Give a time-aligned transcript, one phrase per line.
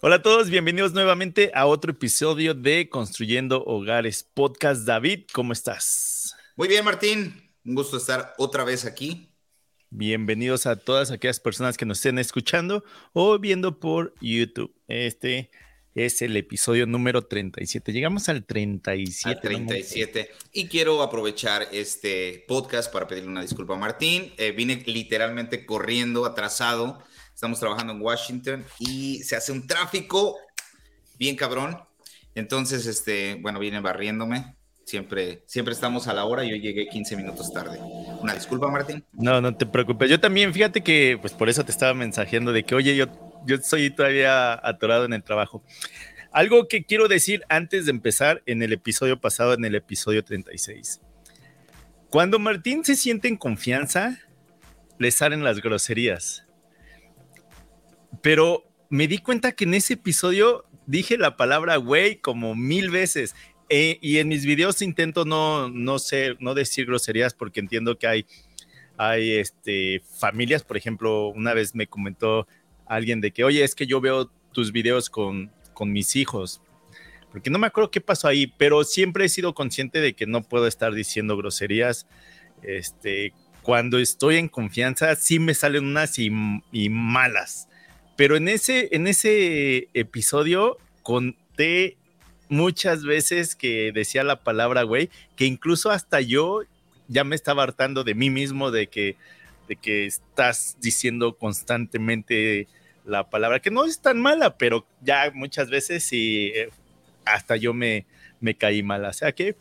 [0.00, 4.86] Hola a todos, bienvenidos nuevamente a otro episodio de Construyendo Hogares Podcast.
[4.86, 6.36] David, ¿cómo estás?
[6.54, 7.50] Muy bien, Martín.
[7.64, 9.34] Un gusto estar otra vez aquí.
[9.90, 14.72] Bienvenidos a todas aquellas personas que nos estén escuchando o viendo por YouTube.
[14.86, 15.50] Este
[15.96, 17.92] es el episodio número 37.
[17.92, 19.30] Llegamos al 37.
[19.30, 20.30] Al 37.
[20.52, 24.32] Y quiero aprovechar este podcast para pedirle una disculpa a Martín.
[24.36, 27.02] Eh, vine literalmente corriendo, atrasado
[27.38, 30.36] Estamos trabajando en Washington y se hace un tráfico
[31.20, 31.78] bien cabrón.
[32.34, 34.56] Entonces, este, bueno, viene barriéndome.
[34.84, 36.42] Siempre, siempre estamos a la hora.
[36.42, 37.78] Yo llegué 15 minutos tarde.
[38.20, 39.04] Una disculpa, Martín.
[39.12, 40.10] No, no te preocupes.
[40.10, 43.06] Yo también, fíjate que, pues por eso te estaba mensajeando de que, oye, yo,
[43.46, 45.62] yo soy todavía atorado en el trabajo.
[46.32, 51.02] Algo que quiero decir antes de empezar en el episodio pasado, en el episodio 36.
[52.10, 54.18] Cuando Martín se siente en confianza,
[54.98, 56.47] le salen las groserías.
[58.22, 63.34] Pero me di cuenta que en ese episodio dije la palabra güey como mil veces.
[63.68, 65.98] Eh, y en mis videos intento no, no,
[66.54, 68.26] decir groserías porque entiendo que hay,
[68.96, 72.48] hay este, familias, por ejemplo, una vez me comentó
[72.86, 76.62] alguien de que, oye, es que yo veo tus videos con, con mis hijos,
[77.30, 80.42] porque no me acuerdo qué pasó ahí, pero siempre he sido consciente de que no
[80.42, 82.06] puedo estar diciendo groserías.
[82.62, 86.30] Este, cuando estoy en confianza, sí me salen unas y
[86.88, 87.68] malas.
[88.18, 91.96] Pero en ese, en ese episodio conté
[92.48, 96.62] muchas veces que decía la palabra güey, que incluso hasta yo
[97.06, 99.14] ya me estaba hartando de mí mismo de que,
[99.68, 102.66] de que estás diciendo constantemente
[103.04, 106.70] la palabra, que no es tan mala, pero ya muchas veces sí, eh,
[107.24, 108.04] hasta yo me,
[108.40, 109.04] me caí mal.
[109.04, 109.54] O sea que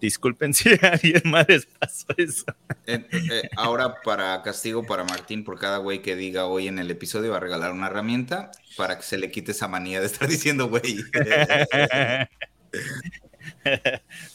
[0.00, 2.46] Disculpen si a alguien más les pasó eso.
[2.86, 6.90] Eh, eh, ahora, para castigo para Martín, por cada güey que diga hoy en el
[6.90, 10.28] episodio, va a regalar una herramienta para que se le quite esa manía de estar
[10.28, 10.96] diciendo güey.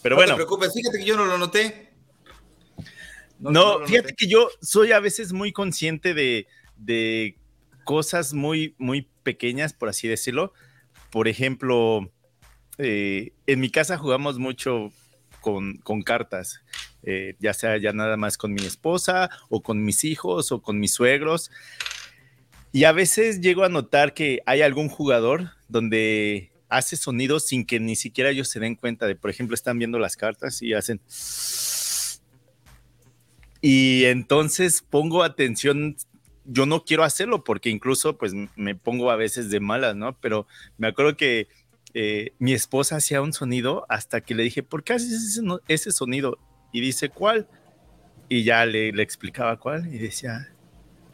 [0.02, 0.32] Pero bueno.
[0.32, 1.92] No te preocupes, fíjate que yo no lo noté.
[3.40, 7.38] No, fíjate que yo soy a veces muy consciente de, de
[7.84, 10.54] cosas muy, muy pequeñas, por así decirlo.
[11.12, 12.12] Por ejemplo,
[12.78, 14.92] eh, en mi casa jugamos mucho
[15.84, 16.64] con, cartas,
[17.04, 20.80] eh, ya sea ya nada más con mi esposa o con mis hijos o con
[20.80, 21.52] mis suegros.
[22.72, 27.80] Y a veces llego a notar que hay algún jugador donde hace sonidos sin que
[27.80, 31.00] ni siquiera ellos se den cuenta de, por ejemplo, están viendo las cartas y hacen...
[33.62, 35.96] Y entonces pongo atención,
[36.44, 40.18] yo no quiero hacerlo porque incluso pues me pongo a veces de malas, ¿no?
[40.20, 40.46] Pero
[40.78, 41.48] me acuerdo que
[41.98, 45.40] eh, mi esposa hacía un sonido hasta que le dije, ¿por qué haces
[45.70, 46.38] ese, sonido?
[46.74, 47.48] Y dice, ¿cuál?
[48.28, 50.50] Y ya le, le, explicaba cuál y decía,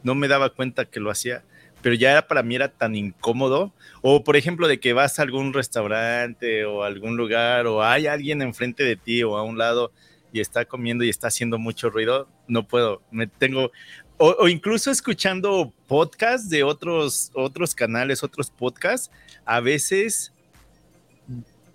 [0.01, 1.43] no me daba cuenta que lo hacía,
[1.83, 3.75] pero ya era, para mí era tan incómodo.
[4.01, 8.41] O por ejemplo, de que vas a algún restaurante o algún lugar o hay alguien
[8.41, 9.91] enfrente de ti o a un lado
[10.33, 13.71] y está comiendo y está haciendo mucho ruido, no puedo, me tengo,
[14.17, 19.11] o, o, incluso escuchando podcasts de otros, otros canales, otros podcasts,
[19.45, 20.33] a veces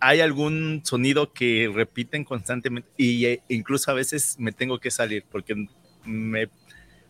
[0.01, 5.25] hay algún sonido que repiten constantemente y e incluso a veces me tengo que salir
[5.31, 5.67] porque
[6.05, 6.49] me,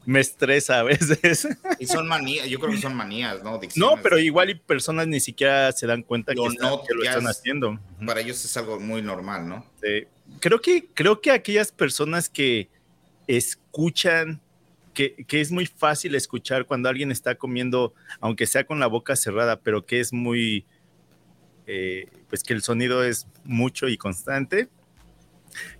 [0.07, 1.49] me estresa a veces.
[1.79, 3.61] Y son manías, yo creo que son manías, ¿no?
[3.77, 7.79] no, pero igual y personas ni siquiera se dan cuenta que, lo están haciendo.
[8.05, 9.67] Para ellos es algo muy normal, ¿no?
[10.41, 12.69] creo, que, creo que aquellas personas que
[13.27, 14.41] escuchan,
[14.95, 19.17] que, que es muy fácil escuchar cuando alguien está comiendo, aunque sea con la boca
[19.17, 20.65] cerrada, pero que es muy
[21.67, 24.69] eh, pues que el sonido es mucho y constante.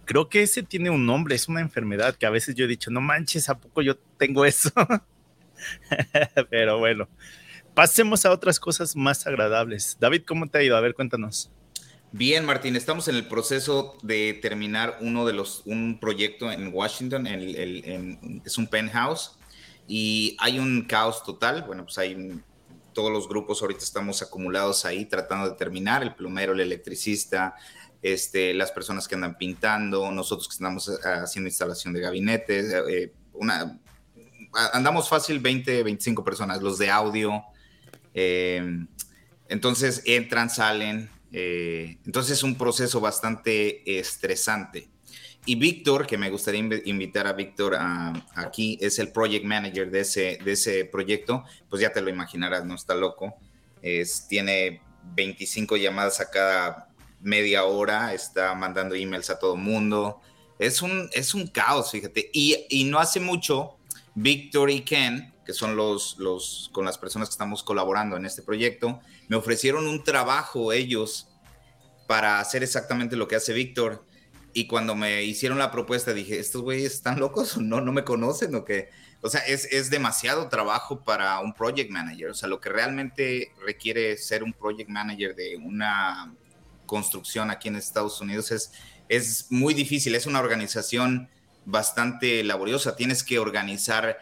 [0.05, 2.91] Creo que ese tiene un nombre, es una enfermedad que a veces yo he dicho,
[2.91, 4.71] no manches, ¿a poco yo tengo eso?
[6.51, 7.09] Pero bueno,
[7.75, 9.97] pasemos a otras cosas más agradables.
[10.01, 10.77] David, ¿cómo te ha ido?
[10.77, 11.51] A ver, cuéntanos.
[12.13, 17.27] Bien, Martín, estamos en el proceso de terminar uno de los, un proyecto en Washington,
[17.27, 19.37] es un penthouse,
[19.87, 21.65] y hay un caos total.
[21.67, 22.41] Bueno, pues hay
[22.97, 27.55] todos los grupos ahorita estamos acumulados ahí tratando de terminar, el plomero, el electricista,
[28.01, 32.83] este, las personas que andan pintando, nosotros que estamos eh, haciendo instalación de gabinetes, eh,
[32.89, 33.79] eh, una,
[34.73, 37.45] andamos fácil 20, 25 personas, los de audio.
[38.15, 44.89] entonces entran, salen, entonces es un proceso bastante estresante.
[45.47, 47.79] Y Víctor, que me gustaría invitar a Víctor
[48.35, 52.65] aquí, es el project manager de ese, de ese proyecto, pues ya te lo imaginarás,
[52.65, 53.37] no está loco.
[53.81, 54.83] Es, tiene
[55.15, 56.89] 25 llamadas a cada
[57.21, 60.21] media hora, está mandando emails a todo mundo.
[60.59, 62.29] Es un, es un caos, fíjate.
[62.33, 63.77] Y, y no hace mucho,
[64.17, 68.43] Víctor y Ken, que son los, los, con las personas que estamos colaborando en este
[68.43, 71.29] proyecto, me ofrecieron un trabajo ellos
[72.07, 74.06] para hacer exactamente lo que hace Víctor.
[74.57, 78.05] Y cuando me hicieron la propuesta dije, estos güeyes están locos o no, no me
[78.05, 78.89] conocen o qué.
[79.21, 82.31] O sea, es, es, demasiado trabajo para un project manager.
[82.31, 86.35] O sea, lo que realmente requiere ser un project manager de una
[86.87, 88.73] construcción aquí en Estados Unidos es,
[89.11, 90.15] es muy difícil.
[90.15, 91.29] Es una organización
[91.67, 92.97] bastante laboriosa.
[92.97, 94.17] Tienes que organizar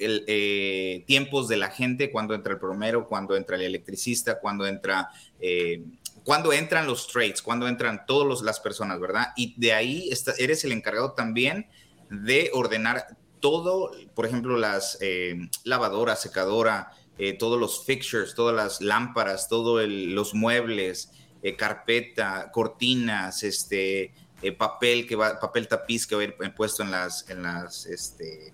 [0.00, 4.66] el, eh, tiempos de la gente, cuando entra el plomero, cuando entra el electricista, cuando
[4.66, 5.10] entra,
[5.40, 5.84] eh,
[6.24, 9.28] cuando entran los trades, cuando entran todas las personas, ¿verdad?
[9.36, 11.68] Y de ahí eres el encargado también
[12.10, 16.92] de ordenar todo, por ejemplo, las eh, lavadoras, secadora,
[17.40, 21.10] todos los fixtures, todas las lámparas, todos los muebles,
[21.56, 24.14] carpeta, cortinas, este,
[24.56, 28.52] papel que va, papel tapiz que va a ir puesto en las, en las, este,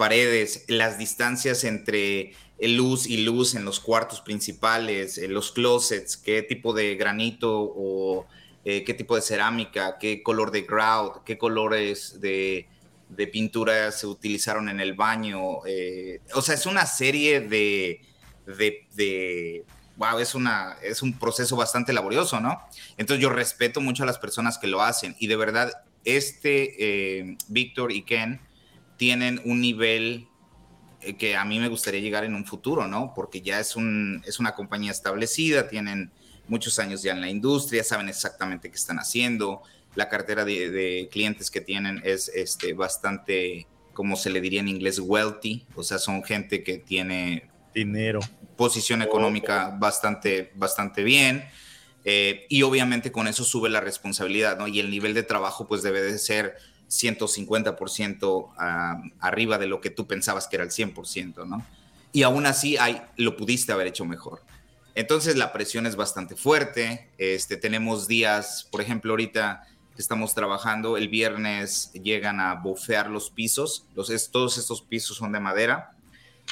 [0.00, 2.32] paredes, las distancias entre
[2.68, 8.26] luz y luz en los cuartos principales, en los closets, qué tipo de granito o
[8.64, 12.68] eh, qué tipo de cerámica, qué color de grout, qué colores de,
[13.32, 15.64] pintura se utilizaron en el baño.
[15.66, 18.02] Eh, o sea, es una serie de,
[19.96, 22.60] wow, es, una, es un proceso bastante laborioso, ¿no?
[22.98, 25.72] Entonces yo respeto mucho a las personas que lo hacen y de verdad,
[26.04, 28.40] este eh, Víctor y Ken,
[28.98, 30.28] tienen un nivel
[31.18, 33.12] que a mí me gustaría llegar en un futuro, ¿no?
[33.14, 36.10] Porque ya es, un, es una compañía establecida, tienen
[36.46, 39.62] muchos años ya en la industria, saben exactamente qué están haciendo,
[39.94, 44.98] la cartera de, clientes que tienen es este, bastante, como se le diría en inglés,
[44.98, 48.20] wealthy, o sea, son gente que tiene dinero,
[48.56, 51.44] posición económica bastante, bastante bien.
[52.04, 54.66] Eh, y obviamente con eso sube la responsabilidad, ¿no?
[54.68, 56.56] Y el nivel de trabajo pues debe de ser
[56.90, 58.50] 150%
[59.20, 61.64] arriba de lo que tú pensabas que era el 100%, ¿no?
[62.12, 64.42] Y aún así hay, lo pudiste haber hecho mejor.
[64.96, 67.08] Entonces la presión es bastante fuerte.
[67.16, 69.62] Este, tenemos días, por ejemplo, ahorita
[69.96, 73.86] estamos trabajando, el viernes llegan a bofear los pisos.
[73.94, 75.92] Los, todos estos pisos son de madera.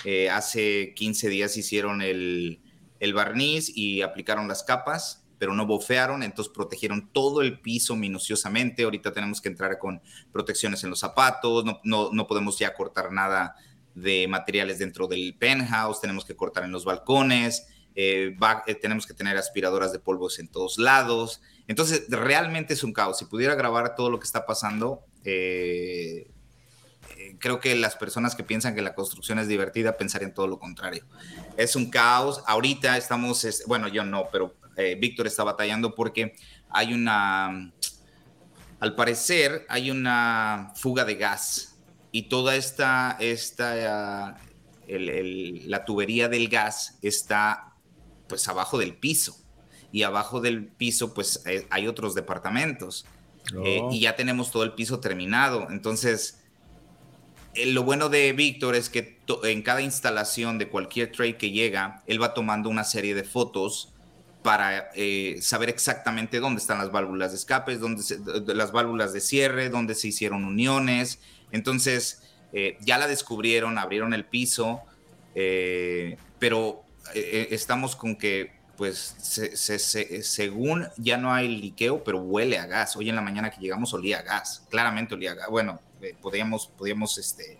[0.04, 2.60] Eh, hace 15 días hicieron el,
[3.00, 8.82] el barniz y aplicaron las capas pero no bofearon, entonces protegieron todo el piso minuciosamente.
[8.82, 10.02] Ahorita tenemos que entrar con
[10.32, 13.54] protecciones en los zapatos, no, no, podemos ya cortar nada
[13.94, 18.36] de materiales dentro del penthouse, tenemos que cortar en los balcones, eh,
[18.66, 21.40] eh, tenemos que tener aspiradoras de polvos en todos lados.
[21.66, 23.18] Entonces, realmente es un caos.
[23.18, 26.30] Si pudiera grabar todo lo que está pasando, eh,
[27.38, 31.04] creo que las personas que piensan que la construcción es divertida pensarían todo lo contrario.
[31.56, 32.42] Es un caos.
[32.46, 36.34] Ahorita estamos, bueno, yo no, pero eh, Víctor está batallando porque
[36.70, 37.72] hay una,
[38.78, 41.76] al parecer, hay una fuga de gas
[42.12, 44.40] y toda esta, esta
[44.86, 47.74] la tubería del gas está
[48.28, 49.36] pues abajo del piso
[49.90, 53.04] y abajo del piso pues eh, hay otros departamentos
[53.64, 53.90] eh, oh.
[53.92, 55.68] y ya tenemos todo el piso terminado.
[55.70, 56.44] Entonces,
[57.66, 62.22] lo bueno de Víctor es que en cada instalación de cualquier trade que llega, él
[62.22, 63.92] va tomando una serie de fotos
[64.42, 68.02] para eh, saber exactamente dónde están las válvulas de escape, dónde
[68.54, 71.18] las válvulas de cierre, dónde se hicieron uniones.
[71.50, 74.80] Entonces, eh, ya la descubrieron, abrieron el piso,
[75.34, 79.16] eh, pero estamos con que, pues,
[80.22, 82.96] según ya no hay liqueo, pero huele a gas.
[82.96, 85.48] Hoy en la mañana que llegamos olía a gas, claramente olía a gas.
[85.48, 85.80] Bueno,
[86.20, 87.58] podíamos, podíamos, este,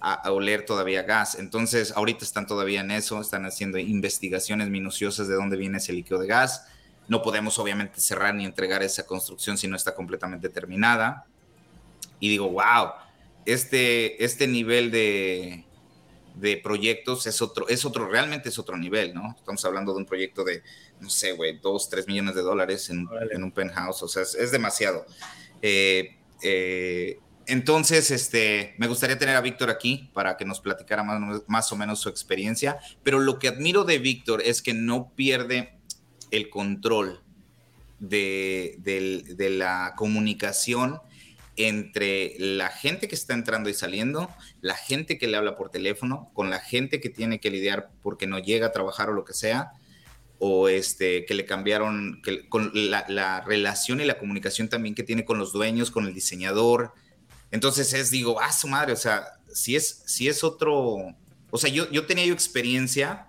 [0.00, 1.34] a, oler todavía gas.
[1.34, 6.18] Entonces, ahorita están todavía en eso, están haciendo investigaciones minuciosas de dónde viene ese líquido
[6.18, 6.66] de gas.
[7.08, 11.26] No podemos obviamente cerrar ni entregar esa construcción si no está completamente terminada.
[12.18, 12.92] Y digo, wow,
[13.44, 15.64] este, este nivel de,
[16.34, 19.34] de proyectos es otro, es otro, realmente es otro nivel, ¿no?
[19.36, 20.62] Estamos hablando de un proyecto de,
[21.00, 24.50] no sé, güey, dos, tres millones de dólares en, en un penthouse, o sea, es,
[24.50, 25.04] demasiado.
[25.62, 27.18] eh, eh
[27.50, 31.98] entonces, este, me gustaría tener a Víctor aquí para que nos platicara más, o menos
[31.98, 35.76] su experiencia, pero lo que admiro de Víctor es que no pierde
[36.30, 37.22] el control
[37.98, 38.78] de,
[39.50, 41.00] la comunicación
[41.56, 44.30] entre la gente que está entrando y saliendo,
[44.60, 48.28] la gente que le habla por teléfono, con la gente que tiene que lidiar porque
[48.28, 49.72] no llega a trabajar o lo que sea.
[50.38, 55.38] o este, que le cambiaron con la, relación y la comunicación también que tiene con
[55.38, 56.94] los dueños, con el diseñador.
[57.50, 60.98] Entonces es, digo, ah, su madre, o sea, si es, si es otro,
[61.50, 63.28] o sea, yo, yo tenía yo experiencia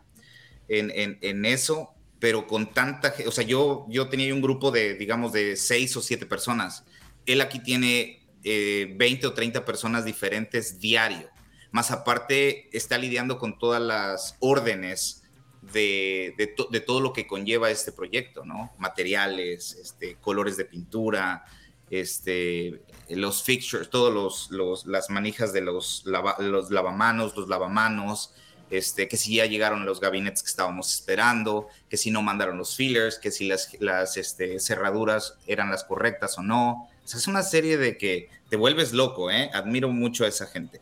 [0.68, 5.34] en, en, eso, pero con tanta, o sea, yo, yo tenía un grupo de, digamos,
[5.34, 6.86] de seis o siete personas.
[7.26, 11.30] Él aquí tiene eh, 20 o 30 personas diferentes diario.
[11.72, 15.24] Más aparte, está lidiando con todas las órdenes
[15.62, 18.74] de, de, todo lo que conlleva este proyecto, ¿no?
[18.78, 21.46] Materiales, este, colores de pintura,
[21.90, 22.82] este,
[23.16, 28.34] los fixtures, todos los, los, las manijas de los, los lavamanos, los lavamanos,
[28.70, 32.76] este, que si ya llegaron los gabinetes que estábamos esperando, que si no mandaron los
[32.76, 36.90] fillers, que si las, las este, cerraduras eran las correctas o no.
[37.04, 39.50] O sea, es una serie de que te vuelves loco, ¿eh?
[39.54, 40.80] Admiro mucho a esa gente.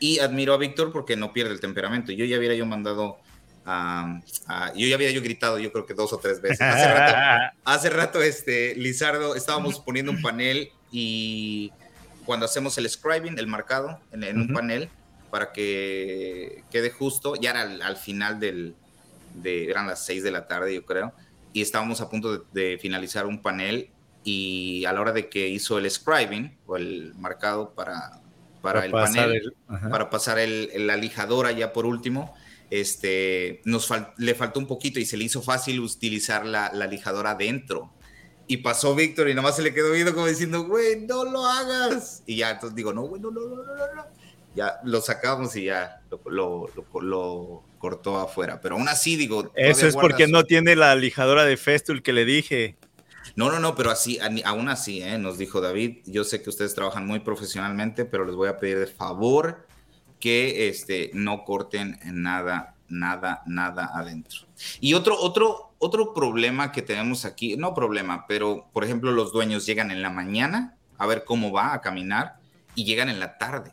[0.00, 2.12] Y admiro a Víctor porque no pierde el temperamento.
[2.12, 3.18] Yo ya hubiera yo mandado
[4.74, 6.60] yo ya había yo gritado, yo creo que dos o tres veces.
[7.64, 11.72] Hace rato, este, Lizardo, estábamos poniendo un panel y
[12.24, 14.88] cuando hacemos el scribing, el marcado en, un panel,
[15.30, 18.74] para que quede justo, ya era al, final del,
[19.34, 21.12] de, eran las seis de la tarde, yo creo,
[21.52, 23.90] y estábamos a punto de, finalizar un panel
[24.22, 28.20] y a la hora de que hizo el scribing o el marcado para,
[28.60, 29.54] para, el panel,
[29.90, 32.34] para pasar el, la lijadora ya por último,
[32.70, 37.92] este, nos le faltó un poquito y se le hizo fácil utilizar la, lijadora adentro.
[38.50, 42.24] Y pasó Víctor y nomás se le quedó viendo como diciendo, güey, no lo hagas.
[42.26, 44.04] Y ya, entonces digo, no, güey, no, no, no, no, no.
[44.56, 46.68] Ya lo sacamos y ya lo,
[47.00, 48.60] lo, cortó afuera.
[48.60, 49.52] Pero aún así, digo.
[49.54, 52.74] Eso es porque no tiene la lijadora de Festool que le dije.
[53.36, 55.16] No, no, no, pero así, aún así, ¿eh?
[55.16, 55.98] nos dijo David.
[56.06, 59.64] Yo sé que ustedes trabajan muy profesionalmente, pero les voy a pedir de favor
[60.18, 64.40] que este, no corten nada, nada, nada adentro.
[64.80, 69.64] Y otro, otro, otro problema que tenemos aquí, no problema, pero por ejemplo los dueños
[69.64, 72.36] llegan en la mañana a ver cómo va a caminar
[72.74, 73.72] y llegan en la tarde.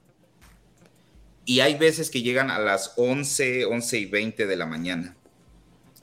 [1.44, 5.16] Y hay veces que llegan a las 11, 11 y 20 de la mañana.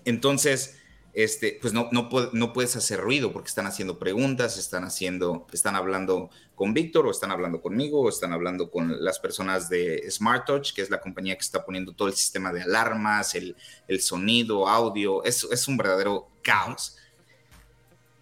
[0.05, 0.79] Entonces,
[1.15, 5.77] este, pues no, no, no puedes hacer ruido porque están haciendo preguntas, están haciendo, están
[5.77, 10.45] hablando con Víctor o están hablando conmigo o están hablando con las personas de Smart
[10.47, 13.57] Touch, que es la compañía que está poniendo todo el sistema de alarmas, el,
[13.89, 16.97] el sonido, audio, es, es un verdadero caos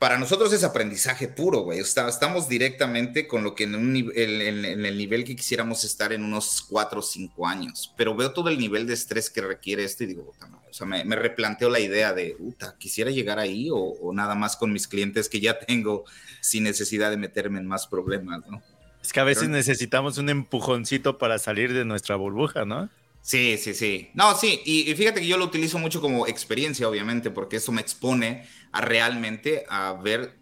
[0.02, 1.78] para nosotros es aprendizaje puro, güey.
[1.78, 7.02] estamos directamente con lo que en, el nivel que quisiéramos estar en unos cuatro o
[7.04, 7.94] cinco años.
[7.96, 10.32] Pero veo todo el nivel de estrés que requiere esto y digo,
[10.72, 14.72] o sea, me, replanteo la idea de, puta, quisiera llegar ahí o, nada más con
[14.72, 16.04] mis clientes que ya tengo
[16.40, 18.62] sin necesidad de meterme en más problemas, ¿no?
[19.02, 22.88] Es que a veces necesitamos un empujoncito para salir de nuestra burbuja, ¿no?
[23.20, 24.08] Sí, sí, sí.
[24.14, 27.82] No, sí, y, fíjate que yo lo utilizo mucho como experiencia, obviamente, porque eso me
[27.82, 30.38] expone a realmente a ver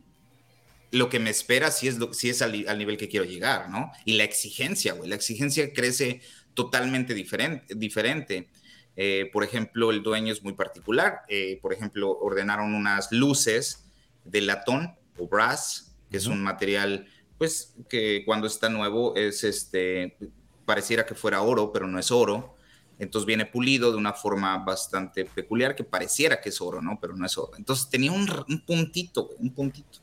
[0.92, 3.90] lo que me espera si es, si es al, nivel que quiero llegar, ¿no?
[4.04, 6.20] Y la exigencia, güey, la exigencia crece
[6.54, 7.74] totalmente diferente.
[7.74, 8.48] diferente.
[8.96, 11.22] Eh, por ejemplo, el dueño es muy particular.
[11.28, 13.88] Eh, por ejemplo, ordenaron unas luces
[14.24, 17.06] de latón o brass, que es un material,
[17.38, 20.16] pues, que cuando está nuevo es este,
[20.64, 22.56] pareciera que fuera oro, pero no es oro
[23.00, 26.98] entonces viene pulido de una forma bastante peculiar que pareciera que es oro, ¿no?
[27.00, 27.52] Pero no es oro.
[27.56, 28.26] Entonces tenía un,
[28.66, 30.00] puntito, un puntito.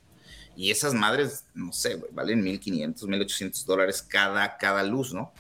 [0.56, 5.32] Y esas madres, no sé, güey, valen 1.500, 1.800 dólares cada, cada luz, ¿no?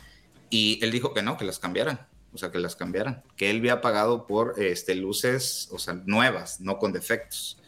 [0.51, 3.57] Y él dijo que no, que las cambiaran, o sea, que las cambiaran, que él
[3.57, 7.59] había pagado por este, luces, o sea, nuevas, no con defectos.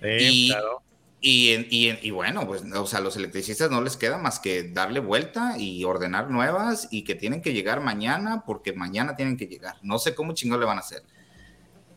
[0.00, 0.82] Sí, claro.
[1.20, 5.82] Y, bueno, pues, o sea, los electricistas no les queda más que darle vuelta y
[5.82, 9.76] ordenar nuevas y que tienen que llegar mañana porque mañana tienen que llegar.
[9.82, 11.02] No sé cómo chingón le van a hacer.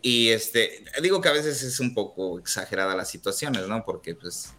[0.02, 3.84] Y este, digo que a veces es un poco exagerada las situaciones, ¿no?
[3.86, 4.54] Porque pues,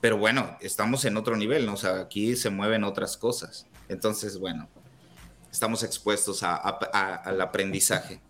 [0.00, 1.74] pero bueno, estamos en otro nivel, ¿no?
[1.74, 3.66] O sea, aquí se mueven otras cosas.
[3.88, 4.70] Entonces, bueno,
[5.54, 8.20] estamos expuestos al aprendizaje.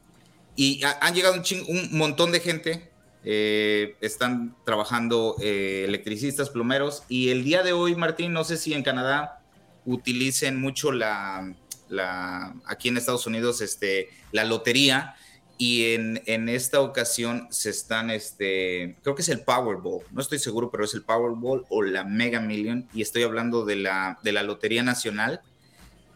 [0.56, 2.94] Y han llegado un, un montón de gente
[3.26, 7.04] eh, están trabajando eh, electricistas, plomeros.
[7.08, 9.42] Y el día de hoy, Martín, no sé si en Canadá
[9.86, 11.54] utilicen mucho la,
[11.88, 15.14] la aquí en Estados Unidos, este, la lotería.
[15.56, 20.40] Y en, en, esta ocasión se están, este, creo que es el Powerball, no estoy
[20.40, 22.88] seguro, pero es el Powerball o la Mega Million.
[22.92, 25.40] Y estoy hablando de la, de la Lotería Nacional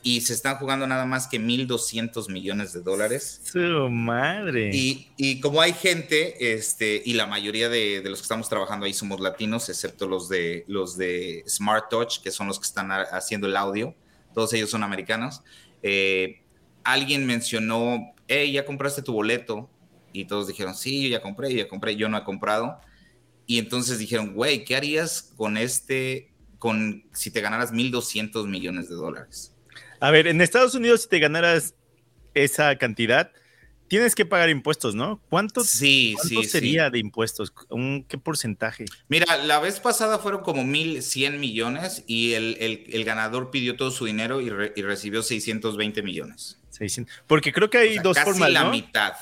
[0.09, 3.43] y se están jugando nada más que 1.200 millones de dólares.
[3.45, 4.71] Su madre.
[4.73, 8.87] Y, y, como hay gente, este, y la mayoría de, de, los que estamos trabajando
[8.87, 12.91] ahí somos latinos, excepto los de, los de Smart Touch, que son los que están
[12.91, 13.95] haciendo el audio,
[14.33, 15.43] todos ellos son americanos.
[15.83, 16.41] Eh,
[16.85, 19.69] alguien mencionó, hey, ya compraste tu boleto
[20.15, 22.81] Y todos dijeron, sí, yo ya compré, yo ya compré, yo no he comprado.
[23.45, 28.95] Y entonces dijeron, güey, ¿qué harías con este, con si te ganaras 1.200 millones de
[28.95, 29.55] dólares?
[30.01, 31.75] A ver, en Estados Unidos si te ganaras
[32.35, 33.33] esa cantidad,
[33.89, 35.21] tienes que pagar impuestos, ¿no?
[35.29, 36.15] ¿Cuánto, sí,
[36.47, 37.53] sería de impuestos?
[37.71, 38.85] ¿Un, ¿Qué porcentaje?
[39.09, 44.41] Mira, la vez pasada fueron como 1.100 millones y el, ganador pidió todo su dinero
[44.41, 46.59] y, recibió 620 millones.
[46.71, 47.23] 600.
[47.27, 49.15] Porque creo que hay dos casi formas, la mitad.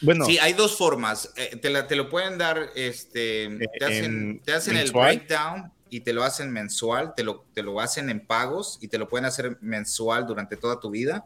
[0.00, 0.26] Bueno.
[0.26, 1.32] Sí, hay dos formas.
[1.36, 6.00] Eh, te, la, te, lo pueden dar, este, te hacen, te hacen el breakdown y
[6.00, 9.26] te lo hacen mensual, te lo, te lo hacen en pagos y te lo pueden
[9.26, 11.24] hacer mensual durante toda tu vida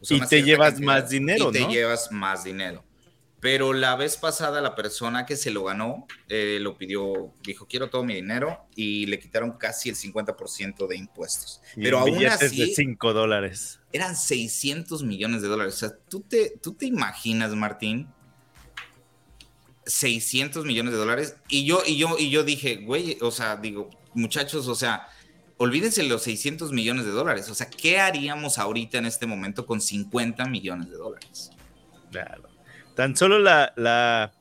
[0.00, 2.84] y te llevas más dinero, y te llevas más dinero.
[3.40, 7.90] Pero la vez pasada la persona que se lo ganó eh, lo pidió, dijo, quiero
[7.90, 11.60] todo mi dinero y le quitaron casi el 50% de impuestos.
[11.74, 12.56] Pero aún así...
[12.56, 13.80] de 5 dólares.
[13.92, 15.74] Eran 600 millones de dólares.
[15.74, 18.06] O sea, ¿tú te, tú te imaginas, Martín,
[19.86, 21.36] 600 millones de dólares.
[21.48, 25.08] Y yo, y yo, y yo dije, güey, o sea, digo, muchachos, o sea,
[25.56, 27.48] olvídense los 600 millones de dólares.
[27.50, 31.50] O sea, ¿qué haríamos ahorita en este momento con 50 millones de dólares?
[32.10, 32.48] Claro.
[32.94, 34.32] Tan solo la, la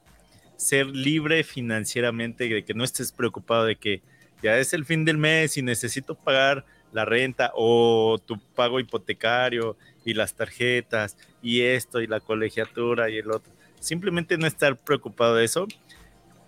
[0.58, 4.02] ser libre financieramente, de que no estés preocupado de que
[4.42, 9.78] ya es el fin del mes y necesito pagar la renta o tu pago hipotecario
[10.06, 13.52] y las tarjetas y esto y la colegiatura y el otro.
[13.84, 15.68] Simplemente no estar preocupado de eso.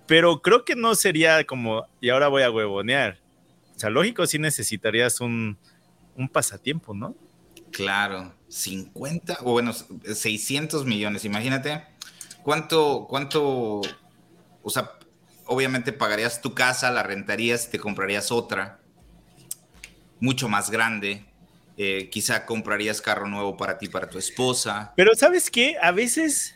[0.08, 3.20] Pero creo que no sería como, y ahora voy a huevonear
[3.76, 5.58] o sea, lógico, sí necesitarías un,
[6.32, 7.16] pasatiempo, ¿no?
[7.72, 11.84] Claro, 50, o bueno, 600 millones, imagínate.
[12.42, 13.82] ¿Cuánto, cuánto,
[14.62, 14.92] o sea,
[15.46, 18.80] obviamente pagarías tu casa, la rentarías, te comprarías otra,
[20.22, 21.26] mucho más grande.
[21.78, 24.94] Eh, quizá comprarías carro nuevo para ti, para tu esposa.
[24.96, 26.55] Pero sabes qué, a veces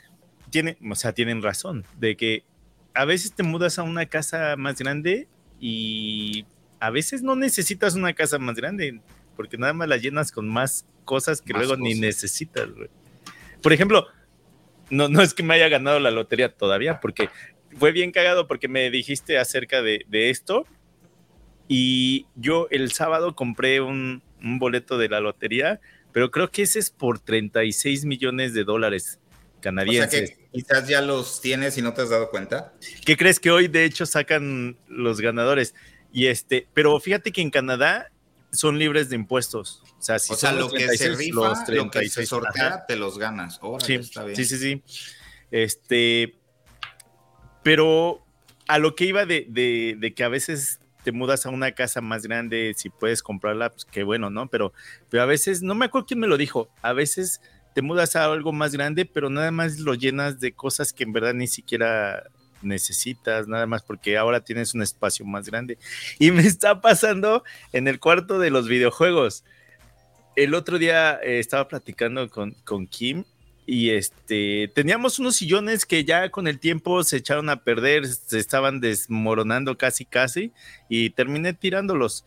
[0.49, 2.43] tiene, o sea, tienen razón de que
[2.93, 5.27] a veces te mudas a una casa más grande
[5.59, 6.45] y
[6.79, 9.01] a veces no necesitas una casa más grande,
[9.35, 12.67] porque nada más la llenas con más cosas que luego ni necesitas,
[13.61, 14.07] Por ejemplo,
[14.89, 17.29] no, no es que me haya ganado la lotería todavía, porque
[17.77, 20.65] fue bien cagado porque me dijiste acerca de, esto
[21.67, 25.81] y yo el sábado compré un, boleto de la lotería,
[26.13, 29.19] pero creo que ese es por 36 millones de dólares
[29.59, 30.38] canadienses.
[30.51, 32.73] Quizás ya los tienes y no te has dado cuenta.
[33.05, 35.75] ¿Qué crees que hoy de hecho sacan los ganadores?
[36.11, 38.11] Y este, pero fíjate que en Canadá
[38.51, 39.83] son libres de impuestos.
[39.97, 43.59] O sea, si son lo que se rifa, lo que se sortea, te los ganas.
[43.85, 44.35] sí, está bien.
[44.35, 44.83] sí, sí, sí.
[45.51, 46.35] Este,
[47.63, 48.23] pero
[48.67, 52.23] a lo que iba de, de, que a veces te mudas a una casa más
[52.23, 54.47] grande, si puedes comprarla, pues qué bueno, ¿no?
[54.47, 54.73] Pero,
[55.09, 57.41] pero a veces, no me acuerdo quién me lo dijo, a veces
[57.73, 61.13] te mudas a algo más grande, pero nada más lo llenas de cosas que en
[61.13, 62.23] verdad ni siquiera
[62.61, 65.77] necesitas, nada más porque ahora tienes un espacio más grande.
[66.17, 69.43] Y me está pasando en el cuarto de los videojuegos.
[70.35, 73.23] El otro día eh, estaba platicando con, con Kim
[73.65, 78.39] y este teníamos unos sillones que ya con el tiempo se echaron a perder, se
[78.39, 80.51] estaban desmoronando casi casi
[80.87, 82.25] y terminé tirándolos.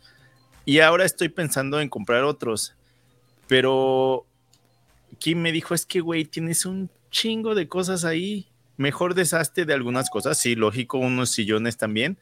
[0.65, 2.75] Y ahora estoy pensando en comprar otros.
[3.47, 4.25] Pero
[5.19, 8.47] Kim me dijo, es que güey, tienes un chingo de cosas ahí
[8.77, 12.17] mejor desastre de algunas cosas, sí, lógico, unos sillones también,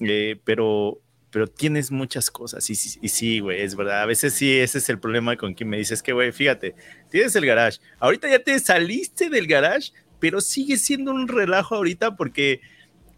[0.00, 2.68] eh, pero, pero tienes muchas cosas.
[2.70, 4.02] Y, y, sí, güey, es verdad.
[4.02, 6.74] A veces sí, ese es el problema con quien me dices que, güey, fíjate,
[7.10, 7.80] tienes el garage.
[7.98, 12.60] Ahorita ya te saliste del garage, pero sigue siendo un relajo ahorita porque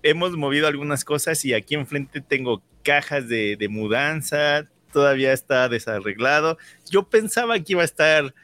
[0.02, 6.56] hemos movido algunas cosas y aquí enfrente tengo cajas de, de mudanza, todavía está desarreglado.
[6.90, 8.34] Yo pensaba que iba a estar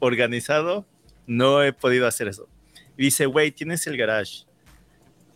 [0.00, 0.86] organizado,
[1.26, 2.48] no he podido hacer eso.
[2.96, 4.44] Y dice, güey, tienes el garage,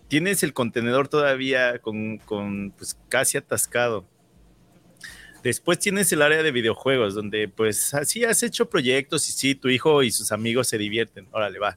[0.09, 2.21] tienes el contenedor todavía con,
[2.77, 4.07] pues, casi atascado.
[5.43, 9.69] Después tienes el área de videojuegos, donde pues así has hecho proyectos y sí, tu
[9.69, 11.29] hijo y sus amigos se divierten.
[11.33, 11.77] Órale, va.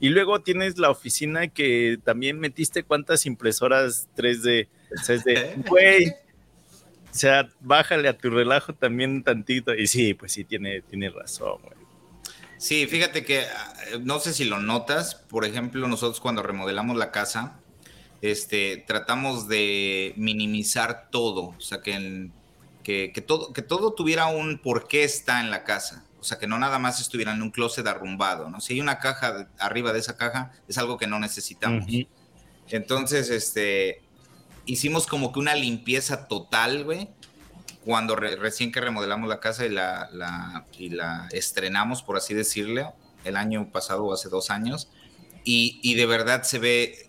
[0.00, 4.68] Y luego tienes la oficina que también metiste cuántas impresoras 3D.
[5.68, 6.08] güey.
[6.08, 9.74] O sea, bájale a tu relajo también tantito.
[9.74, 11.85] Y sí, pues sí, tiene, tiene razón, güey.
[12.58, 17.10] Sí, fíjate que ah, no sé si lo notas, por ejemplo, nosotros cuando remodelamos la
[17.10, 17.60] casa,
[18.22, 22.30] este, tratamos de minimizar todo, o sea, que,
[22.82, 26.46] que, todo, que todo tuviera un por qué está en la casa, o sea, que
[26.46, 28.60] no nada más estuviera en un closet arrumbado, ¿no?
[28.60, 31.86] Si hay una caja arriba de esa caja, es algo que no necesitamos.
[32.68, 34.02] Entonces, este,
[34.64, 37.10] hicimos como que una limpieza total, güey,
[37.86, 42.90] cuando recién que remodelamos la casa y la, la, y la estrenamos, por así decirle,
[43.22, 44.90] el año pasado o hace dos años,
[45.44, 47.06] y, de verdad se ve,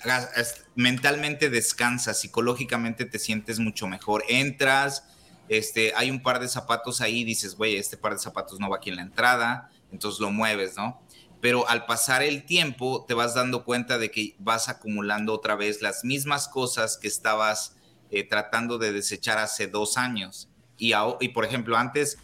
[0.76, 4.24] mentalmente descansas, psicológicamente te sientes mucho mejor.
[4.30, 5.06] Entras,
[5.50, 8.78] este, hay un par de zapatos ahí, dices, güey, este par de zapatos no va
[8.78, 11.02] aquí en la entrada, entonces lo mueves, ¿no?
[11.42, 15.82] Pero al pasar el tiempo te vas dando cuenta de que vas acumulando otra vez
[15.82, 17.76] las mismas cosas que estabas
[18.12, 20.50] eh, tratando de desechar hace dos años.
[20.78, 20.94] Y,
[21.30, 22.20] por ejemplo, antes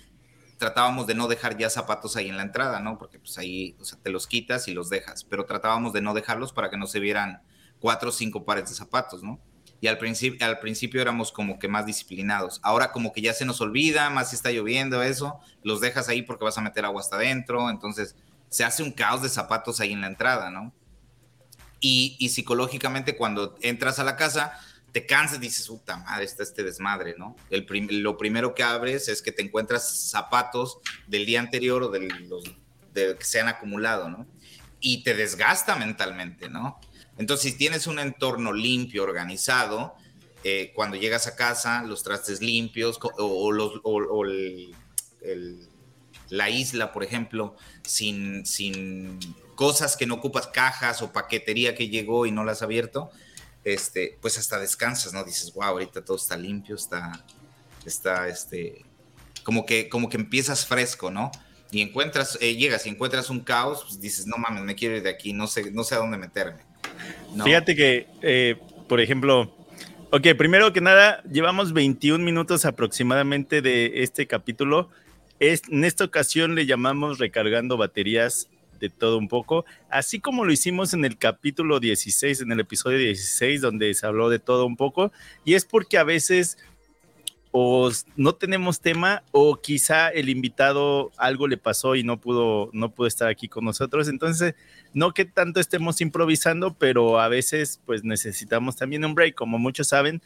[0.58, 2.98] tratábamos de no dejar ya zapatos ahí en la entrada, ¿no?
[2.98, 6.70] Porque pues ahí, te los quitas y los dejas, pero tratábamos de no dejarlos para
[6.70, 7.42] que no se vieran
[7.80, 9.40] cuatro o cinco pares de zapatos, ¿no?
[9.82, 12.62] Y al principio, al principio éramos como que más disciplinados.
[12.64, 16.22] Ahora como que ya se nos olvida, más si está lloviendo, eso, los dejas ahí
[16.22, 18.16] porque vas a meter agua hasta adentro, entonces
[18.48, 20.72] se hace un caos de zapatos ahí en la entrada, ¿no?
[21.82, 24.58] Y, y psicológicamente cuando entras a la casa,
[24.94, 27.36] te cansas, dices, puta madre, está este desmadre, ¿no?
[27.50, 27.66] El
[28.04, 30.78] lo primero que abres es que te encuentras zapatos
[31.08, 32.44] del día anterior o de los
[32.94, 34.28] que se han acumulado, ¿no?
[34.80, 36.80] Y te desgasta mentalmente, ¿no?
[37.18, 39.96] Entonces, si tienes un entorno limpio, organizado,
[40.44, 44.24] eh, cuando llegas a casa, los trastes limpios o, los, o,
[46.30, 49.20] la isla, por ejemplo, sin, sin
[49.56, 53.10] cosas que no ocupas, cajas o paquetería que llegó y no las has abierto,
[53.64, 55.24] este, pues hasta descansas, ¿no?
[55.24, 57.24] Dices, wow, ahorita todo está limpio, está,
[57.86, 58.84] está, este,
[59.44, 61.32] como que, como que empiezas fresco, ¿no?
[61.72, 65.04] Y encuentras, eh, llegas y encuentras un caos, pues dices, no mames, me quiero ir
[65.04, 66.62] de aquí, no sé, no sé a dónde meterme.
[67.44, 69.56] Fíjate que, eh, por ejemplo,
[70.12, 74.90] ok, primero que nada, llevamos 21 minutos aproximadamente de este capítulo.
[75.40, 78.50] Es, en esta ocasión le llamamos recargando baterías
[78.84, 82.98] de todo un poco, así como lo hicimos en el capítulo 16, en el episodio
[82.98, 85.14] 16, donde se habló de todo un poco,
[85.46, 86.58] y es porque a veces
[87.52, 92.90] o no tenemos tema o quizá el invitado algo le pasó y no pudo no
[92.90, 94.08] pudo estar aquí con nosotros.
[94.08, 94.56] Entonces
[94.92, 99.36] no que tanto estemos improvisando pero a veces pues necesitamos también un break.
[99.36, 100.20] Como muchos saben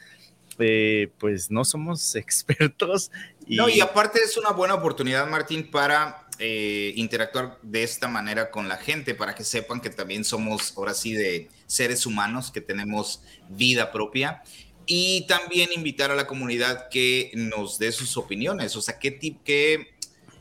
[0.58, 3.12] eh, pues no somos expertos
[3.46, 8.68] no y aparte es una buena oportunidad Martín para eh, interactuar de esta manera con
[8.68, 13.22] la gente para que sepan que también somos ahora sí de seres humanos que tenemos
[13.50, 14.44] vida propia.
[14.86, 19.88] Y también invitar a la comunidad que nos dé sus opiniones, o sea, qué, qué,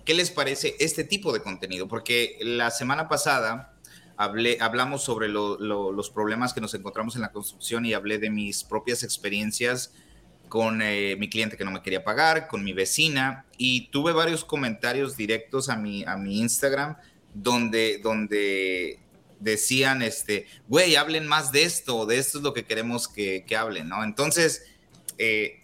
[0.04, 3.74] qué les parece este tipo de contenido, porque la semana pasada
[4.16, 8.62] hablé, hablamos sobre los problemas que nos encontramos en la construcción y hablé de mis
[8.64, 9.92] propias experiencias
[10.48, 14.44] con eh, mi cliente que no me quería pagar, con mi vecina, y tuve varios
[14.44, 16.96] comentarios directos a mi, a mi Instagram
[17.34, 18.98] donde, donde
[19.40, 23.56] decían, este, güey, hablen más de esto, de esto es lo que queremos que, que
[23.56, 24.02] hablen, ¿no?
[24.02, 24.64] Entonces,
[25.18, 25.62] eh,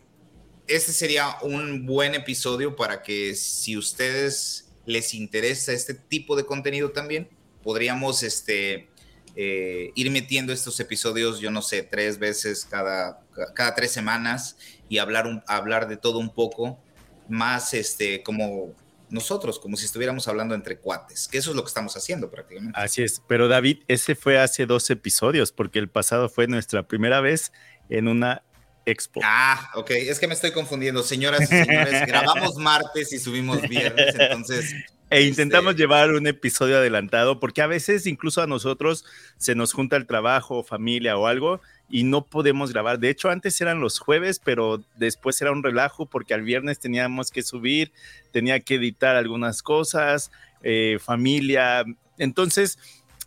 [0.66, 6.90] este sería un buen episodio para que si ustedes les interesa este tipo de contenido
[6.90, 7.28] también,
[7.62, 8.88] podríamos, este,
[9.34, 13.22] eh, ir metiendo estos episodios, yo no sé, tres veces cada,
[13.54, 14.56] cada tres semanas
[14.92, 16.78] y hablar, un, hablar de todo un poco,
[17.26, 18.74] más este, como
[19.08, 22.78] nosotros, como si estuviéramos hablando entre cuates, que eso es lo que estamos haciendo prácticamente.
[22.78, 27.22] Así es, pero David, ese fue hace dos episodios, porque el pasado fue nuestra primera
[27.22, 27.52] vez
[27.88, 28.42] en una
[28.84, 29.22] expo.
[29.24, 34.14] Ah, ok, es que me estoy confundiendo, señoras y señores, grabamos martes y subimos viernes,
[34.18, 34.74] entonces
[35.12, 39.04] e intentamos este llevar un episodio adelantado porque a veces incluso a nosotros
[39.36, 41.60] se nos junta el trabajo, familia o algo
[41.92, 42.98] y no podemos grabar.
[42.98, 47.30] De hecho, antes eran los jueves, pero después era un relajo porque al viernes teníamos
[47.30, 47.92] que subir,
[48.32, 50.32] tenía que editar algunas cosas,
[50.64, 51.84] eh, familia.
[52.18, 52.78] Entonces,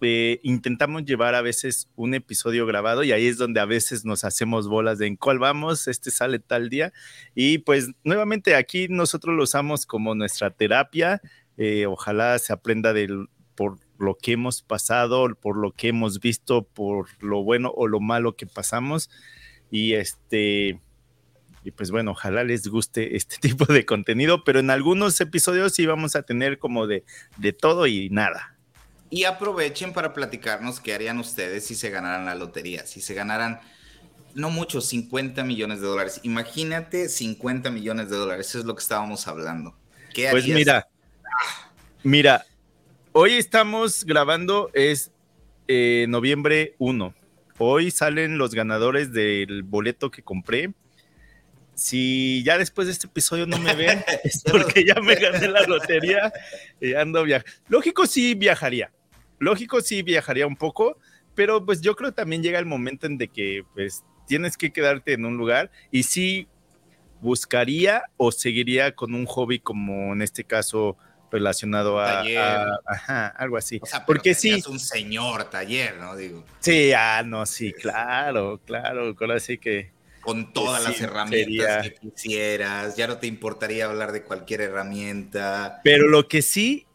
[0.02, 4.26] eh, intentamos llevar a veces un episodio grabado y ahí es donde a veces nos
[4.26, 6.92] hacemos bolas de en cuál vamos, este sale tal día.
[7.36, 11.22] Y pues nuevamente aquí nosotros lo usamos como nuestra terapia
[11.58, 16.64] eh, ojalá se aprenda del, por lo que hemos pasado, por lo que hemos visto,
[16.64, 19.10] por lo bueno o lo malo que pasamos.
[19.72, 20.80] Y este,
[21.64, 25.86] y pues bueno, ojalá les guste este tipo de contenido, pero en algunos episodios sí
[25.86, 27.04] vamos a tener como de,
[27.38, 28.56] de todo y nada.
[29.10, 33.60] Y aprovechen para platicarnos qué harían ustedes si se ganaran la lotería, si se ganaran,
[34.34, 36.20] no mucho, 50 millones de dólares.
[36.24, 39.78] Imagínate 50 millones de dólares, eso es lo que estábamos hablando.
[40.14, 40.88] ¿Qué pues mira,
[42.06, 42.46] Mira,
[43.18, 45.14] hoy estamos grabando, es
[45.70, 47.14] eh, noviembre 1.
[47.58, 50.74] Hoy salen los ganadores del boleto que compré.
[51.76, 55.66] Si ya después de este episodio no me ven, es porque ya me gané la
[55.66, 56.34] lotería
[56.82, 57.50] y ando viajando.
[57.70, 58.92] Lógico, sí viajaría.
[59.40, 60.98] Lógico, sí viajaría un poco,
[61.36, 64.74] pero pues yo creo que también llega el momento en de que pues tienes que
[64.74, 66.50] quedarte en un lugar y sí
[67.22, 70.98] buscaría o seguiría con un hobby como en este caso
[71.32, 72.24] relacionado a,
[72.86, 73.82] ajá, algo así.
[74.06, 74.52] Porque sí.
[74.52, 76.16] Es un señor taller, ¿no?
[76.16, 76.46] Digo.
[76.60, 79.16] Sí, ah, no, sí, claro, claro.
[79.34, 79.94] Así que.
[80.22, 85.82] Con todas las herramientas que quisieras, ya no te importaría hablar de cualquier herramienta.
[85.84, 86.88] Pero lo que sí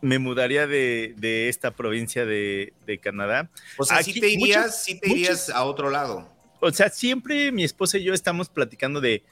[0.00, 3.50] me mudaría de, esta provincia de, Canadá.
[3.76, 6.28] O sea, si te irías, si te irías a otro lado.
[6.60, 9.22] O sea, siempre mi esposa y yo estamos platicando de,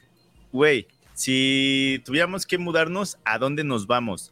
[0.51, 4.31] güey, si tuviéramos que mudarnos, ¿a dónde nos vamos?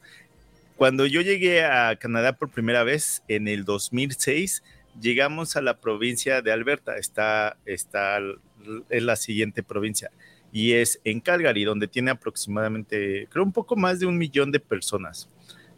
[0.76, 4.62] Cuando yo llegué a Canadá por primera vez en el 2006,
[5.02, 8.20] llegamos a la provincia de Alberta, está, está
[8.92, 10.12] es la siguiente provincia,
[10.52, 14.60] y es en Calgary, donde tiene aproximadamente, creo, un poco más de un millón de
[14.60, 15.28] personas.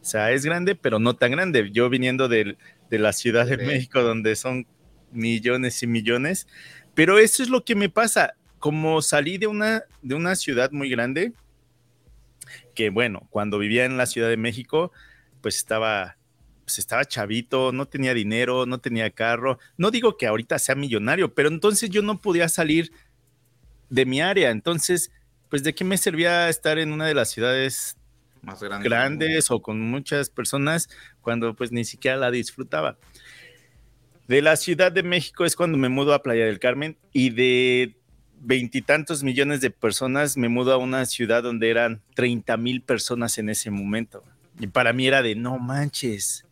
[0.02, 1.70] O sea, es grande, pero no tan grande.
[1.72, 2.58] Yo viniendo de,
[2.90, 4.68] de la Ciudad de México, donde son
[5.14, 6.48] millones y millones,
[6.96, 10.90] pero eso es lo que me pasa como salí de una, de una ciudad muy
[10.90, 11.34] grande,
[12.76, 14.92] que bueno, cuando vivía en la Ciudad de México,
[15.42, 16.18] pues estaba,
[16.64, 19.60] pues estaba chavito, no tenía dinero, no tenía carro.
[19.78, 22.92] No digo que ahorita sea millonario, pero entonces yo no podía salir
[23.90, 24.52] de mi área.
[24.52, 25.12] Entonces,
[25.50, 27.98] pues de qué me servía estar en una de las ciudades
[28.42, 30.90] más grandes o con muchas personas
[31.22, 32.98] cuando pues ni siquiera la disfrutaba.
[34.28, 37.97] De la Ciudad de México es cuando me mudo a Playa del Carmen y de
[38.42, 43.50] veintitantos millones de personas, me mudo a una ciudad donde eran 30 mil personas en
[43.50, 44.24] ese momento.
[44.60, 46.46] Y para mí era de no manches.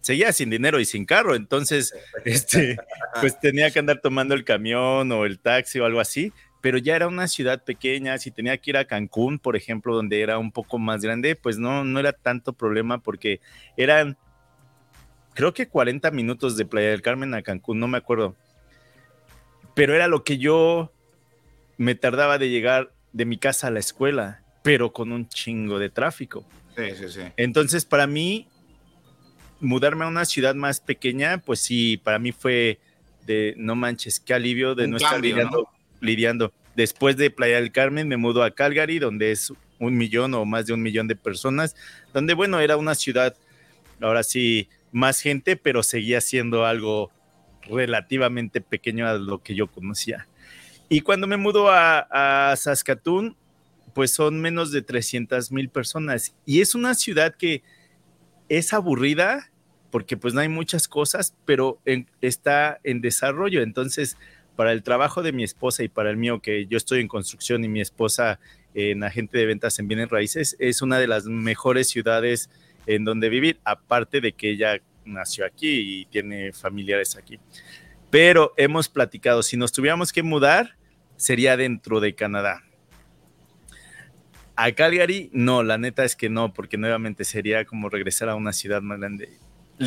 [0.00, 1.92] Seguía sin dinero y sin carro, entonces
[2.24, 2.78] este,
[3.20, 6.96] pues tenía que andar tomando el camión o el taxi o algo así, pero ya
[6.96, 10.50] era una ciudad pequeña, si tenía que ir a Cancún, por ejemplo, donde era un
[10.52, 13.40] poco más grande, pues no, no era tanto problema porque
[13.76, 14.16] eran,
[15.34, 18.34] creo que 40 minutos de Playa del Carmen a Cancún, no me acuerdo,
[19.74, 20.92] pero era lo que yo
[21.78, 25.88] me tardaba de llegar de mi casa a la escuela, pero con un chingo de
[25.88, 26.44] tráfico.
[26.76, 27.20] Sí, sí, sí.
[27.36, 28.46] Entonces, para mí,
[29.60, 32.78] mudarme a una ciudad más pequeña, pues sí, para mí fue
[33.26, 35.68] de no manches, qué alivio de no estar lidiando,
[36.00, 36.52] lidiando.
[36.76, 40.66] Después de Playa del Carmen, me mudo a Calgary, donde es un millón o más
[40.66, 41.76] de un millón de personas,
[42.12, 43.36] donde, bueno, era una ciudad,
[44.00, 47.10] ahora sí, más gente, pero seguía siendo algo
[47.62, 50.26] relativamente pequeño a lo que yo conocía.
[50.88, 53.36] Y cuando me mudo a, Saskatoon,
[53.94, 56.34] pues son menos de 300 mil personas.
[56.46, 57.62] Y es una ciudad que
[58.48, 59.50] es aburrida
[59.90, 61.80] porque pues no hay muchas cosas, pero
[62.20, 63.62] está en desarrollo.
[63.62, 64.16] Entonces,
[64.56, 67.64] para el trabajo de mi esposa y para el mío, que yo estoy en construcción
[67.64, 68.38] y mi esposa
[68.74, 72.50] en agente de ventas en bienes raíces, es una de las mejores ciudades
[72.86, 77.38] en donde vivir, aparte de que ella nació aquí y tiene familiares aquí.
[78.10, 80.77] Pero hemos platicado, si nos tuviéramos que mudar,
[81.18, 82.62] sería dentro de Canadá.
[84.56, 88.52] A Calgary, no, la neta es que no, porque nuevamente sería como regresar a una
[88.52, 89.38] ciudad más grande.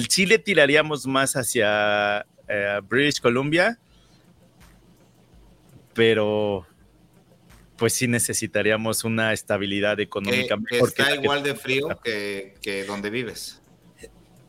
[0.10, 3.80] Sí le tiraríamos más hacia eh, British Columbia,
[5.94, 6.66] pero
[7.76, 10.56] pues sí necesitaríamos una estabilidad económica.
[10.70, 13.62] Que, está igual de frío que, que donde vives.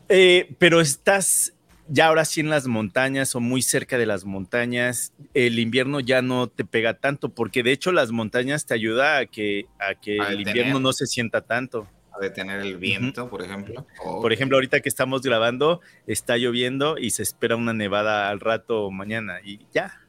[0.07, 1.53] Eh, pero estás
[1.87, 6.21] ya ahora sí en las montañas o muy cerca de las montañas, el invierno ya
[6.21, 10.17] no te pega tanto, porque de hecho las montañas te ayuda a que, a que
[10.17, 11.87] el invierno no se sienta tanto.
[12.11, 13.87] A detener el viento, por ejemplo.
[14.03, 18.91] Por ejemplo, ahorita que estamos grabando, está lloviendo y se espera una nevada al rato
[18.91, 19.99] mañana y ya,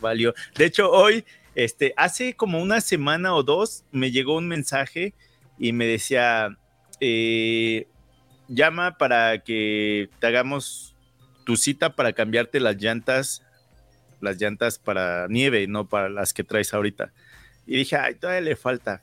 [0.00, 0.34] valió.
[0.56, 5.14] De hecho, hoy, este, hace como una semana o dos, me llegó un mensaje
[5.58, 6.56] y me decía,
[7.00, 7.88] eh,
[8.48, 10.93] llama para que te hagamos
[11.44, 13.42] tu cita para cambiarte las llantas,
[14.20, 17.12] las llantas para nieve, no para las que traes ahorita.
[17.66, 19.02] Y dije, ay, todavía le falta.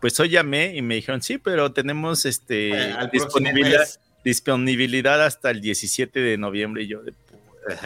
[0.00, 3.86] Pues hoy llamé y me dijeron, sí, pero tenemos este eh, disponibilidad,
[4.24, 6.84] disponibilidad hasta el 17 de noviembre.
[6.84, 7.00] Y yo,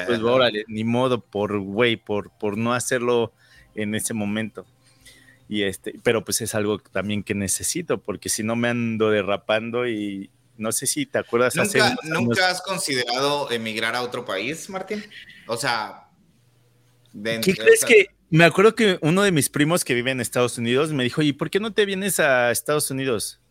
[0.06, 3.32] pues órale, ni modo, por güey, por, por no hacerlo
[3.74, 4.66] en ese momento.
[5.48, 9.86] Y este, pero pues es algo también que necesito, porque si no me ando derrapando
[9.86, 10.30] y,
[10.62, 11.54] no sé si te acuerdas.
[11.56, 15.04] ¿Nunca, ¿nunca has considerado emigrar a otro país, Martín?
[15.46, 16.08] O sea,
[17.12, 18.06] ¿qué crees que?
[18.30, 21.34] Me acuerdo que uno de mis primos que vive en Estados Unidos me dijo, ¿y
[21.34, 23.42] por qué no te vienes a Estados Unidos?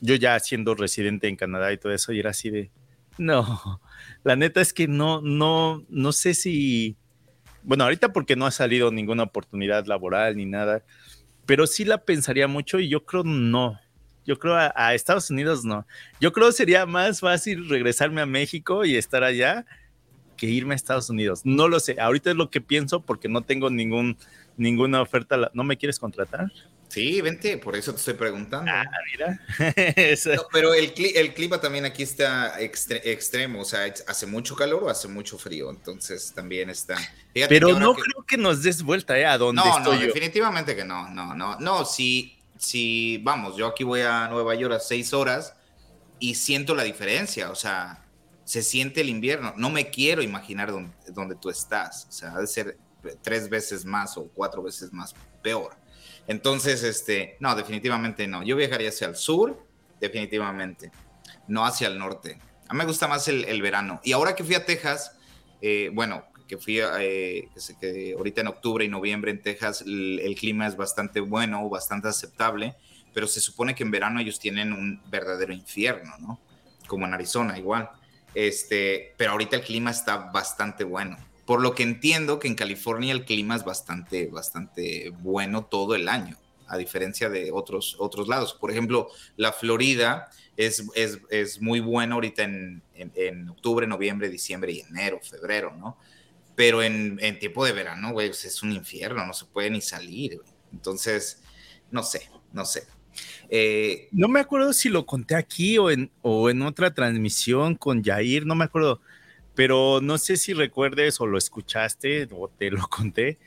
[0.00, 2.72] Yo ya siendo residente en Canadá y todo eso, y era así de,
[3.18, 3.80] no,
[4.24, 6.96] la neta es que no, no, no sé si,
[7.62, 10.84] bueno, ahorita porque no ha salido ninguna oportunidad laboral ni nada,
[11.46, 13.78] pero sí la pensaría mucho y yo creo no,
[14.24, 15.86] yo creo a, Estados Unidos no.
[16.20, 19.64] Yo creo sería más fácil regresarme a México y estar allá
[20.36, 21.42] que irme a Estados Unidos.
[21.44, 21.96] No lo sé.
[22.00, 24.16] Ahorita es lo que pienso porque no tengo ningún,
[24.56, 25.50] ninguna oferta.
[25.54, 26.50] ¿No me quieres contratar?
[26.92, 28.70] Sí, vente, por eso te estoy preguntando.
[28.70, 29.40] Ah, mira.
[30.52, 30.92] pero el,
[31.32, 36.34] clima también aquí está extremo, o sea, hace mucho calor o hace mucho frío, entonces
[36.34, 36.98] también está.
[37.48, 39.24] pero no creo que nos des vuelta ¿eh?
[39.24, 43.66] a donde no, estoy no, definitivamente que no, no, no, no, si, si, vamos, yo
[43.66, 45.54] aquí voy a Nueva York a seis horas
[46.20, 48.06] y siento la diferencia, o sea,
[48.44, 52.40] se siente el invierno, no me quiero imaginar dónde, dónde tú estás, o sea, ha
[52.40, 52.78] de ser
[53.22, 55.74] tres veces más o cuatro veces más peor.
[56.28, 58.44] Entonces, este, no, definitivamente no.
[58.44, 59.66] Yo viajaría hacia el sur,
[60.00, 60.92] definitivamente,
[61.48, 62.38] no hacia el norte.
[62.68, 64.00] A mí me gusta más el, verano.
[64.04, 65.16] Y ahora que fui a Texas,
[65.60, 67.48] eh, bueno, que fui eh,
[67.80, 72.74] que ahorita en octubre y noviembre en Texas, el, clima es bastante bueno, bastante aceptable,
[73.14, 76.38] pero se supone que en verano ellos tienen un verdadero infierno, ¿no?
[76.86, 77.88] Como en Arizona, igual.
[78.34, 81.16] Este, pero ahorita el clima está bastante bueno.
[81.46, 86.06] Por lo que entiendo que en California el clima es bastante, bastante bueno todo el
[86.06, 86.36] año,
[86.68, 88.52] a diferencia de otros, otros lados.
[88.52, 90.84] Por ejemplo, la Florida es,
[91.30, 95.96] es, muy bueno ahorita en, en, octubre, noviembre, diciembre y enero, febrero, ¿no?
[96.54, 99.80] Pero en, en tiempo de verano, güey, pues, es un infierno, no se puede ni
[99.80, 100.40] salir,
[100.72, 101.42] Entonces,
[101.90, 102.86] no sé, no sé.
[103.48, 108.02] Eh, no me acuerdo si lo conté aquí o en, o en otra transmisión con
[108.02, 109.00] Jair, no me acuerdo
[109.54, 113.38] pero no sé si recuerdes o lo escuchaste o te lo conté.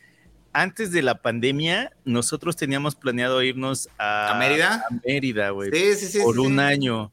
[0.54, 4.86] Antes de la pandemia, nosotros teníamos planeado irnos a, ¿A Mérida.
[4.90, 5.70] A Mérida, güey.
[5.72, 6.20] Sí, sí, sí.
[6.24, 7.12] Por un año.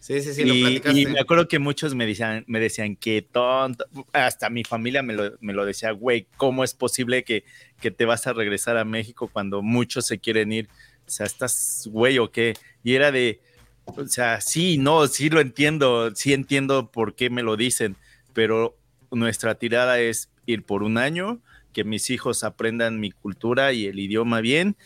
[0.00, 1.00] Sí, sí, sí, y, lo platicaste.
[1.00, 5.12] Y me acuerdo que muchos me decían, me decían que tonto, hasta mi familia me
[5.12, 7.44] lo, me lo decía, güey, ¿cómo es posible que,
[7.80, 10.68] que te vas a regresar a México cuando muchos se quieren ir?
[11.06, 12.54] O sea, ¿estás güey o qué?
[12.82, 13.40] Y era de,
[13.84, 17.96] o sea, sí, no, sí lo entiendo, sí entiendo por qué me lo dicen,
[18.32, 18.78] pero
[19.10, 21.40] nuestra tirada es ir por un año,
[21.74, 24.76] que mis hijos aprendan mi cultura y el idioma bien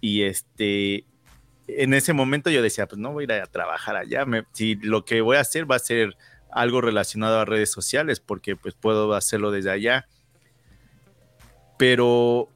[0.00, 1.04] y este
[1.78, 5.04] en ese momento yo decía, pues no voy a ir a trabajar allá, si lo
[5.04, 6.16] que voy a hacer va a ser
[6.50, 10.06] algo relacionado a redes sociales, porque pues puedo hacerlo desde allá.
[11.78, 12.48] Pero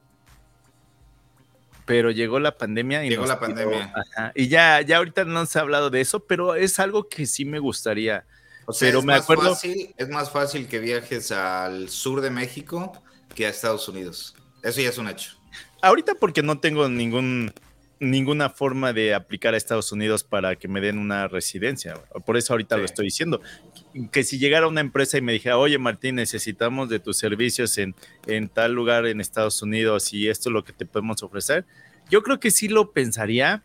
[1.86, 3.92] pero llegó la pandemia y llegó la pandemia.
[4.34, 7.44] y ya ya ahorita no se ha hablado de eso, pero es algo que sí
[7.44, 8.24] me gustaría
[8.78, 9.54] pero es me más acuerdo.
[9.54, 12.92] Fácil, es más fácil que viajes al sur de México
[13.34, 14.34] que a Estados Unidos.
[14.62, 15.32] Eso ya es un hecho.
[15.82, 17.52] Ahorita porque no tengo ningún
[18.00, 21.94] ninguna forma de aplicar a Estados Unidos para que me den una residencia.
[22.26, 23.40] Por eso ahorita lo estoy diciendo.
[24.10, 27.94] Que si llegara una empresa y me dijera, oye Martín, necesitamos de tus servicios en,
[28.26, 31.64] en tal lugar en Estados Unidos y esto es lo que te podemos ofrecer,
[32.10, 33.62] yo creo que sí lo pensaría,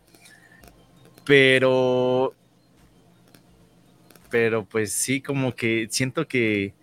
[1.26, 2.34] pero
[4.30, 6.74] pero pues sí, como que siento que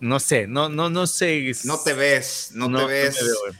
[0.00, 1.52] no sé, no, no, no sé.
[1.64, 3.18] No te ves, no, te ves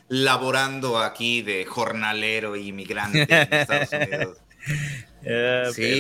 [0.08, 4.38] laborando aquí de jornalero inmigrante en Estados Unidos.
[5.74, 5.98] sí,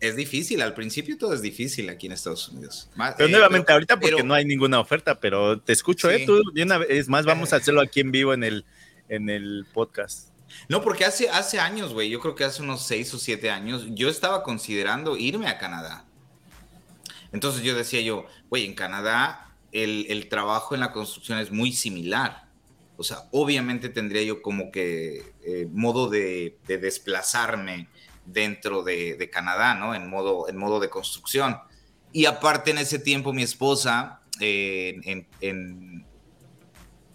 [0.00, 0.62] es, difícil.
[0.62, 2.90] Al principio todo es difícil aquí en Estados Unidos.
[3.16, 6.24] pero eh, nuevamente, ahorita porque no hay ninguna oferta, pero te escucho, ¿eh?
[6.26, 8.64] Tú, una vez más, vamos a hacerlo aquí en vivo en el,
[9.08, 10.28] en el podcast.
[10.68, 13.84] No, porque hace, hace años, güey, yo creo que hace unos seis o siete años,
[13.90, 16.04] yo estaba considerando irme a Canadá.
[17.32, 22.48] Entonces yo decía yo, güey, en Canadá el, trabajo en la construcción es muy similar.
[22.96, 27.88] O sea, obviamente tendría yo como que eh, modo de, desplazarme
[28.26, 29.94] dentro de, Canadá, ¿no?
[29.94, 31.58] En modo, en modo de construcción.
[32.12, 36.06] Y aparte en ese tiempo mi esposa eh, en,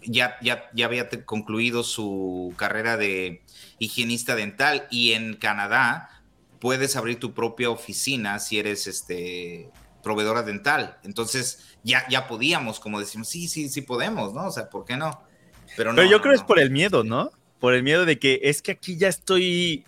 [0.02, 3.42] ya, ya, ya había concluido su carrera de
[3.78, 6.22] higienista dental y en Canadá
[6.60, 9.70] puedes abrir tu propia oficina si eres este
[10.04, 10.98] proveedora dental.
[11.02, 14.46] Entonces ya, ya podíamos, como decimos, sí, sí, sí podemos, ¿no?
[14.46, 15.20] O sea, ¿por qué no?
[15.76, 17.32] Pero, no, Pero yo creo que es por el miedo, ¿no?
[17.58, 19.84] Por el miedo de que es que aquí ya estoy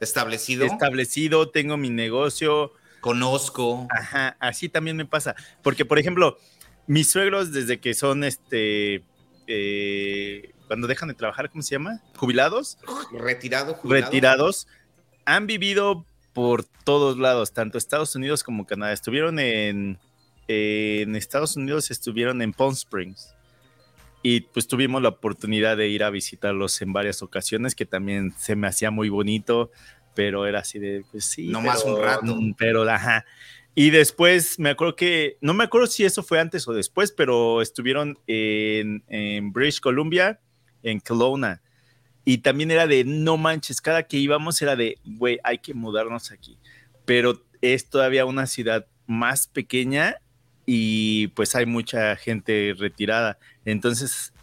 [0.00, 0.64] establecido.
[0.64, 2.72] Establecido, tengo mi negocio.
[3.00, 3.86] Conozco.
[3.90, 5.34] Ajá, así también me pasa.
[5.62, 6.38] Porque, por ejemplo,
[6.86, 9.04] mis suegros, desde que son este
[9.46, 12.00] eh, cuando dejan de trabajar, ¿cómo se llama?
[12.16, 12.78] Jubilados.
[13.12, 14.68] Retirado, Retirados.
[15.24, 16.06] Han vivido
[16.38, 18.92] por todos lados, tanto Estados Unidos como Canadá.
[18.92, 19.98] Estuvieron en,
[20.46, 23.34] en Estados Unidos, estuvieron en Palm Springs.
[24.22, 28.54] Y pues tuvimos la oportunidad de ir a visitarlos en varias ocasiones, que también se
[28.54, 29.72] me hacía muy bonito,
[30.14, 31.48] pero era así de, pues sí.
[31.48, 32.38] No más un rato.
[32.56, 33.24] Pero, ajá.
[33.74, 37.62] Y después me acuerdo que, no me acuerdo si eso fue antes o después, pero
[37.62, 39.02] estuvieron en,
[39.52, 40.38] British Columbia,
[40.84, 41.62] en Kelowna.
[42.28, 46.30] Y también era de, no manches, cada que íbamos era de, güey, hay que mudarnos
[46.30, 46.58] aquí.
[47.06, 50.16] Pero es todavía una ciudad más pequeña
[50.66, 53.38] y pues hay mucha gente retirada.
[53.64, 54.34] Entonces,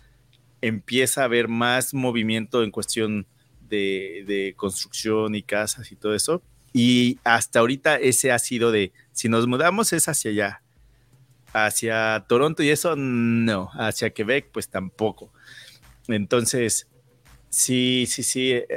[0.61, 3.27] empieza a haber más movimiento en cuestión
[3.69, 6.41] de, construcción y casas y todo eso.
[6.73, 10.61] Y hasta ahorita ese ha sido de, si nos mudamos es hacia allá,
[11.53, 15.31] hacia Toronto y eso no, hacia Quebec pues tampoco.
[16.07, 16.87] Entonces,
[17.55, 18.67] sí, sí, sí, eh,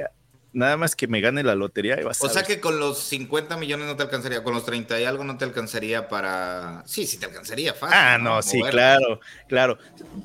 [0.53, 1.99] nada más que me gane la lotería.
[2.05, 5.25] o sea que con los 50 millones no te alcanzaría, con los 30 y algo
[5.25, 6.83] no te alcanzaría para...
[6.87, 7.97] Sí, sí te alcanzaría fácil.
[7.99, 9.79] Ah, no, sí, claro, claro.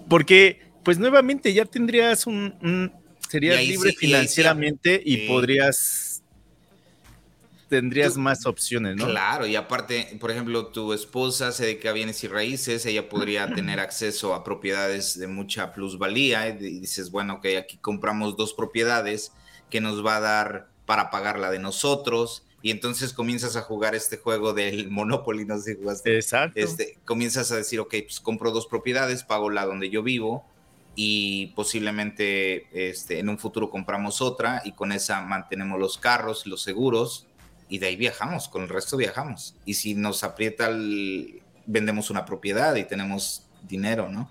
[0.10, 2.92] Porque, pues nuevamente ya tendrías un...
[3.30, 6.13] serías libre financieramente y, podrías...
[7.74, 9.08] Tendrías más opciones, ¿no?
[9.08, 13.48] Claro, y aparte, por ejemplo, tu esposa se dedica a bienes y raíces, ella podría
[13.56, 19.32] tener acceso a propiedades de mucha plusvalía y dices, bueno, ok, aquí compramos dos propiedades,
[19.72, 22.46] que nos va a dar para pagar la de nosotros.
[22.62, 26.16] Y entonces comienzas a jugar este juego del Monopoly, no sé si jugaste.
[26.16, 26.60] Exacto.
[26.60, 30.46] Este, comienzas a decir, ok, pues compro dos propiedades, pago la donde yo vivo
[30.96, 36.62] y posiblemente este, en un futuro compramos otra y con esa mantenemos los carros, los
[36.62, 37.26] seguros
[37.74, 39.56] y de ahí viajamos, con el resto viajamos.
[39.66, 44.30] Y si nos aprieta, el, vendemos una propiedad y tenemos dinero, ¿no?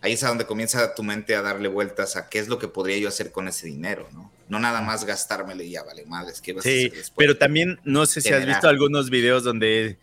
[0.00, 2.68] ahí es a donde comienza tu mente a darle vueltas a qué es lo que
[2.68, 4.30] podría yo hacer con ese dinero, ¿no?
[4.48, 6.40] No nada más gastármelo y ya vale madres.
[6.40, 9.98] ¿qué vas sí, a hacer pero también no sé si has visto algunos videos donde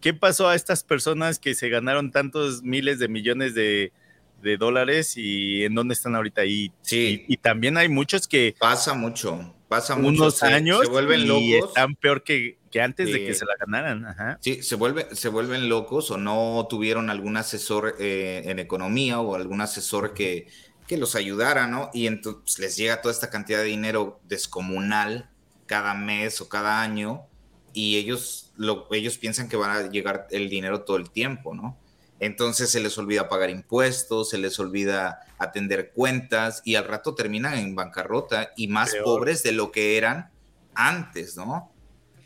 [0.00, 3.92] ¿qué pasó a estas personas que se ganaron tantos miles de millones de,
[4.58, 6.44] dólares y en dónde están ahorita?
[6.44, 7.24] Y, sí.
[7.28, 8.56] y, también hay muchos que...
[8.58, 11.42] Pasa mucho, pasa unos años se vuelven locos.
[11.42, 14.04] y están peor que, que antes de que se la ganaran.
[14.04, 14.38] Ajá.
[14.42, 19.36] Sí, se, vuelve, se vuelven locos o no tuvieron algún asesor eh, en economía o
[19.36, 20.48] algún asesor que,
[20.88, 21.88] que los ayudara, ¿no?
[21.94, 25.30] Y entonces les llega toda esta cantidad de dinero descomunal
[25.66, 27.28] cada mes o cada año
[27.72, 31.78] y ellos, lo, ellos piensan que van a llegar el dinero todo el tiempo, ¿no?
[32.20, 37.58] Entonces se les olvida pagar impuestos, se les olvida atender cuentas y al rato terminan
[37.58, 40.30] en bancarrota y más pobres de lo que eran
[40.74, 41.72] antes, ¿no?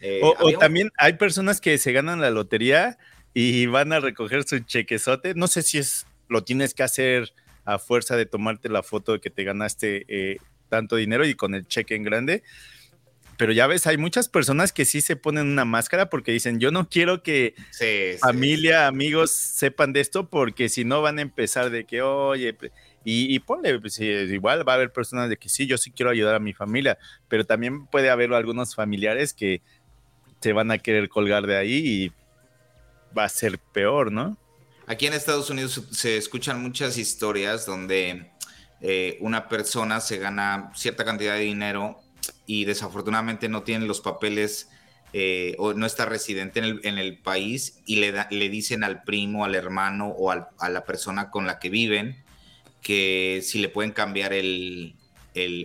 [0.00, 2.98] Eh, o, también hay personas que se ganan la lotería
[3.32, 5.34] y van a recoger su chequezote.
[5.34, 7.32] No sé si es lo tienes que hacer
[7.64, 10.38] a fuerza de tomarte la foto de que te ganaste eh,
[10.68, 12.42] tanto dinero y con el cheque en grande.
[13.36, 16.70] Pero ya ves, hay muchas personas que sí se ponen una máscara porque dicen, yo
[16.70, 17.54] no quiero que
[18.20, 22.56] familia, amigos sepan de esto porque si no van a empezar de que, oye,
[23.04, 26.10] y, y ponle, pues, igual va a haber personas de que sí, yo sí quiero
[26.10, 29.62] ayudar a mi familia, pero también puede haber algunos familiares que
[30.40, 32.12] se van a querer colgar de ahí y
[33.16, 34.36] va a ser peor, ¿no?
[34.86, 38.30] Aquí en Estados Unidos se escuchan muchas historias donde
[38.82, 42.03] eh, una persona se gana cierta cantidad de dinero
[42.46, 44.68] y desafortunadamente no tiene los papeles
[45.12, 49.54] eh, o no está residente en el, país y le, le dicen al primo, al
[49.54, 52.24] hermano o a la persona con la que viven
[52.82, 54.94] que si le pueden cambiar el,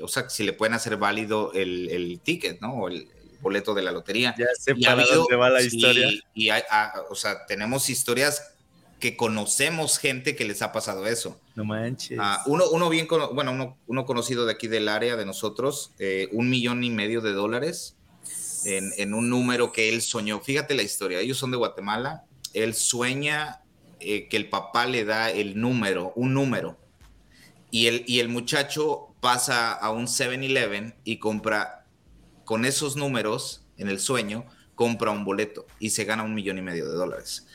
[0.02, 2.74] o sea, si le pueden hacer válido el, el ticket, ¿no?
[2.74, 3.08] O el,
[3.42, 4.36] boleto de la lotería.
[4.38, 6.10] Ya sé para dónde va la historia.
[6.34, 8.54] Y, ah, o sea, tenemos historias
[9.00, 11.40] que conocemos gente que les ha pasado eso.
[11.56, 12.18] No manches.
[12.22, 16.28] Ah, uno, uno bien, bueno, uno, uno, conocido de aquí del área de nosotros, eh,
[16.32, 17.96] un millón y medio de dólares
[18.66, 20.40] en, en, un número que él soñó.
[20.42, 23.62] Fíjate la historia, ellos son de Guatemala, él sueña
[24.00, 26.78] eh, que el papá le da el número, un número,
[27.72, 31.86] y el, y el muchacho pasa a un 7-Eleven y compra
[32.46, 34.46] con esos números en el sueño,
[34.76, 37.46] compra un boleto y se gana un millón y medio de dólares.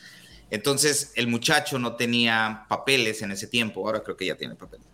[0.49, 4.85] Entonces, el muchacho no tenía papeles en ese tiempo, ahora creo que ya tiene papeles.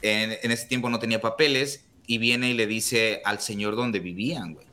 [0.00, 4.54] En, ese tiempo no tenía papeles y viene y le dice al señor donde vivían,
[4.54, 4.66] güey,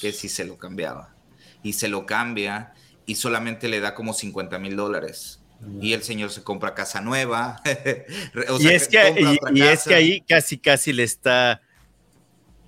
[0.00, 1.14] que si se lo cambiaba.
[1.62, 2.72] Y se lo cambia
[3.06, 5.40] y solamente le da como 50 mil dólares.
[5.82, 7.60] Y el señor se compra casa nueva.
[8.60, 11.60] y, es que, y es que ahí casi, casi le está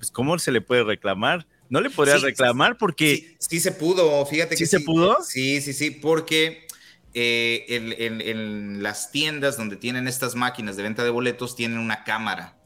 [0.02, 1.46] pues ¿cómo se le puede reclamar?
[1.68, 3.36] No le podría reclamar porque...
[3.38, 5.22] Sí, se pudo, fíjate que se pudo.
[5.22, 6.66] Sí, sí, sí, porque
[7.14, 12.56] eh, en, las tiendas donde tienen estas máquinas de venta de boletos tienen una cámara.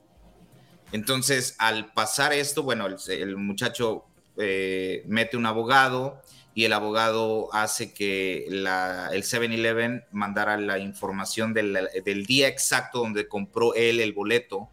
[0.93, 4.05] Entonces, al pasar esto, bueno, el, muchacho
[4.37, 6.23] eh, mete un abogado
[6.55, 13.29] y el abogado hace que el 7-Eleven mandara la información del, del, día exacto donde
[13.29, 14.71] compró él el boleto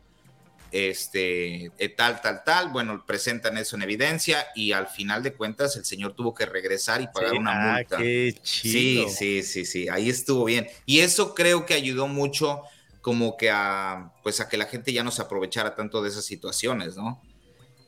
[0.74, 5.76] este, eh, tal, tal, tal, bueno, presentan eso en evidencia y al final de cuentas
[5.76, 7.98] el señor tuvo que regresar y pagar una ah, multa.
[7.98, 9.08] Qué chido.
[9.08, 10.68] Sí, sí, sí, sí, ahí estuvo bien.
[10.88, 12.64] Y eso creo que ayudó mucho
[13.02, 16.26] como que a, pues a que la gente ya no se aprovechara tanto de esas
[16.26, 17.22] situaciones, ¿no?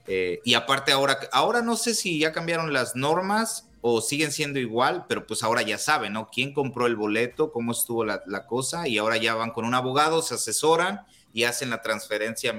[0.05, 4.59] Eh, y aparte ahora, ahora no sé si ya cambiaron las normas o siguen siendo
[4.59, 6.29] igual, pero pues ahora ya saben, ¿no?
[6.31, 7.51] ¿Quién compró el boleto?
[7.51, 8.87] ¿Cómo estuvo la, la cosa?
[8.87, 11.01] Y ahora ya van con un abogado, se asesoran
[11.35, 12.57] y hacen la transferencia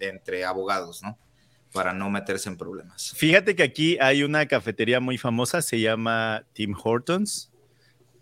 [0.00, 1.16] entre abogados, ¿no?
[1.72, 3.14] Para no meterse en problemas.
[3.16, 7.52] Fíjate que aquí hay una cafetería muy famosa, se llama Tim Hortons.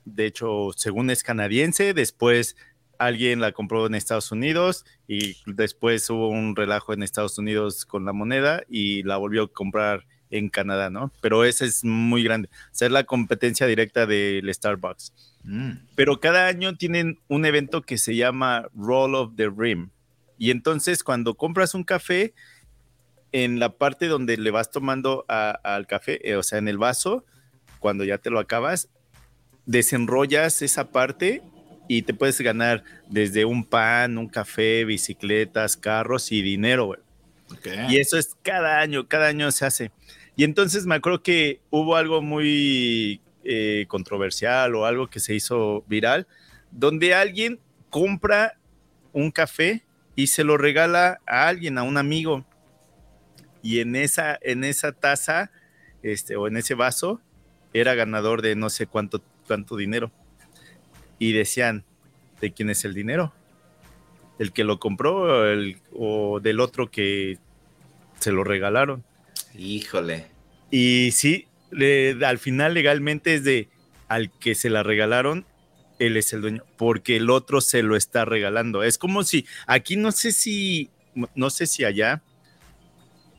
[0.05, 2.57] De hecho, según es canadiense, después
[2.99, 8.05] alguien la compró en Estados Unidos y después hubo un relajo en Estados Unidos con
[8.05, 11.13] la moneda y la volvió a comprar en Canadá, ¿no?
[11.21, 12.49] Pero ese es muy grande.
[12.81, 15.13] O la competencia directa del Starbucks.
[15.45, 15.73] Mm.
[15.95, 19.91] Pero cada año tienen un evento que se llama Roll of the Rim.
[20.39, 22.35] Y entonces cuando compras un café,
[23.33, 27.25] en la parte donde le vas tomando al café, eh, o sea, en el vaso,
[27.79, 28.89] cuando ya te lo acabas,
[29.67, 31.43] desenrollas esa parte
[31.89, 36.97] y te puedes ganar desde un pan, un café, bicicletas, carros y dinero,
[37.89, 39.91] Y eso es cada año, cada año se hace.
[40.37, 45.85] Y entonces me acuerdo que hubo algo muy eh, controversial o algo que se hizo
[45.87, 46.27] viral,
[46.71, 47.59] donde alguien
[47.89, 48.59] compra
[49.13, 49.83] un café
[50.15, 52.45] y se lo regala a alguien, a un amigo.
[53.63, 55.51] Y en esa, en esa taza,
[56.03, 57.21] este, o en ese vaso,
[57.73, 60.11] era ganador de no sé cuánto, cuánto dinero.
[61.19, 61.85] Y decían,
[62.41, 63.33] ¿de quién es el dinero?
[64.39, 65.45] ¿El que lo compró
[65.93, 67.39] o del otro que
[68.19, 69.05] se lo regalaron?
[69.55, 70.27] Híjole.
[70.71, 71.47] Y sí,
[72.25, 73.69] al final legalmente es de
[74.09, 75.47] al que se la regalaron,
[75.99, 78.83] él es el dueño, porque el otro se lo está regalando.
[78.83, 80.91] Es como si, aquí no sé si,
[81.35, 82.23] no sé si allá,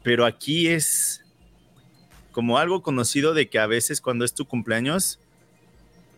[0.03, 1.23] pero aquí es
[2.31, 5.19] como algo conocido de que a veces cuando es tu cumpleaños,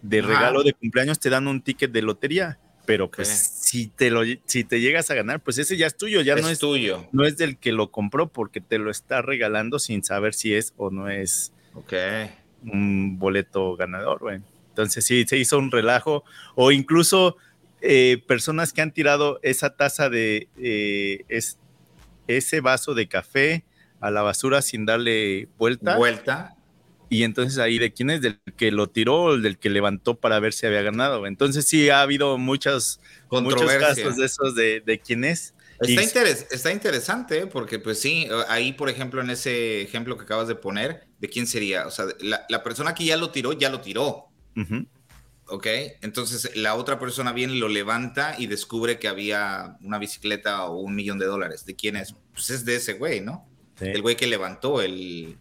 [0.02, 4.22] de regalo de cumpleaños te dan un ticket de lotería pero pues si te lo
[4.46, 7.08] si te llegas a ganar, pues ese ya es tuyo, ya no es tuyo.
[7.12, 10.74] No es del que lo compró porque te lo está regalando sin saber si es
[10.78, 11.54] o no es
[12.66, 14.40] un boleto ganador, güey.
[14.70, 16.24] Entonces sí, se hizo un relajo
[16.56, 17.38] o incluso
[17.82, 21.60] eh, personas que han tirado esa taza de eh, es,
[22.28, 23.64] ese vaso de café
[24.00, 25.96] a la basura sin darle vuelta.
[25.96, 26.58] Vuelta
[27.14, 30.40] y entonces ahí de quién es, del que lo tiró o del que levantó para
[30.40, 31.28] ver si había ganado.
[31.28, 33.00] Entonces sí ha habido muchos,
[33.30, 35.54] muchos casos de esos de, quién es.
[35.80, 37.48] Está, está interesante, ¿eh?
[37.48, 41.46] porque pues sí, ahí por ejemplo en ese ejemplo que acabas de poner, ¿de quién
[41.46, 41.86] sería?
[41.86, 44.30] O sea, la, persona que ya lo tiró, ya lo tiró.
[45.46, 45.68] Ok,
[46.02, 50.96] entonces la otra persona viene, lo levanta y descubre que había una bicicleta o un
[50.96, 51.64] millón de dólares.
[51.66, 52.16] ¿De quién es?
[52.34, 53.48] Pues es de ese güey, ¿no?
[53.80, 55.38] El güey que levantó el,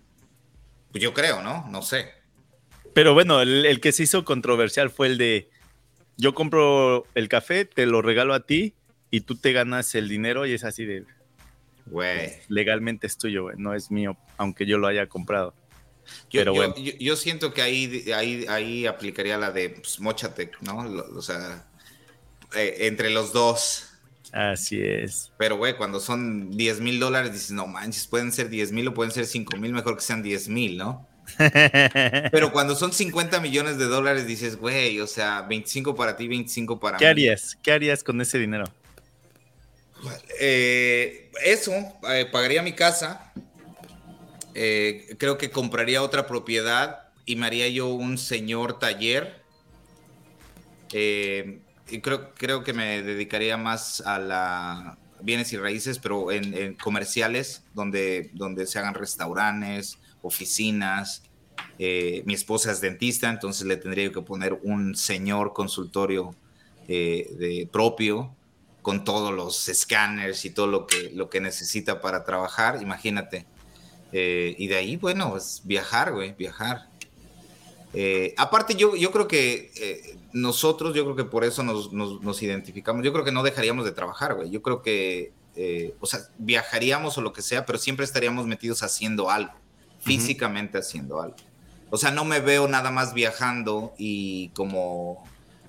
[0.92, 1.66] pues yo creo, ¿no?
[1.70, 2.12] No sé.
[2.94, 5.50] Pero bueno, el, que se hizo controversial fue el de
[6.18, 8.74] yo compro el café, te lo regalo a ti
[9.10, 11.04] y tú te ganas el dinero y es así de...
[11.86, 12.34] Güey.
[12.48, 15.54] Legalmente es tuyo, güey, no es mío, aunque yo lo haya comprado.
[16.30, 16.74] Yo, Pero bueno.
[16.76, 20.78] yo, siento que ahí, ahí, ahí aplicaría la de pues, mochate, ¿no?
[21.16, 21.64] O sea,
[22.54, 23.91] eh, entre los dos.
[24.32, 25.30] Así es.
[25.36, 28.94] Pero, güey, cuando son 10 mil dólares, dices, no manches, pueden ser 10 mil o
[28.94, 31.06] pueden ser 5 mil, mejor que sean 10 mil, ¿no?
[32.32, 36.80] Pero cuando son 50 millones de dólares, dices, güey, o sea, 25 para ti, 25
[36.80, 37.58] para ¿Qué harías?
[37.62, 38.64] ¿Qué harías con ese dinero?
[40.40, 41.72] Eh, eso,
[42.08, 43.32] eh, pagaría mi casa.
[44.54, 49.42] Eh, creo que compraría otra propiedad y me haría yo un señor taller.
[50.92, 51.60] Eh,
[52.00, 58.30] creo, creo que me dedicaría más a la bienes y raíces, pero en, comerciales, donde,
[58.34, 61.22] donde se hagan restaurantes, oficinas.
[61.78, 66.34] Eh, mi esposa es dentista, entonces le tendría que poner un señor consultorio
[66.88, 68.34] eh, de propio
[68.82, 73.46] con todos los escáneres y todo lo que, lo que necesita para trabajar, imagínate.
[74.12, 76.88] Eh, y de ahí, bueno, pues viajar, güey, viajar.
[78.36, 79.70] Aparte, yo, yo creo que
[80.32, 83.04] nosotros, yo creo que por eso nos, identificamos.
[83.04, 84.50] Yo creo que no dejaríamos de trabajar, güey.
[84.50, 88.82] Yo creo que, eh, o sea, viajaríamos o lo que sea, pero siempre estaríamos metidos
[88.82, 89.52] haciendo algo,
[90.00, 91.36] físicamente haciendo algo.
[91.90, 95.22] O sea, no me veo nada más viajando y como,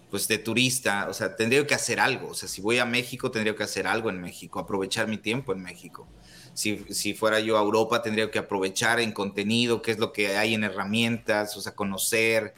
[0.09, 1.07] pues, de turista.
[1.09, 2.29] O sea, tendría que hacer algo.
[2.29, 5.51] O sea, si voy a México, tendría que hacer algo en México, aprovechar mi tiempo
[5.51, 6.07] en México.
[6.53, 10.37] Si, si, fuera yo a Europa, tendría que aprovechar en contenido, qué es lo que
[10.37, 12.53] hay en herramientas, o sea, conocer,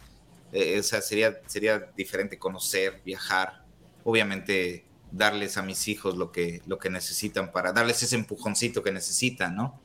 [0.51, 3.63] eh, o sea, sería, sería diferente conocer, viajar,
[4.03, 8.91] obviamente darles a mis hijos lo que, lo que necesitan para darles ese empujoncito que
[8.91, 9.79] necesitan, ¿no?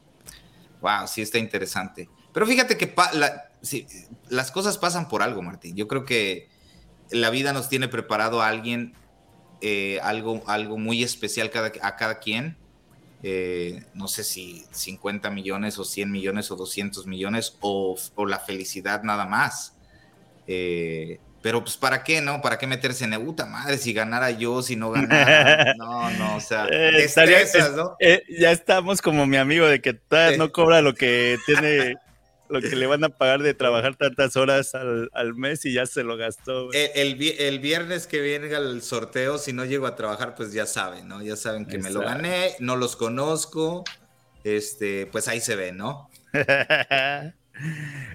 [0.80, 2.08] Wow, sí está interesante.
[2.32, 2.94] Pero fíjate que
[4.28, 5.76] las cosas pasan por algo, Martín.
[5.76, 6.48] Yo creo que
[7.10, 8.94] la vida nos tiene preparado a alguien,
[9.60, 11.50] eh, algo, algo muy especial
[11.82, 12.56] a cada quien.
[13.22, 18.38] Eh, no sé si 50 millones o 100 millones o 200 millones o, o la
[18.38, 19.76] felicidad nada más.
[20.46, 22.40] Eh, Pero pues para qué, ¿no?
[22.40, 25.74] ¿Para qué meterse en puta madre si ganara yo, si no ganara?
[25.78, 27.06] No, no, o sea, eh,
[27.76, 27.96] ¿no?
[28.00, 31.96] Eh, ya estamos como mi amigo de que todavía no cobra lo que tiene,
[32.50, 36.02] lo que le van a pagar de trabajar tantas horas al, mes y ya se
[36.02, 36.72] lo gastó.
[36.72, 41.08] El, el, viernes que venga el sorteo, si no llego a trabajar, pues ya saben,
[41.08, 41.22] ¿no?
[41.22, 43.84] Ya saben que me lo gané, no los conozco,
[44.44, 46.10] este, pues ahí se ve, ¿no?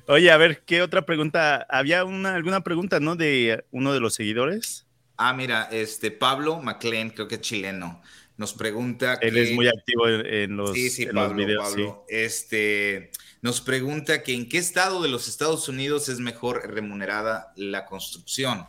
[0.07, 1.65] Oye, a ver, ¿qué otra pregunta?
[1.69, 3.15] Había una, alguna pregunta, ¿no?
[3.15, 4.85] De uno de los seguidores.
[5.17, 8.01] Ah, mira, este Pablo McLean, creo que es chileno,
[8.37, 9.17] nos pregunta.
[9.21, 11.69] Él es muy activo en, los, sí, sí, videos.
[11.69, 12.05] Pablo.
[12.09, 13.11] Este
[13.45, 18.65] nos pregunta que en qué estado de los Estados Unidos es mejor remunerada la construcción.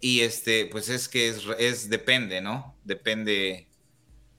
[0.00, 2.76] Y este, pues es que es, depende, ¿no?
[2.82, 3.68] Depende,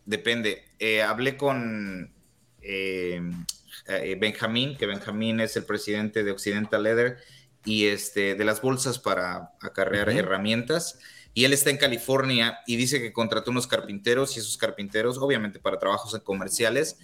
[0.03, 0.65] depende.
[0.79, 2.13] Eh, hablé con
[2.61, 3.21] eh,
[3.87, 7.17] eh, Benjamín, que Benjamín es el presidente de Occidental Leather
[7.63, 10.99] y este, de las bolsas para acarrear herramientas.
[11.33, 15.57] Y él está en California y dice que contrató unos carpinteros y esos carpinteros, obviamente
[15.57, 16.97] para trabajos comerciales,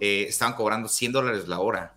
[0.00, 1.94] eh, estaban cobrando 100 dólares la hora.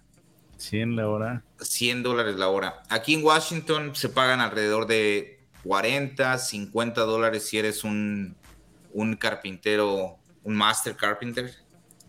[0.57, 1.43] 100 la hora.
[1.59, 2.83] 100 dólares la hora.
[2.89, 8.35] Aquí en Washington se pagan alrededor de 40, 50 dólares si eres un,
[8.91, 11.53] un carpintero, un master carpenter,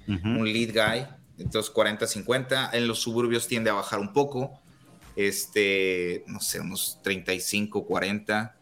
[0.07, 1.07] un lead guy
[1.39, 2.71] entonces 40, 50.
[2.73, 4.61] En los suburbios tiende a bajar un poco,
[5.17, 8.57] este, no sé, unos 35, 40.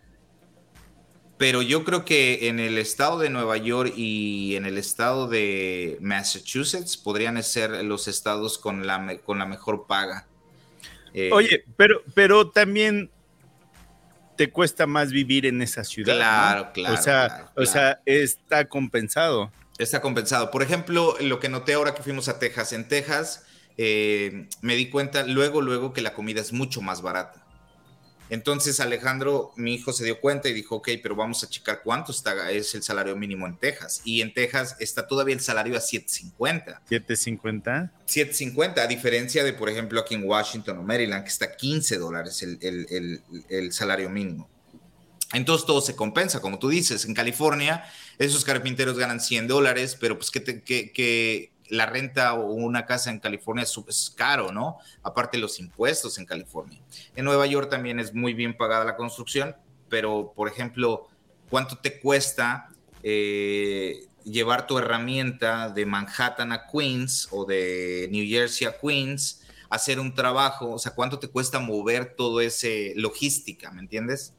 [1.43, 5.99] Pero yo creo que en el estado de Nueva York y en el estado de
[6.01, 10.28] Massachusetts podrían ser los estados con la, con la mejor paga.
[11.12, 13.11] Eh, Oye, pero, pero también
[14.36, 16.14] te cuesta más vivir en esa ciudad.
[16.14, 16.95] Claro, claro.
[16.95, 19.51] O sea, o sea, está compensado.
[19.78, 20.53] Está compensado.
[20.53, 22.72] Por ejemplo, lo que noté ahora que fuimos a Texas.
[22.72, 23.47] En Texas
[23.78, 27.41] eh, me di cuenta luego, luego que la comida es mucho más barata.
[28.33, 32.12] Entonces Alejandro, mi hijo, se dio cuenta y dijo, ok, pero vamos a checar cuánto
[32.12, 34.01] está, es el salario mínimo en Texas.
[34.07, 36.80] Y en Texas está todavía el salario a 7.50.
[36.89, 37.91] 7.50.
[38.07, 41.99] 7.50, a diferencia de, por ejemplo, aquí en Washington o Maryland, que está a 15
[41.99, 43.20] dólares el,
[43.51, 44.49] el salario mínimo.
[45.33, 47.05] Entonces todo se compensa, como tú dices.
[47.07, 47.85] En California,
[48.18, 53.18] esos carpinteros ganan 100 dólares, pero pues que, que, la renta o una casa en
[53.18, 54.76] California es, caro, ¿no?
[55.02, 56.78] Aparte los impuestos en California.
[57.16, 59.56] En Nueva York también es muy bien pagada la construcción,
[59.88, 61.08] pero por ejemplo,
[61.48, 62.68] ¿cuánto te cuesta
[63.02, 69.40] eh, llevar tu herramienta de Manhattan a Queens o de New Jersey a Queens?
[69.70, 74.34] hacer un trabajo, o sea, ¿cuánto te cuesta mover todo ese logística, ¿me entiendes?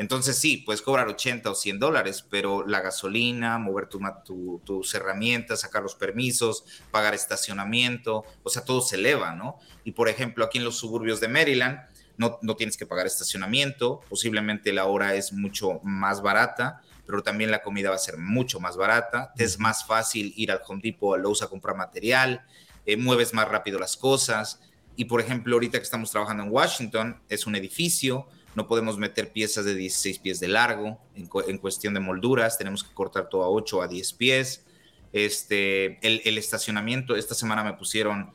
[0.00, 5.82] Entonces sí, puedes cobrar 80 o 100 dólares, pero la gasolina, mover tus herramientas, sacar
[5.82, 9.58] los permisos, pagar estacionamiento, o sea, todo se eleva, ¿no?
[9.84, 11.80] Y por ejemplo, aquí en los suburbios de Maryland,
[12.16, 17.50] no, no tienes que pagar estacionamiento, posiblemente la hora es mucho más barata, pero también
[17.50, 20.80] la comida va a ser mucho más barata, te es más fácil ir al Home
[20.82, 22.46] Depot o a Lowe's a comprar material,
[22.86, 24.62] eh, mueves más rápido las cosas.
[24.96, 29.32] Y por ejemplo, ahorita que estamos trabajando en Washington, es un edificio, no podemos meter
[29.32, 33.48] piezas de 16 pies de largo en, cuestión de molduras, tenemos que cortar todo a
[33.48, 34.64] 8 a 10 pies.
[35.12, 38.30] Este, el, estacionamiento, esta semana me pusieron,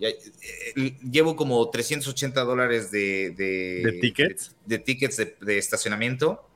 [0.00, 0.18] eh,
[1.10, 6.48] llevo como 380 dólares de, de, tickets, de, tickets de, estacionamiento,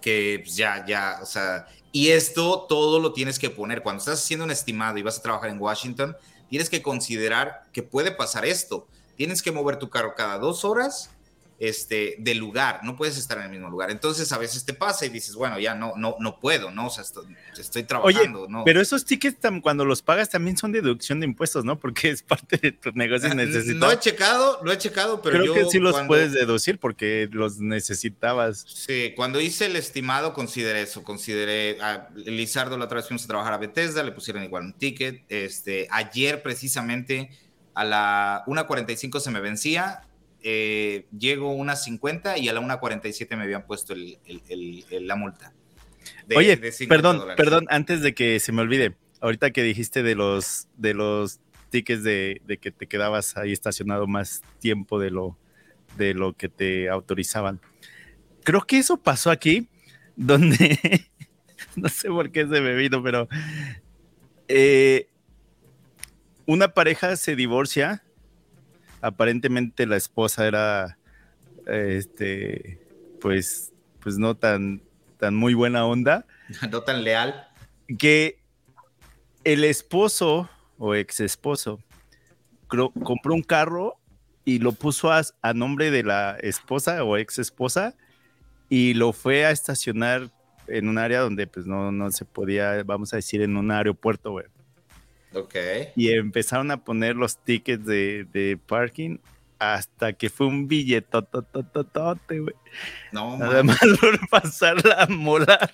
[0.00, 4.22] que pues, ya, ya, o sea, y esto todo lo tienes que poner, cuando estás
[4.22, 6.16] haciendo un estimado y vas a trabajar en Washington,
[6.48, 8.86] tienes que considerar que puede pasar esto.
[9.16, 11.15] Tienes que mover tu carro cada dos horas
[11.58, 13.90] este, de lugar, no puedes estar en el mismo lugar.
[13.90, 16.88] Entonces a veces te pasa y dices, bueno, ya no, no, no puedo, ¿no?
[16.88, 17.04] O sea,
[17.58, 18.64] estoy, trabajando, ¿no?
[18.64, 21.78] Pero esos tickets cuando los pagas también son deducción de impuestos, ¿no?
[21.78, 23.76] Porque es parte de tus negocios necesitas.
[23.76, 27.58] No he checado, no he checado, pero Creo que sí los puedes deducir porque los
[27.58, 28.64] necesitabas.
[28.66, 33.28] Sí, cuando hice el estimado consideré eso, consideré a Lizardo la otra vez fuimos a
[33.28, 37.30] trabajar a Bethesda, le pusieron igual un ticket, este, ayer precisamente
[37.74, 40.02] a la 1.45 se me vencía,
[40.48, 45.52] eh, llego a unas 50 y a la 1.47 me habían puesto la multa.
[46.36, 46.56] Oye,
[46.88, 51.40] perdón, perdón, antes de que se me olvide, ahorita que dijiste de los, de los
[51.70, 55.36] tickets de, que te quedabas ahí estacionado más tiempo de lo,
[55.96, 57.60] de lo que te autorizaban.
[58.44, 59.66] Creo que eso pasó aquí,
[60.14, 61.10] donde,
[61.74, 63.28] no sé por qué se me vino, pero
[64.46, 65.08] eh,
[66.46, 68.04] una pareja se divorcia
[69.06, 70.98] aparentemente la esposa era,
[71.66, 72.80] este,
[73.20, 74.82] pues, pues no tan,
[75.18, 76.26] tan muy buena onda.
[76.70, 77.48] No tan leal.
[77.98, 78.38] Que
[79.44, 80.48] el esposo
[80.78, 81.80] o ex esposo
[82.68, 83.96] compró un carro
[84.44, 85.22] y lo puso a,
[85.54, 87.94] nombre de la esposa o ex esposa
[88.68, 90.30] y lo fue a estacionar
[90.68, 94.32] en un área donde pues no, no se podía, vamos a decir, en un aeropuerto,
[94.32, 94.46] güey.
[95.96, 99.18] Y empezaron a poner los tickets de, de parking
[99.58, 102.54] hasta que fue un billetotototote, güey.
[103.12, 105.72] No, Nada más por pasar la mola.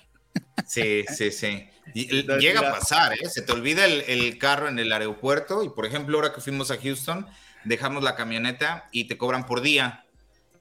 [0.65, 1.67] Sí, sí, sí.
[1.93, 3.29] llega a pasar, ¿eh?
[3.29, 6.71] Se te olvida el, el, carro en el aeropuerto y, por ejemplo, ahora que fuimos
[6.71, 7.27] a Houston,
[7.65, 10.05] dejamos la camioneta y te cobran por día.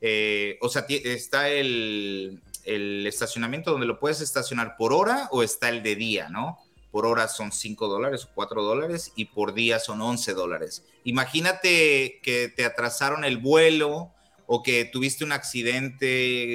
[0.00, 5.68] Eh, o sea, está el, el estacionamiento donde lo puedes estacionar por hora o está
[5.68, 6.58] el de día, ¿no?
[6.92, 10.84] Por hora son 5 dólares o 4 dólares y por día son 11 dólares.
[11.04, 14.12] Imagínate que te atrasaron el vuelo
[14.46, 16.06] o que tuviste un accidente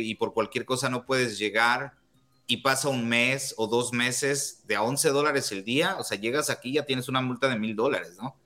[0.04, 1.94] y por cualquier cosa no puedes llegar
[2.46, 6.20] y pasa un mes o dos meses de a 11 dólares el día, o sea,
[6.20, 8.38] llegas aquí y ya tienes una multa de mil dólares, ¿no?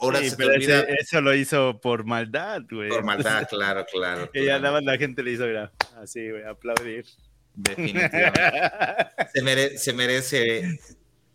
[0.00, 2.88] Ahora sí, pero eso lo hizo por maldad, güey.
[2.88, 4.30] Por maldad, claro, claro.
[4.34, 5.70] Y ya nada más la gente le hizo, mira,
[6.02, 7.06] así, güey, aplaudir.
[7.54, 8.40] Definitivamente.
[9.32, 10.78] se, se merece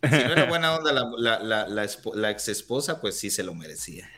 [0.10, 4.10] si no era buena onda la, la, la, ex esposa, pues sí se lo merecía.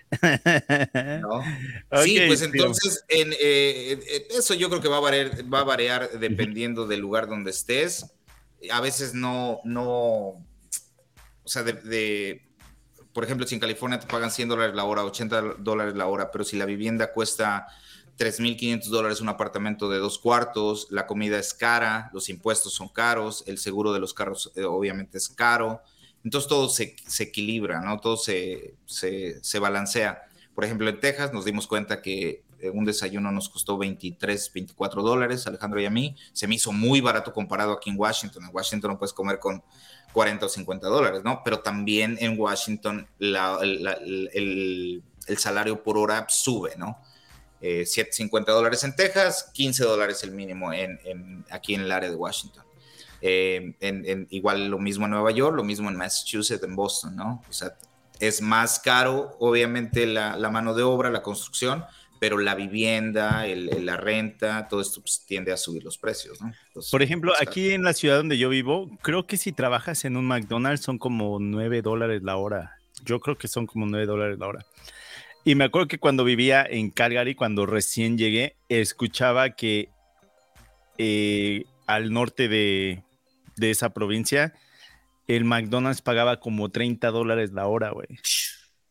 [2.04, 6.12] sí, pues entonces, en, eh, eso yo creo que va a variar, va a variar
[6.20, 8.06] dependiendo del lugar donde estés.
[8.72, 10.46] A veces no, no,
[11.48, 12.48] o sea, de,
[13.14, 16.32] por ejemplo, si en California te pagan 100 dólares la hora, 80 dólares la hora,
[16.32, 17.68] pero si la vivienda cuesta
[18.18, 23.44] 3.500 dólares un apartamento de dos cuartos, la comida es cara, los impuestos son caros,
[23.46, 25.82] el seguro de los carros eh, obviamente es caro,
[26.24, 28.00] entonces todo se, equilibra, ¿no?
[28.00, 30.24] Todo se, se, balancea.
[30.56, 35.04] Por ejemplo, en Texas nos dimos cuenta que eh, un desayuno nos costó 23, 24
[35.04, 38.50] dólares, Alejandro y a mí, se me hizo muy barato comparado aquí en Washington, en
[38.54, 39.64] Washington no puedes comer con
[40.12, 41.42] 40 o 50 dólares, ¿no?
[41.46, 46.98] Pero también en Washington el, el salario por hora sube, ¿no?
[47.62, 52.16] Eh, 7.50 dólares en Texas, 15 dólares el mínimo en, aquí en el área de
[52.16, 52.64] Washington.
[53.22, 57.44] Eh, en, igual lo mismo en Nueva York, lo mismo en Massachusetts, en Boston, ¿no?
[57.50, 57.76] O sea,
[58.20, 61.84] es más caro, obviamente, la, mano de obra, la construcción,
[62.20, 66.52] pero la vivienda, la renta, todo esto pues, tiende a subir los precios, ¿no?
[66.92, 70.26] Por ejemplo, aquí en la ciudad donde yo vivo, creo que si trabajas en un
[70.26, 72.78] McDonald's son como 9 dólares la hora.
[73.04, 74.66] Yo creo que son como 9 dólares la hora.
[75.48, 79.88] Y me acuerdo que cuando vivía en Calgary, cuando recién llegué, escuchaba que
[80.98, 83.02] eh, al norte de,
[83.56, 84.54] esa provincia,
[85.26, 88.08] el McDonald's pagaba como 30 dólares la hora, güey.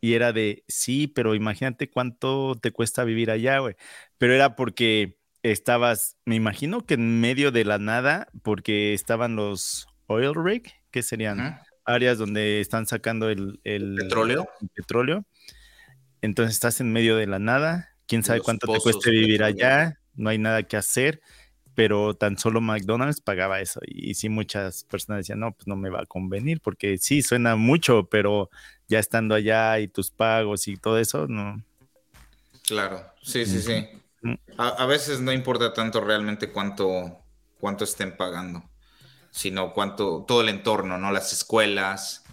[0.00, 3.74] Y era de, sí, pero imagínate cuánto te cuesta vivir allá, güey.
[4.16, 9.88] Pero era porque estabas, me imagino que en medio de la nada, porque estaban los
[10.06, 14.48] oil rig, que serían áreas donde están sacando el, petróleo.
[14.62, 15.26] El petróleo
[16.26, 20.28] entonces estás en medio de la nada, quién sabe cuánto te cueste vivir allá, no
[20.28, 21.20] hay nada que hacer,
[21.74, 23.80] pero tan solo McDonald's pagaba eso.
[23.86, 27.56] Y, sí, muchas personas decían, no, pues no me va a convenir, porque sí, suena
[27.56, 28.50] mucho, pero
[28.88, 31.62] ya estando allá y tus pagos y todo eso, no.
[32.66, 33.88] Claro, sí, sí, sí.
[34.58, 37.18] A, veces no importa tanto realmente cuánto,
[37.60, 38.64] cuánto estén pagando
[39.36, 41.12] sino cuánto, todo el entorno, ¿no?
[41.12, 42.24] Las escuelas.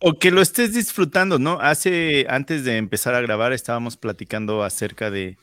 [0.00, 1.58] o, que lo estés disfrutando, ¿no?
[1.62, 5.38] Hace, antes de empezar a grabar, estábamos platicando acerca de,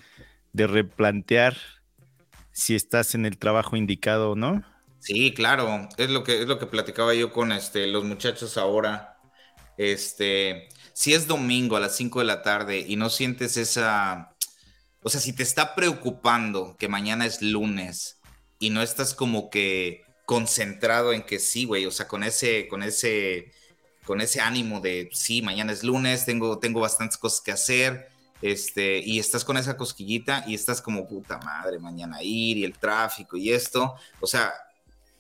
[0.53, 1.57] replantear
[2.51, 4.63] si estás en el trabajo indicado o no.
[4.99, 9.17] Sí, claro, es lo que, es lo que platicaba yo con este, los muchachos ahora.
[9.77, 14.35] Este, si es domingo a las 5 de la tarde y no sientes esa,
[15.01, 18.19] o sea, si te está preocupando que mañana es lunes
[18.59, 22.83] y no estás como que concentrado en que sí, güey, o sea, con ese, con
[22.83, 23.53] ese,
[24.03, 28.09] con ese ánimo de sí, mañana es lunes, tengo, tengo bastantes cosas que hacer,
[28.41, 32.77] este, y estás con esa cosquillita y estás como puta madre, mañana ir y el
[32.77, 34.53] tráfico y esto, o sea,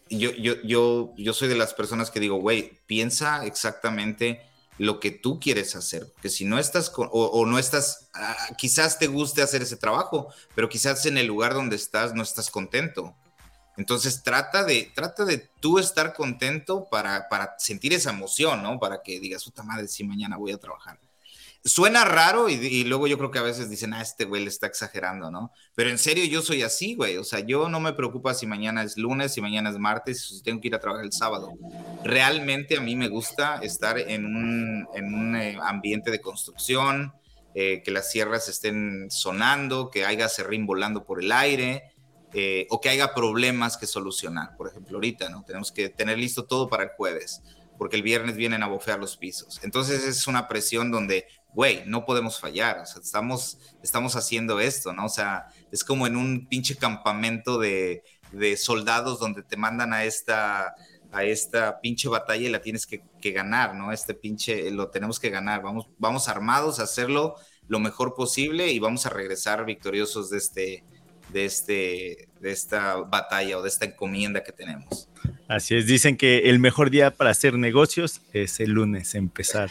[0.09, 4.41] yo, yo, yo, yo soy de las personas que digo, güey, piensa exactamente
[4.77, 8.99] lo que tú quieres hacer, que si no estás con, o, no estás, ah, quizás
[8.99, 13.15] te guste hacer ese trabajo, pero quizás en el lugar donde estás no estás contento.
[13.77, 18.79] Entonces trata de, trata de tú estar contento para, para sentir esa emoción, ¿no?
[18.79, 20.99] Para que digas, puta madre, si mañana voy a trabajar.
[21.67, 24.67] Suena raro y, luego yo creo que a veces dicen, ah, este güey le está
[24.67, 25.51] exagerando, ¿no?
[25.75, 27.17] Pero en serio yo soy así, güey.
[27.17, 30.41] O sea, yo no me preocupa si mañana es lunes, si mañana es martes, si
[30.43, 31.51] tengo que ir a trabajar el sábado.
[32.05, 37.13] Realmente a mí me gusta estar en un, en un eh, ambiente de construcción,
[37.53, 41.91] eh, que las sierras estén sonando, que haya serrín volando por el aire,
[42.33, 44.55] eh, o que haya problemas que solucionar.
[44.57, 45.43] Por ejemplo, ahorita, ¿no?
[45.43, 47.41] Tenemos que tener listo todo para el jueves.
[47.77, 49.59] porque el viernes vienen a bofear los pisos.
[49.61, 54.93] Entonces es una presión donde, güey, no podemos fallar, o sea, estamos, estamos haciendo esto,
[54.93, 55.05] ¿no?
[55.05, 58.01] O sea, es como en un pinche campamento de,
[58.31, 60.73] de soldados donde te mandan a esta
[61.11, 63.91] a esta pinche batalla y la tienes que, que, ganar, ¿no?
[63.91, 65.61] Este pinche lo tenemos que ganar.
[65.61, 67.35] Vamos, vamos armados a hacerlo
[67.67, 70.83] lo mejor posible y vamos a regresar victoriosos de este,
[71.29, 75.09] de este, de esta batalla o de esta encomienda que tenemos.
[75.47, 79.69] Así es, dicen que el mejor día para hacer negocios es el lunes, empezar.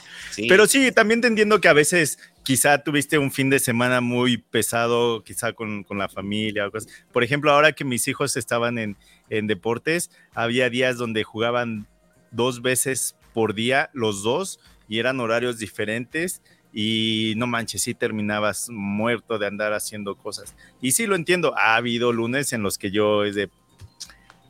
[0.49, 4.39] Pero sí, también te entiendo que a veces quizá tuviste un fin de semana muy
[4.39, 6.91] pesado, quizá con, con la familia o cosas.
[7.13, 8.97] Por ejemplo, ahora que mis hijos estaban en,
[9.29, 11.87] en deportes, había días donde jugaban
[12.31, 16.43] dos veces por día los dos y eran horarios diferentes
[16.79, 20.55] y no manches, sí terminabas muerto de andar haciendo cosas.
[20.83, 23.49] Y sí lo entiendo, ha habido lunes en los que yo es de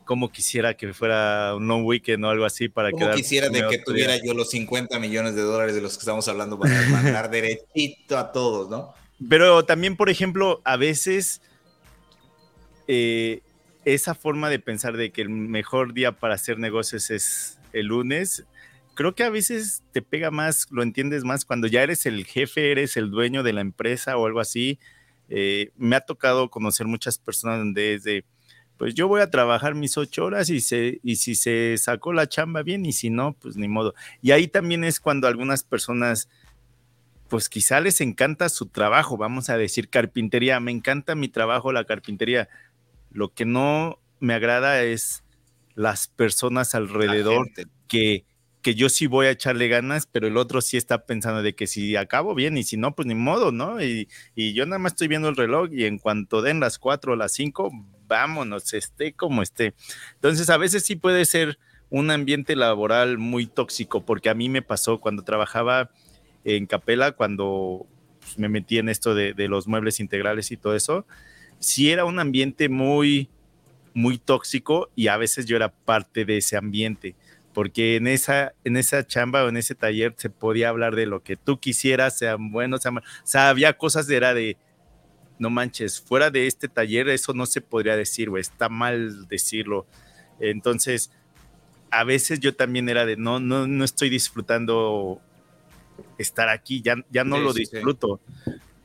[0.05, 3.79] como quisiera que fuera un long weekend o algo así para que quisiera de que
[3.79, 8.19] tuviera yo los 50 millones de dólares de los que estamos hablando para mandar derechito
[8.19, 8.93] a todos, ¿no?
[9.29, 11.41] Pero también, por ejemplo, a veces
[12.89, 13.41] eh,
[13.85, 18.45] esa forma de pensar de que el mejor día para hacer negocios es el lunes,
[18.97, 22.73] creo que a veces te pega más, lo entiendes más cuando ya eres el jefe,
[22.73, 24.81] eres el dueño de la empresa o algo así.
[25.29, 28.25] Eh, me ha tocado conocer muchas personas donde es de,
[28.77, 32.29] pues yo voy a trabajar mis ocho horas y, se, y si se sacó la
[32.29, 33.95] chamba bien y si no, pues ni modo.
[34.23, 36.29] Y ahí también es cuando algunas personas,
[37.29, 41.85] pues quizá les encanta su trabajo, vamos a decir carpintería, me encanta mi trabajo, la
[41.85, 42.49] carpintería.
[43.11, 45.23] Lo que no me agrada es
[45.75, 47.51] las personas alrededor
[47.89, 48.25] que
[48.67, 51.69] que yo sí voy a echarle ganas, pero el otro sí está pensando de que
[51.69, 53.81] si acabo bien y si no, pues ni modo, ¿no?
[53.81, 57.17] Y, yo nada más estoy viendo el reloj y en cuanto den las cuatro o
[57.17, 57.71] las cinco,
[58.09, 59.75] vámonos, esté como esté.
[60.15, 61.61] Entonces, a veces sí puede ser
[61.91, 65.93] un ambiente laboral muy tóxico, porque a mí me pasó cuando trabajaba
[66.43, 67.87] en Capela, cuando
[68.19, 71.07] pues, me metí en esto de, de los muebles integrales y todo eso,
[71.61, 73.31] sí era un ambiente muy,
[73.95, 77.15] muy tóxico y a veces yo era parte de ese ambiente
[77.57, 81.23] porque en esa, en esa chamba o en ese taller se podía hablar de lo
[81.23, 83.09] que tú quisieras, sean buenos, sean malos.
[83.25, 84.59] O sea, había cosas de era de,
[85.39, 89.87] no manches, fuera de este taller eso no se podría decir, güey, está mal decirlo.
[90.39, 91.11] Entonces,
[91.91, 95.23] a veces yo también era de, no, no, no estoy disfrutando
[96.19, 98.21] estar aquí, ya, ya no lo disfruto.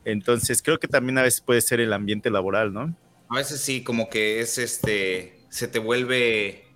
[0.06, 2.96] Entonces, creo que también a veces puede ser el ambiente laboral, ¿no?
[3.28, 6.71] A veces sí, como que es este, se te vuelve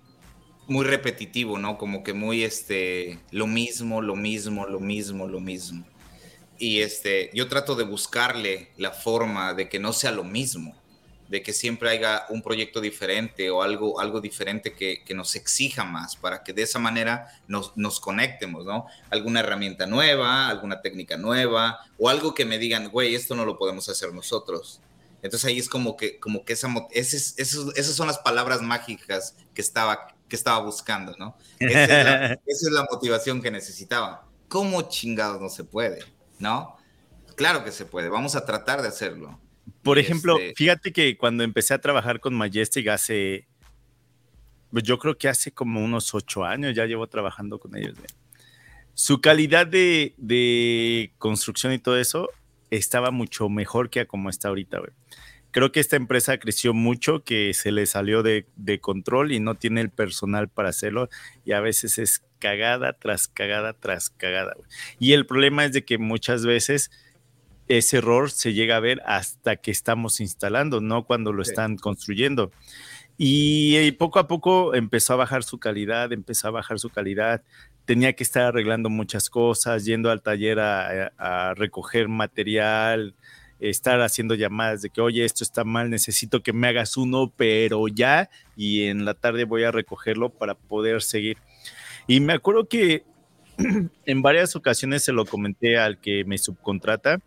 [0.67, 1.77] muy repetitivo, ¿no?
[1.77, 5.85] Como que muy, este, lo mismo, lo mismo, lo mismo, lo mismo.
[6.59, 10.75] Y este, yo trato de buscarle la forma de que no sea lo mismo,
[11.29, 15.83] de que siempre haya un proyecto diferente o algo, algo diferente que, que nos exija
[15.83, 18.87] más, para que de esa manera nos, nos, conectemos, ¿no?
[19.09, 23.57] Alguna herramienta nueva, alguna técnica nueva, o algo que me digan, güey, esto no lo
[23.57, 24.81] podemos hacer nosotros.
[25.21, 29.61] Entonces ahí es como que, como que esa, esas, esas son las palabras mágicas que
[29.61, 31.37] estaba que estaba buscando, ¿no?
[31.59, 34.27] Esa es, la, motivación que necesitaba.
[34.47, 36.03] ¿Cómo chingados no se puede?
[36.39, 36.75] ¿No?
[37.35, 39.39] Claro que se puede, vamos a tratar de hacerlo.
[39.83, 43.47] Por ejemplo, este fíjate que cuando empecé a trabajar con Majestic hace,
[44.71, 47.95] pues yo creo que hace como unos ocho años ya llevo trabajando con ellos.
[48.93, 52.29] Su calidad de, de, construcción y todo eso
[52.71, 54.91] estaba mucho mejor que a como está ahorita, güey
[55.57, 58.45] creo que esta empresa creció mucho, que se le salió de,
[58.79, 61.09] control y no tiene el personal para hacerlo
[61.45, 64.55] y a veces es cagada tras cagada tras cagada.
[64.99, 66.91] Y el problema es de que muchas veces
[67.67, 72.51] ese error se llega a ver hasta que estamos instalando, no cuando lo están construyendo.
[73.17, 77.41] Y, poco a poco empezó a bajar su calidad, empezó a bajar su calidad.
[77.85, 83.15] Tenía que estar arreglando muchas cosas, yendo al taller a recoger material,
[83.59, 87.87] estar haciendo llamadas de que, oye, esto está mal, necesito que me hagas uno, pero
[87.87, 91.37] ya, y en la tarde voy a recogerlo para poder seguir.
[92.07, 93.03] Y me acuerdo que
[94.05, 97.19] en varias ocasiones se lo comenté al que me subcontrata,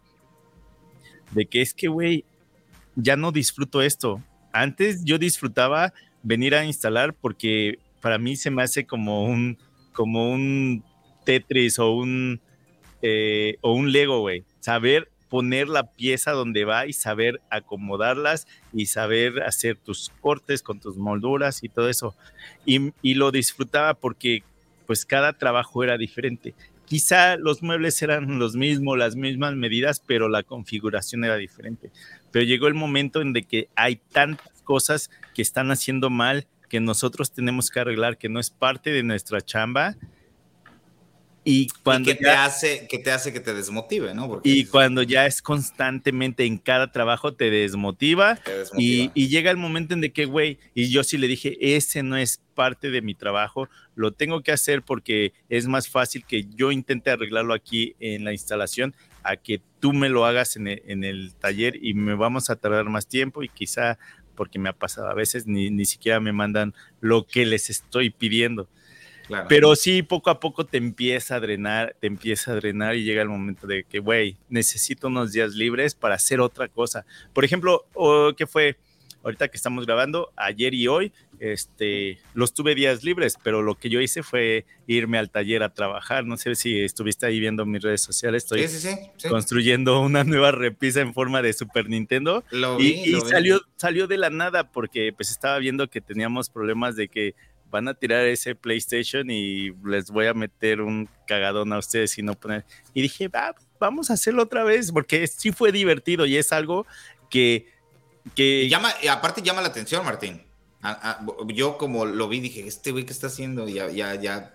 [1.33, 2.25] de que es que, güey,
[2.97, 4.23] ya no disfruto esto.
[4.53, 9.59] Antes yo disfrutaba venir a instalar porque para mí se me hace como un,
[9.93, 10.85] como un
[11.25, 12.41] Tetris o un,
[13.03, 14.45] eh, o un Lego, güey.
[14.61, 20.81] Saber poner la pieza donde va y saber acomodarlas y saber hacer tus cortes con
[20.81, 22.15] tus molduras y todo eso.
[22.67, 24.43] Y, lo disfrutaba porque
[24.87, 26.55] pues cada trabajo era diferente.
[26.85, 31.93] Quizá los muebles eran los mismos, las mismas medidas, pero la configuración era diferente.
[32.33, 36.81] Pero llegó el momento en de que hay tantas cosas que están haciendo mal que
[36.81, 39.97] nosotros tenemos que arreglar, que no es parte de nuestra chamba,
[41.51, 44.41] Y cuando te hace que te hace que te desmotive, ¿no?
[44.45, 48.39] y cuando ya es constantemente en cada trabajo te desmotiva,
[48.77, 52.17] Y, llega el momento en de que, güey, y yo sí le dije, ese no
[52.17, 56.71] es parte de mi trabajo, lo tengo que hacer porque es más fácil que yo
[56.71, 58.95] intente arreglarlo aquí en la instalación
[59.25, 62.57] a que tú me lo hagas en el, en el taller y me vamos a
[62.57, 63.99] tardar más tiempo y quizá
[64.37, 68.11] porque me ha pasado a veces ni, ni siquiera me mandan lo que les estoy
[68.11, 68.69] pidiendo.
[69.49, 73.23] Pero sí, poco a poco te empieza a drenar, te empieza a drenar y llega
[73.23, 77.05] el momento de que, güey, necesito unos días libres para hacer otra cosa.
[77.33, 77.87] Por ejemplo,
[78.37, 78.77] ¿qué fue?
[79.23, 83.91] Ahorita que estamos grabando, ayer y hoy, este, los tuve días libres, pero lo que
[83.91, 86.25] yo hice fue irme al taller a trabajar.
[86.25, 88.45] No sé si estuviste ahí viendo mis redes sociales.
[88.51, 88.67] Estoy
[89.29, 92.45] construyendo una nueva repisa en forma de Super Nintendo.
[92.79, 97.35] y, salió, salió de la nada porque pues estaba viendo que teníamos problemas de que
[97.71, 102.23] van a tirar ese PlayStation y les voy a meter un cagadón a ustedes y
[102.23, 102.65] no poner.
[102.93, 106.87] Y dije, va, vamos a hacerlo otra vez, porque sí fue divertido y es algo
[107.31, 107.67] que.
[108.35, 108.69] que...
[108.69, 110.43] llama, aparte llama la atención, Martín.
[111.49, 113.69] yo como lo vi, dije, este güey, ¿qué está haciendo?
[113.69, 114.55] Ya, ya, ya.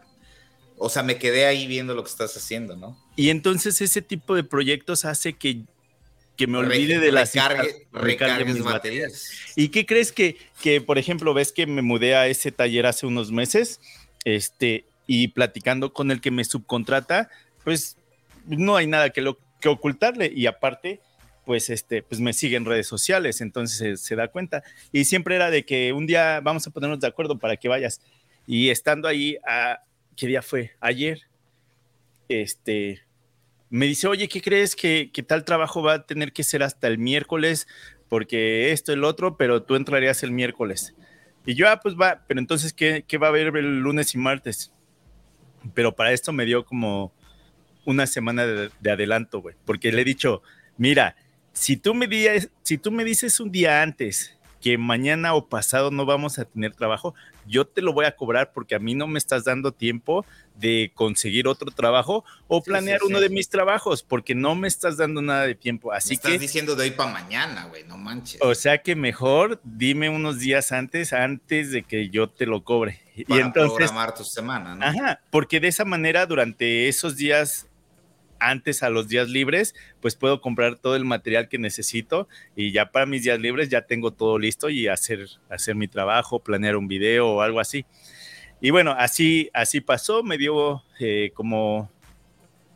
[0.78, 3.01] O sea, me quedé ahí viendo lo que estás haciendo, ¿no?
[3.16, 5.63] Y entonces ese tipo de proyectos hace que
[6.36, 7.34] que me olvide de las
[7.92, 9.30] recargue, mis baterías.
[9.56, 13.06] ¿Y qué crees que, que, por ejemplo, ves que me mudé a ese taller hace
[13.06, 13.80] unos meses,
[14.26, 17.30] este, y platicando con el que me subcontrata,
[17.64, 17.98] pues
[18.48, 21.00] no hay nada que, lo, que ocultarle y aparte,
[21.46, 24.64] pues este, pues me sigue en redes sociales, entonces se, da cuenta.
[24.92, 28.02] Y siempre era de que un día vamos a ponernos de acuerdo para que vayas.
[28.48, 29.80] Y estando ahí, a,
[30.16, 30.72] ¿qué día fue?
[30.80, 31.22] Ayer,
[32.30, 33.05] este,
[33.70, 36.97] me dice, oye, ¿qué crees que, tal trabajo va a tener que ser hasta el
[36.97, 37.68] miércoles?
[38.09, 40.95] Porque esto, el otro, pero tú entrarías el miércoles.
[41.45, 44.72] Y yo, ah, pues va, pero entonces, ¿qué, va a haber el lunes y martes?
[45.74, 47.11] Pero para esto me dio como
[47.86, 50.41] una semana de, adelanto, güey, porque le he dicho,
[50.78, 51.16] mira,
[51.53, 52.07] si tú, me
[52.63, 54.35] si tú me dices un día antes
[54.66, 57.13] que mañana o pasado no vamos a tener trabajo,
[57.45, 60.91] yo te lo voy a cobrar porque a mí no me estás dando tiempo de
[60.95, 65.43] conseguir otro trabajo o planear uno de mis trabajos porque no me estás dando nada
[65.43, 65.93] de tiempo.
[65.93, 68.41] Así que estás diciendo de hoy para mañana, güey, no manches.
[68.41, 73.01] O sea que mejor dime unos días antes, antes de que yo te lo cobre.
[73.28, 74.84] Para y entonces programar tu semana, ¿no?
[74.84, 77.68] Ajá, porque de esa manera durante esos días
[78.40, 82.92] antes a los días libres, pues puedo comprar todo el material que necesito y ya
[82.92, 86.88] para mis días libres ya tengo todo listo y hacer, hacer mi trabajo, planear un
[86.88, 87.86] video o algo así.
[88.62, 91.92] Y bueno, así, así pasó, me dio eh, como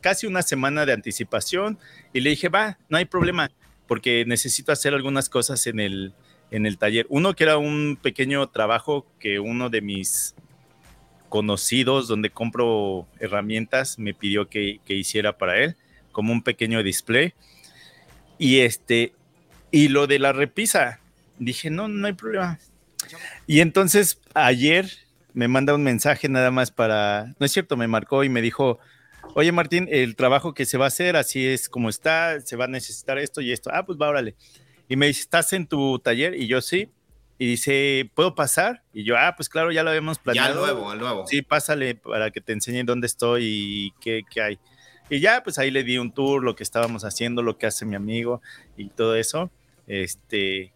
[0.00, 1.78] casi una semana de anticipación
[2.12, 3.50] y le dije, va, no hay problema,
[3.86, 6.14] porque necesito hacer algunas cosas en el,
[6.50, 7.06] en el taller.
[7.08, 10.34] Uno que era un pequeño trabajo que uno de mis
[11.30, 15.76] conocidos donde compro herramientas me pidió que, hiciera para él,
[16.12, 17.32] como un pequeño display.
[18.36, 19.14] Y este,
[19.70, 21.00] y lo de la repisa,
[21.38, 22.58] dije, no, no hay problema.
[23.46, 24.90] Y entonces ayer
[25.32, 28.78] me manda un mensaje nada más para, no es cierto, me marcó y me dijo,
[29.34, 32.64] oye Martín, el trabajo que se va a hacer, así es como está, se va
[32.64, 33.70] a necesitar esto y esto.
[33.72, 34.12] Ah, pues va.
[34.88, 36.34] Y me dice, ¿estás en tu taller?
[36.34, 36.90] Y yo sí
[37.40, 38.82] y dice, ¿puedo pasar?
[38.92, 40.46] Y yo, ah, pues claro, ya lo habíamos planeado.
[40.46, 41.26] Ya al nuevo, al nuevo.
[41.26, 44.58] Sí, pásale para que te enseñe dónde estoy y qué, qué, hay.
[45.08, 47.86] Y ya, pues ahí le di un tour, lo que estábamos haciendo, lo que hace
[47.86, 48.42] mi amigo
[48.76, 49.50] y todo eso.
[49.86, 50.74] Este,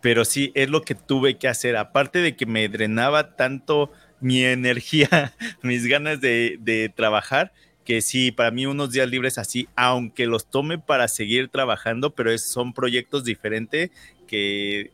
[0.00, 1.76] pero sí, es lo que tuve que hacer.
[1.76, 7.52] Aparte de que me drenaba tanto mi energía, mis ganas de, de trabajar,
[7.84, 12.32] que sí, para mí unos días libres así, aunque los tome para seguir trabajando, pero
[12.32, 13.90] es, son proyectos diferentes
[14.26, 14.92] que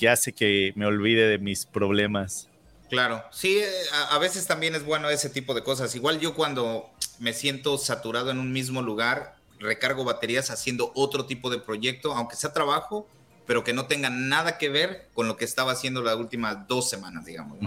[0.00, 2.48] que hace que me olvide de mis problemas.
[2.88, 3.68] Claro, sí, eh,
[4.10, 5.94] a, veces también es bueno ese tipo de cosas.
[5.94, 6.88] Igual yo cuando
[7.18, 12.36] me siento saturado en un mismo lugar, recargo baterías haciendo otro tipo de proyecto, aunque
[12.36, 13.06] sea trabajo,
[13.46, 16.88] pero que no tenga nada que ver con lo que estaba haciendo las últimas dos
[16.88, 17.58] semanas, digamos.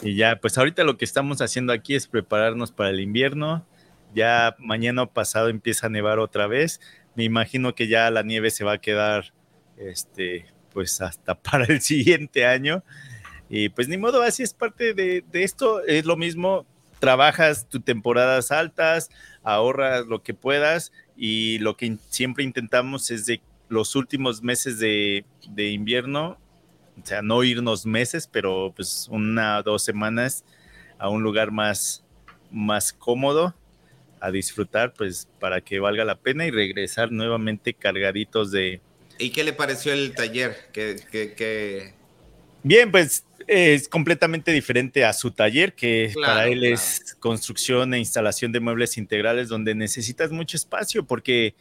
[0.00, 3.66] Y ya, pues ahorita lo que estamos haciendo aquí es prepararnos para el invierno.
[4.14, 6.80] Ya mañana pasado empieza a nevar otra vez.
[7.16, 9.32] Me imagino que ya la nieve se va a quedar
[9.80, 12.82] este, pues hasta para el siguiente año.
[13.48, 16.66] Y pues ni modo, así es parte de, esto, es lo mismo,
[17.00, 19.10] trabajas tus temporadas altas,
[19.42, 25.24] ahorras lo que puedas y lo que siempre intentamos es de los últimos meses de,
[25.56, 26.38] invierno,
[27.02, 30.44] o sea, no irnos meses, pero pues una dos semanas
[30.98, 32.04] a un lugar más,
[32.52, 33.56] más cómodo
[34.20, 38.80] a disfrutar, pues para que valga la pena y regresar nuevamente cargaditos de,
[39.20, 40.56] ¿Y qué le pareció el taller?
[40.72, 41.94] que
[42.62, 48.52] Bien, pues es completamente diferente a su taller, que para él es construcción e instalación
[48.52, 51.54] de muebles integrales, donde necesitas mucho espacio, porque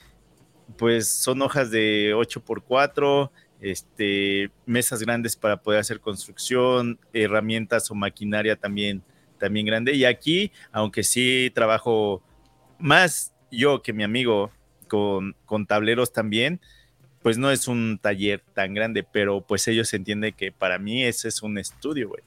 [0.77, 3.31] pues son hojas de 8x4,
[3.61, 9.01] este, mesas grandes para poder hacer construcción, herramientas o maquinaria también,
[9.39, 9.95] también grande.
[9.95, 12.21] Y aquí, aunque sí trabajo
[12.77, 14.51] más yo que mi amigo
[14.87, 16.61] con, con tableros también,
[17.21, 21.27] pues no es un taller tan grande, pero pues ellos entienden que para mí ese
[21.27, 22.23] es un estudio, güey.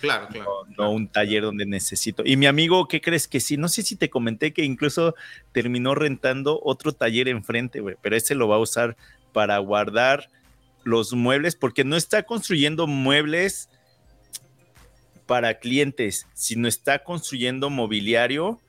[0.00, 0.66] Claro, claro.
[0.76, 2.22] No, un taller donde necesito.
[2.24, 3.56] Y mi amigo, ¿qué crees que sí?
[3.56, 5.14] No sé si te comenté que incluso
[5.52, 8.96] terminó rentando otro taller enfrente, güey, pero ese lo va a usar
[9.32, 10.30] para guardar
[10.84, 13.68] los muebles, porque no está construyendo muebles
[15.26, 18.60] para clientes, sino está construyendo mobiliario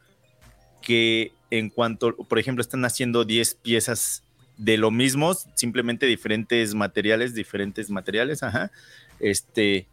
[0.81, 4.23] que en cuanto, por ejemplo, están haciendo 10 piezas
[4.57, 8.71] de lo mismo, simplemente diferentes materiales, diferentes materiales, ajá.
[9.19, 9.87] Este,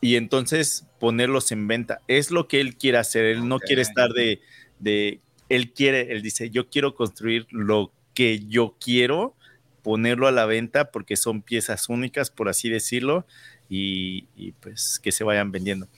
[0.00, 2.00] y entonces ponerlos en venta.
[2.06, 3.24] Es lo que él quiere hacer.
[3.24, 4.40] Él no quiere estar de,
[4.78, 9.34] de, él quiere, él dice, yo quiero construir lo que yo quiero,
[9.82, 13.26] ponerlo a la venta porque son piezas únicas, por así decirlo,
[13.68, 15.88] y, y pues que se vayan vendiendo.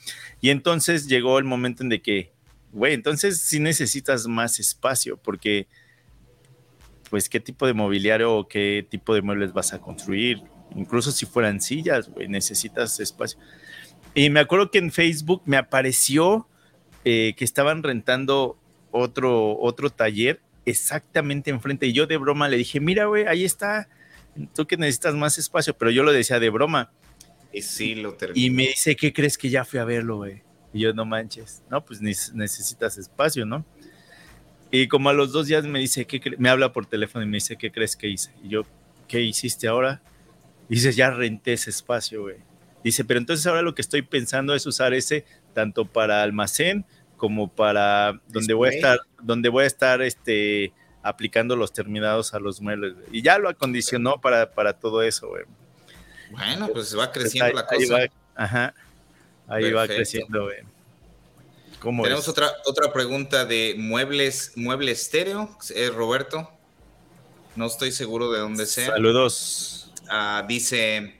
[0.41, 2.31] Y entonces llegó el momento en de que,
[2.71, 5.67] güey, entonces sí necesitas más espacio porque
[7.09, 10.43] pues qué tipo de mobiliario o qué tipo de muebles vas a construir.
[10.75, 13.39] Incluso si fueran sillas, güey, necesitas espacio.
[14.13, 16.47] Y me acuerdo que en Facebook me apareció
[17.05, 18.57] eh, que estaban rentando
[18.91, 21.87] otro, otro taller exactamente enfrente.
[21.87, 23.89] Y yo de broma le dije, mira, güey, ahí está.
[24.53, 26.91] Tú que necesitas más espacio, pero yo lo decía de broma.
[27.51, 28.45] Y sí, lo terminé.
[28.45, 30.43] Y me dice, ¿qué crees que ya fui a verlo, güey?
[30.71, 31.63] Y yo, no manches.
[31.69, 33.65] No, pues necesitas espacio, ¿no?
[34.71, 37.37] Y como a los dos días me dice, ¿qué me habla por teléfono y me
[37.37, 38.31] dice, ¿qué crees que hice?
[38.43, 38.63] Y yo,
[39.07, 40.01] ¿qué hiciste ahora?
[40.69, 42.37] Y dice, ya renté ese espacio, güey.
[42.83, 46.85] Dice, pero entonces ahora lo que estoy pensando es usar ese tanto para almacén
[47.17, 50.71] como para donde voy a estar, donde voy a estar este,
[51.03, 52.95] aplicando los terminados a los muebles.
[53.11, 55.43] Y ya lo acondicionó para, para todo eso, güey.
[56.31, 57.75] Bueno, pues va creciendo la cosa.
[57.75, 58.73] Ahí va, ajá,
[59.47, 60.59] ahí va creciendo, güey.
[61.81, 66.51] Tenemos otra, otra pregunta de muebles, mueble estéreo, es Roberto.
[67.55, 68.87] No estoy seguro de dónde sea.
[68.87, 69.91] Saludos.
[70.09, 71.19] Ah, dice,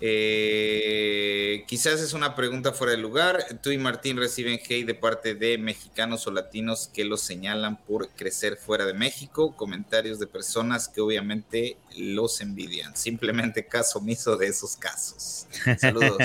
[0.00, 3.44] eh, quizás es una pregunta fuera de lugar.
[3.62, 8.08] Tú y Martín reciben hate de parte de mexicanos o latinos que los señalan por
[8.10, 9.56] crecer fuera de México.
[9.56, 12.96] Comentarios de personas que obviamente los envidian.
[12.96, 15.46] Simplemente caso omiso de esos casos.
[15.80, 16.18] Saludos.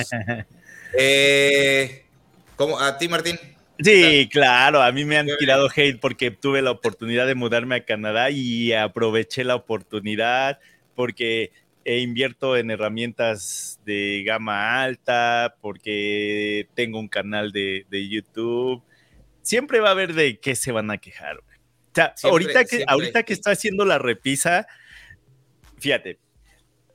[0.97, 2.05] eh,
[2.55, 3.39] ¿cómo, ¿A ti, Martín?
[3.79, 7.85] Sí, claro, a mí me han tirado hate porque tuve la oportunidad de mudarme a
[7.85, 10.59] Canadá y aproveché la oportunidad
[10.95, 11.51] porque
[11.85, 18.81] invierto en herramientas de gama alta, porque tengo un canal de, YouTube.
[19.41, 21.37] Siempre va a haber de qué se van a quejar.
[21.37, 21.43] O
[21.93, 24.65] sea, ahorita, que, ahorita que está haciendo la repisa,
[25.77, 26.19] fíjate,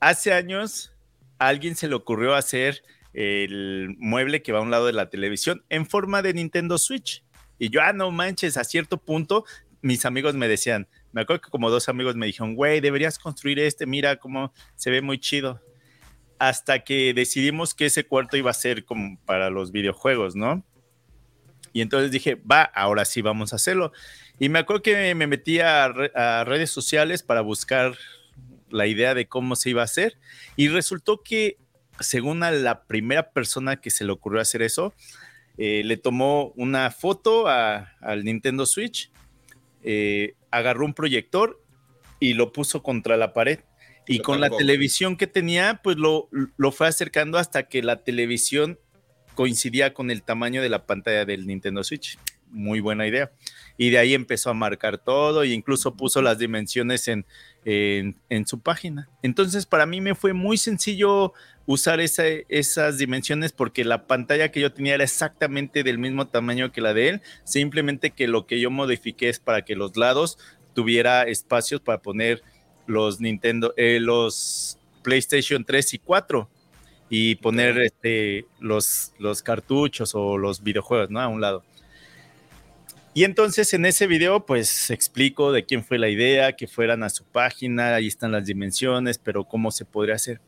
[0.01, 0.95] hace años
[1.39, 2.83] a alguien se le ocurrió hacer
[3.13, 7.25] el mueble que va a un lado de la televisión en forma de Nintendo Switch.
[7.59, 9.45] Y yo, ah, no manches, a cierto punto
[9.81, 13.59] mis amigos me decían, me acuerdo que como dos amigos me dijeron, güey, deberías construir
[13.59, 15.61] este, mira cómo se ve muy chido.
[16.39, 20.65] Hasta que decidimos que ese cuarto iba a ser como para los videojuegos, ¿no?
[21.73, 23.93] Y entonces dije, va, ahora sí vamos a hacerlo.
[24.39, 27.97] Y me acuerdo que me metí a, a redes sociales para buscar
[28.71, 30.17] la idea de cómo se iba a hacer.
[30.57, 31.57] Y resultó que
[32.01, 34.95] según a la primera persona que se le ocurrió hacer eso,
[35.57, 39.11] eh, le tomó una foto al Nintendo Switch,
[39.83, 41.61] eh, agarró un proyector
[42.21, 43.61] y lo puso contra la pared.
[44.07, 48.79] Y con la televisión que tenía, pues lo, lo fue acercando hasta que la televisión
[49.35, 52.19] coincidía con el tamaño de la pantalla del Nintendo Switch.
[52.51, 53.31] Muy buena idea.
[53.77, 57.27] Y de ahí empezó a marcar todo e incluso puso las dimensiones en,
[57.65, 59.09] en, su página.
[59.23, 61.35] Entonces, para mí me fue muy sencillo
[61.69, 66.81] usar esas dimensiones porque la pantalla que yo tenía era exactamente del mismo tamaño que
[66.81, 70.39] la de él, simplemente que lo que yo modifiqué es para que los lados
[70.73, 72.43] tuviera espacios para poner
[72.87, 76.49] los Nintendo, eh, los PlayStation 3 y 4
[77.11, 81.21] y poner este, los, los cartuchos o los videojuegos, ¿no?
[81.21, 81.65] A un lado.
[83.13, 87.11] Y entonces en ese video pues explico de quién fue la idea, que fueran a
[87.11, 90.41] su página, ahí están las dimensiones, pero cómo se podría hacer.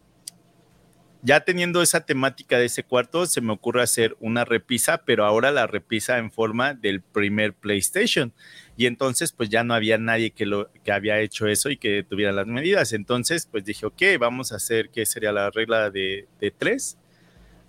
[1.22, 5.50] Ya teniendo esa temática de ese cuarto, se me ocurre hacer una repisa, pero ahora
[5.50, 8.32] la repisa en forma del primer PlayStation.
[8.76, 12.02] Y entonces pues ya no había nadie que, lo, que había hecho eso y que
[12.02, 12.94] tuviera las medidas.
[12.94, 16.96] Entonces pues dije, ok, vamos a hacer, ¿qué sería la regla de, de tres?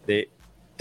[0.07, 0.29] de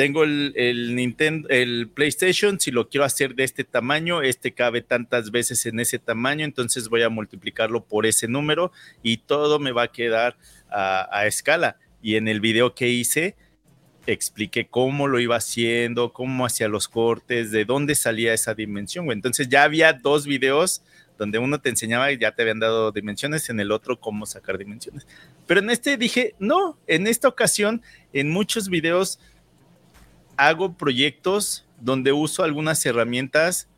[0.00, 5.30] tengo el, Nintendo, el PlayStation, si lo quiero hacer de este tamaño, este cabe tantas
[5.30, 8.72] veces en ese tamaño, entonces voy a multiplicarlo por ese número
[9.02, 10.38] y todo me va a quedar
[10.70, 11.76] a, escala.
[12.02, 13.36] Y en el video que hice,
[14.06, 19.10] expliqué cómo lo iba haciendo, cómo hacía los cortes, de dónde salía esa dimensión.
[19.10, 20.82] Entonces ya había dos videos
[21.18, 24.56] donde uno te enseñaba y ya te habían dado dimensiones, en el otro cómo sacar
[24.56, 25.06] dimensiones.
[25.46, 27.82] Pero en este dije, no, en esta ocasión,
[28.14, 29.18] en muchos videos
[30.38, 33.68] hago proyectos donde uso algunas herramientas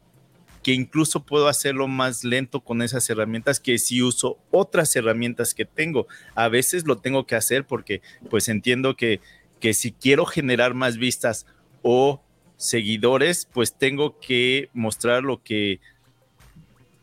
[0.63, 5.65] que incluso puedo hacerlo más lento con esas herramientas que si uso otras herramientas que
[5.65, 6.07] tengo.
[6.35, 9.21] A veces lo tengo que hacer porque pues entiendo que,
[9.61, 11.47] que si quiero generar más vistas
[11.83, 12.23] o
[12.57, 15.81] seguidores, pues tengo que mostrar lo que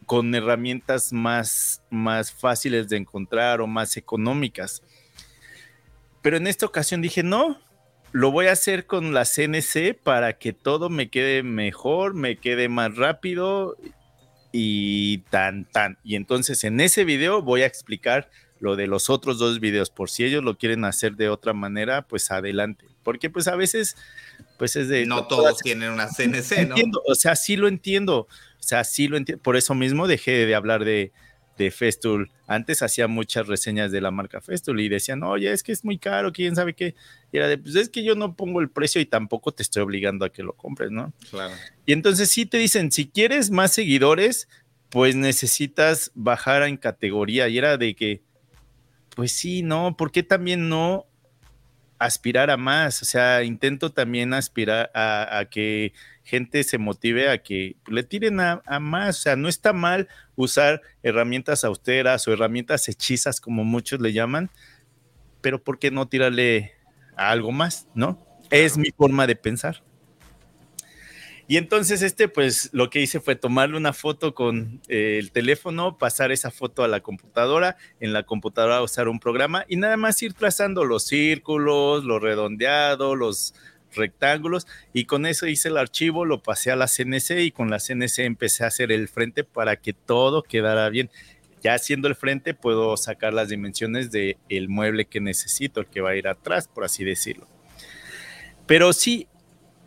[0.05, 4.81] con herramientas más, más fáciles de encontrar o más económicas.
[6.21, 7.59] Pero en esta ocasión dije, no,
[8.11, 12.69] lo voy a hacer con la CNC para que todo me quede mejor, me quede
[12.69, 13.77] más rápido
[14.51, 15.97] y tan tan.
[16.03, 18.29] Y entonces en ese video voy a explicar
[18.59, 19.89] lo de los otros dos videos.
[19.89, 22.85] Por si ellos lo quieren hacer de otra manera, pues adelante.
[23.03, 23.95] Porque pues a veces,
[24.57, 25.05] pues es de...
[25.05, 26.75] No todos tienen una CNC, ¿no?
[26.75, 28.27] Entiendo, o sea, sí lo entiendo.
[28.59, 29.41] O sea, sí lo entiendo.
[29.41, 31.13] Por eso mismo dejé de hablar de,
[31.63, 32.31] de Festool.
[32.47, 35.97] Antes hacía muchas reseñas de la marca Festool y decían, oye, es que es muy
[35.97, 36.95] caro, quién sabe qué.
[37.31, 39.83] Y era de, pues es que yo no pongo el precio y tampoco te estoy
[39.83, 41.13] obligando a que lo compres, ¿no?
[41.29, 41.53] Claro.
[41.85, 44.47] Y entonces sí te dicen, si quieres más seguidores,
[44.89, 47.47] pues necesitas bajar en categoría.
[47.49, 48.21] Y era de que,
[49.15, 51.05] pues sí, no, ¿por qué también no
[51.99, 53.01] aspirar a más?
[53.01, 55.93] O sea, intento también aspirar a, que
[56.29, 59.19] gente se motive a que le tiren a, a, más.
[59.19, 64.49] O sea, no está mal usar herramientas austeras o herramientas hechizas, como muchos le llaman,
[65.41, 66.73] pero ¿por qué no tirarle
[67.17, 67.87] a algo más?
[67.93, 68.23] ¿No?
[68.49, 69.83] Es mi forma de pensar.
[71.49, 75.97] Y entonces este, pues lo que hice fue tomarle una foto con eh, el teléfono,
[75.97, 80.21] pasar esa foto a la computadora, en la computadora usar un programa y nada más
[80.21, 83.55] ir trazando los círculos, los redondeados, los
[83.93, 87.79] rectángulos y con eso hice el archivo, lo pasé a la CNC y con la
[87.79, 91.09] CNC empecé a hacer el frente para que todo quedara bien.
[91.61, 96.01] Ya haciendo el frente puedo sacar las dimensiones del el mueble que necesito, el que
[96.01, 97.47] va a ir atrás, por así decirlo.
[98.65, 99.27] Pero sí,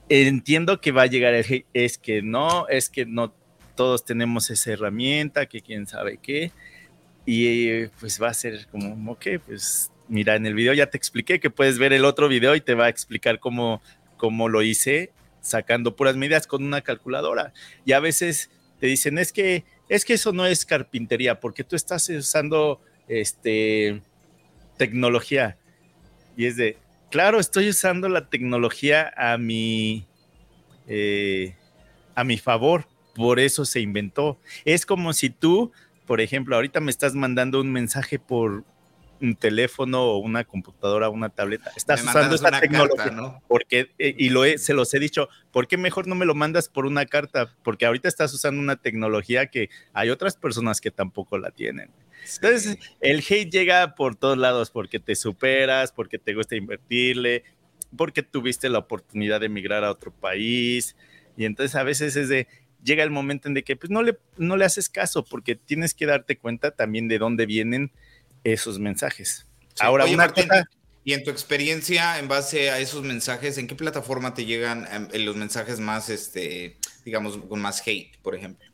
[0.08, 3.32] entiendo que va a llegar el es que no, es que no
[3.74, 6.52] todos tenemos esa herramienta, que quién sabe qué,
[7.24, 11.40] y pues va a ser como, ok, pues mira, en el video ya te expliqué
[11.40, 13.80] que puedes ver el otro video y te va a explicar cómo,
[14.18, 15.10] cómo lo hice
[15.40, 17.54] sacando puras medidas con una calculadora.
[17.86, 21.76] Y a veces te dicen, es que, es que eso no es carpintería, porque tú
[21.76, 24.02] estás usando este,
[24.76, 25.56] tecnología.
[26.36, 26.76] Y es de,
[27.10, 30.06] claro, estoy usando la tecnología a mi,
[30.86, 31.56] eh,
[32.14, 34.38] a mi favor, por eso se inventó.
[34.66, 35.72] Es como si tú,
[36.06, 38.64] por ejemplo, ahorita me estás mandando un mensaje por
[39.22, 41.72] un teléfono o una computadora o una tableta.
[41.76, 43.40] Estás usando esta tecnología.
[43.46, 46.68] Porque, eh, y lo se los he dicho, ¿por qué mejor no me lo mandas
[46.68, 47.54] por una carta?
[47.62, 51.90] Porque ahorita estás usando una tecnología que hay otras personas que tampoco la tienen.
[52.34, 57.44] Entonces, el hate llega por todos lados, porque te superas, porque te gusta invertirle,
[57.96, 60.96] porque tuviste la oportunidad de emigrar a otro país.
[61.36, 62.48] Y entonces a veces es de,
[62.82, 65.94] llega el momento en de que pues no le, no le haces caso, porque tienes
[65.94, 67.92] que darte cuenta también de dónde vienen
[68.44, 69.46] esos mensajes.
[69.80, 70.32] Ahora, una
[71.04, 75.08] y en tu experiencia, en base a esos mensajes, ¿en qué plataforma te llegan em,
[75.24, 78.68] los mensajes más, este, digamos, con más hate, por ejemplo?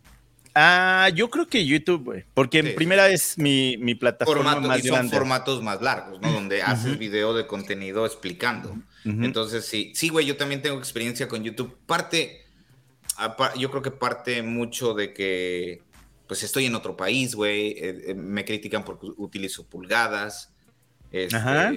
[0.54, 2.24] Ah, yo creo que YouTube, güey.
[2.34, 6.32] Porque en primera es mi, mi plataforma más y son formatos más largos, ¿no?
[6.32, 8.76] Donde haces video de contenido explicando.
[9.04, 11.78] Entonces, sí, sí, güey, yo también tengo experiencia con YouTube.
[11.86, 12.44] Parte,
[13.56, 15.80] yo creo que parte mucho de que,
[16.28, 17.70] pues estoy en otro país, güey.
[17.70, 20.52] Eh, eh, me critican porque utilizo pulgadas.
[21.10, 21.72] Este, Ajá.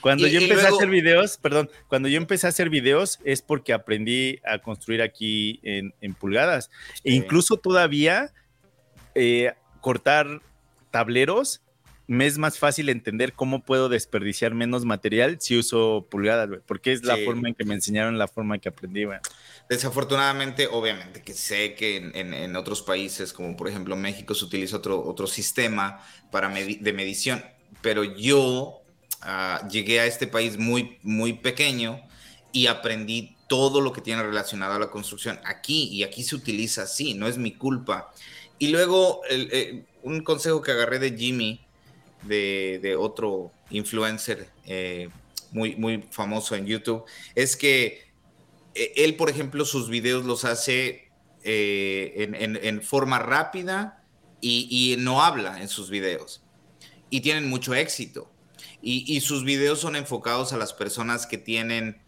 [0.00, 3.72] Cuando yo empecé a hacer videos, perdón, cuando yo empecé a hacer videos es porque
[3.72, 6.70] aprendí a construir aquí en, pulgadas.
[7.04, 8.32] E incluso todavía
[9.14, 10.42] eh, cortar
[10.90, 11.62] tableros
[12.10, 17.04] me es más fácil entender cómo puedo desperdiciar menos material si uso pulgadas, porque es
[17.04, 19.04] la forma en que me enseñaron, la forma en que aprendí,
[19.68, 25.02] Desafortunadamente, obviamente, que sé que en, otros países, como por ejemplo México, se utiliza otro,
[25.02, 27.44] otro sistema para de medición,
[27.80, 28.80] pero yo
[29.22, 32.00] Ah, llegué a este país muy, muy pequeño
[32.52, 36.82] y aprendí todo lo que tiene relacionado a la construcción aquí y aquí se utiliza
[36.82, 38.12] así, no es mi culpa.
[38.58, 41.60] Y luego eh, un consejo que agarré de Jimmy,
[42.22, 45.08] de, otro influencer, eh,
[45.52, 48.10] muy, muy famoso en YouTube, es que
[48.74, 51.10] eh, él, por ejemplo, sus videos los hace
[51.42, 54.04] eh, en, forma rápida
[54.40, 56.42] y, no habla en sus videos.
[57.10, 58.30] Y tienen mucho éxito.
[58.82, 62.00] Y, sus videos son enfocados a las personas que tienen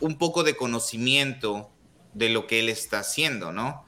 [0.00, 1.70] un poco de conocimiento
[2.12, 3.84] de lo que él está haciendo, ¿no?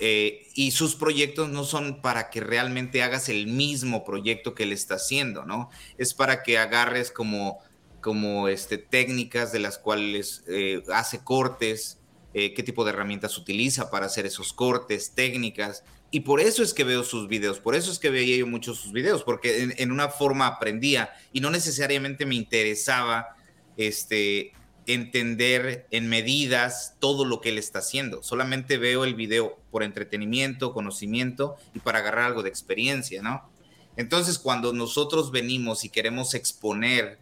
[0.00, 4.94] Y sus proyectos no son para que realmente hagas el mismo proyecto que él está
[4.94, 5.68] haciendo, ¿no?
[5.98, 7.58] Es para que agarres como
[8.00, 11.98] como este, técnicas de las cuales eh, hace cortes,
[12.34, 15.84] eh, qué tipo de herramientas utiliza para hacer esos cortes, técnicas.
[16.10, 18.78] Y por eso es que veo sus videos, por eso es que veía yo muchos
[18.78, 23.36] sus videos, porque en, una forma aprendía y no necesariamente me interesaba
[23.76, 24.52] este,
[24.86, 28.22] entender en medidas todo lo que él está haciendo.
[28.22, 33.48] Solamente veo el video por entretenimiento, conocimiento y para agarrar algo de experiencia, ¿no?
[33.96, 37.18] Entonces, cuando nosotros venimos y queremos exponer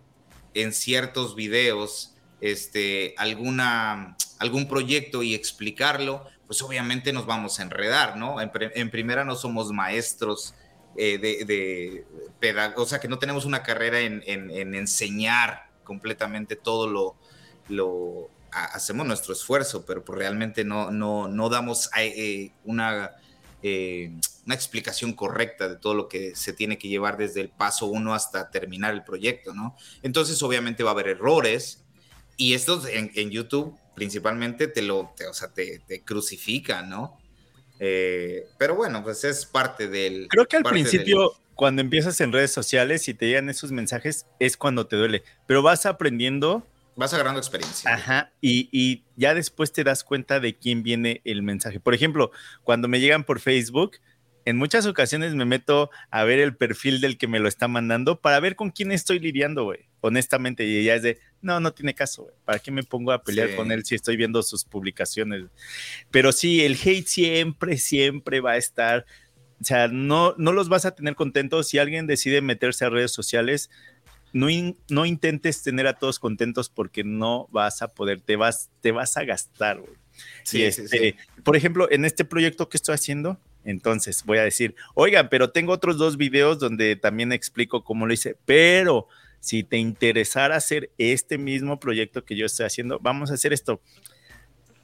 [0.54, 8.16] en ciertos videos este, alguna, algún proyecto y explicarlo, pues obviamente nos vamos a enredar,
[8.16, 8.36] ¿no?
[8.40, 10.54] En, primera no somos maestros
[10.96, 12.06] eh, de, de
[12.76, 14.22] o sea, que no tenemos una carrera en,
[14.74, 17.16] enseñar completamente todo lo,
[17.68, 23.12] lo hacemos nuestro esfuerzo, pero pues realmente no, no, no damos eh, una
[23.62, 24.12] eh,
[24.46, 28.14] una explicación correcta de todo lo que se tiene que llevar desde el paso uno
[28.14, 29.76] hasta terminar el proyecto, ¿no?
[30.02, 31.84] Entonces, obviamente va a haber errores
[32.38, 37.18] y estos en, YouTube principalmente te lo, o sea, te, crucifican, ¿no?
[37.80, 40.28] Eh, pero bueno, pues es parte del...
[40.28, 44.56] Creo que al principio, cuando empiezas en redes sociales y te llegan esos mensajes, es
[44.56, 46.64] cuando te duele, pero vas aprendiendo
[46.98, 47.94] vas agarrando experiencia.
[47.94, 51.78] Ajá, y, ya después te das cuenta de quién viene el mensaje.
[51.78, 52.32] Por ejemplo,
[52.64, 53.98] cuando me llegan por Facebook,
[54.44, 58.20] en muchas ocasiones me meto a ver el perfil del que me lo está mandando
[58.20, 59.88] para ver con quién estoy lidiando, güey.
[60.00, 62.34] Honestamente, y ya es de, no, no tiene caso, güey.
[62.44, 65.44] ¿Para qué me pongo a pelear con él si estoy viendo sus publicaciones?
[66.10, 69.06] Pero sí, el hate siempre, siempre va a estar.
[69.60, 73.12] O sea, no, no los vas a tener contentos si alguien decide meterse a redes
[73.12, 73.70] sociales
[74.32, 79.16] no, intentes tener a todos contentos porque no vas a poder, te vas, te vas
[79.16, 79.80] a gastar,
[80.42, 81.14] Sí, este,
[81.44, 85.72] Por ejemplo, en este proyecto que estoy haciendo, entonces voy a decir, oigan, pero tengo
[85.72, 89.06] otros dos videos donde también explico cómo lo hice, pero
[89.40, 93.80] si te interesara hacer este mismo proyecto que yo estoy haciendo, vamos a hacer esto.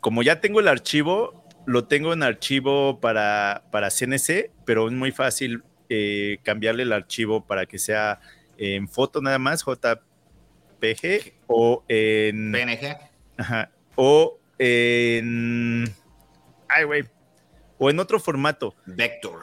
[0.01, 5.13] Como ya tengo el archivo, lo tengo en archivo para, para CNC, pero es muy
[5.13, 8.21] fácil eh, cambiarle el archivo para que sea
[8.65, 12.53] en foto nada más, JPG, o en...
[12.53, 12.97] PNG.
[13.37, 15.85] Ajá, o en...
[16.69, 17.05] Ay, güey.
[17.79, 18.75] O en otro formato.
[18.87, 19.43] Vector.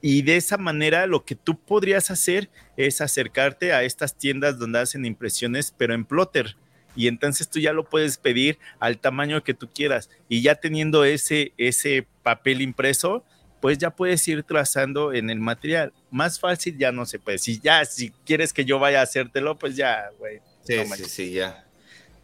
[0.00, 4.80] Y de esa manera lo que tú podrías hacer es acercarte a estas tiendas donde
[4.80, 6.56] hacen impresiones, pero en plotter.
[6.96, 10.10] Y entonces tú ya lo puedes pedir al tamaño que tú quieras.
[10.28, 13.24] Y ya teniendo ese, ese papel impreso,
[13.62, 15.92] pues ya puedes ir trazando en el material.
[16.10, 17.38] Más fácil ya no se puede.
[17.38, 20.40] Si ya, si quieres que yo vaya a hacértelo, pues ya, güey.
[20.64, 21.64] Sí, sí, sí, ya.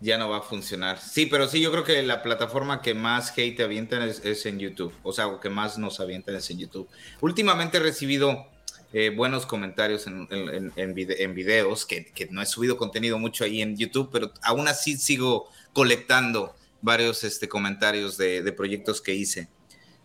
[0.00, 0.98] Ya no va a funcionar.
[0.98, 4.92] Sí, pero sí, yo creo que la plataforma que más hate avientan es, en YouTube.
[5.04, 6.88] O sea, o que más nos avientan es en YouTube.
[7.20, 8.48] Últimamente he recibido
[8.92, 10.26] eh, buenos comentarios en,
[10.74, 10.94] en,
[11.34, 16.56] videos, que, no he subido contenido mucho ahí en YouTube, pero aún así sigo colectando
[16.82, 19.48] varios este, comentarios de, de proyectos que hice.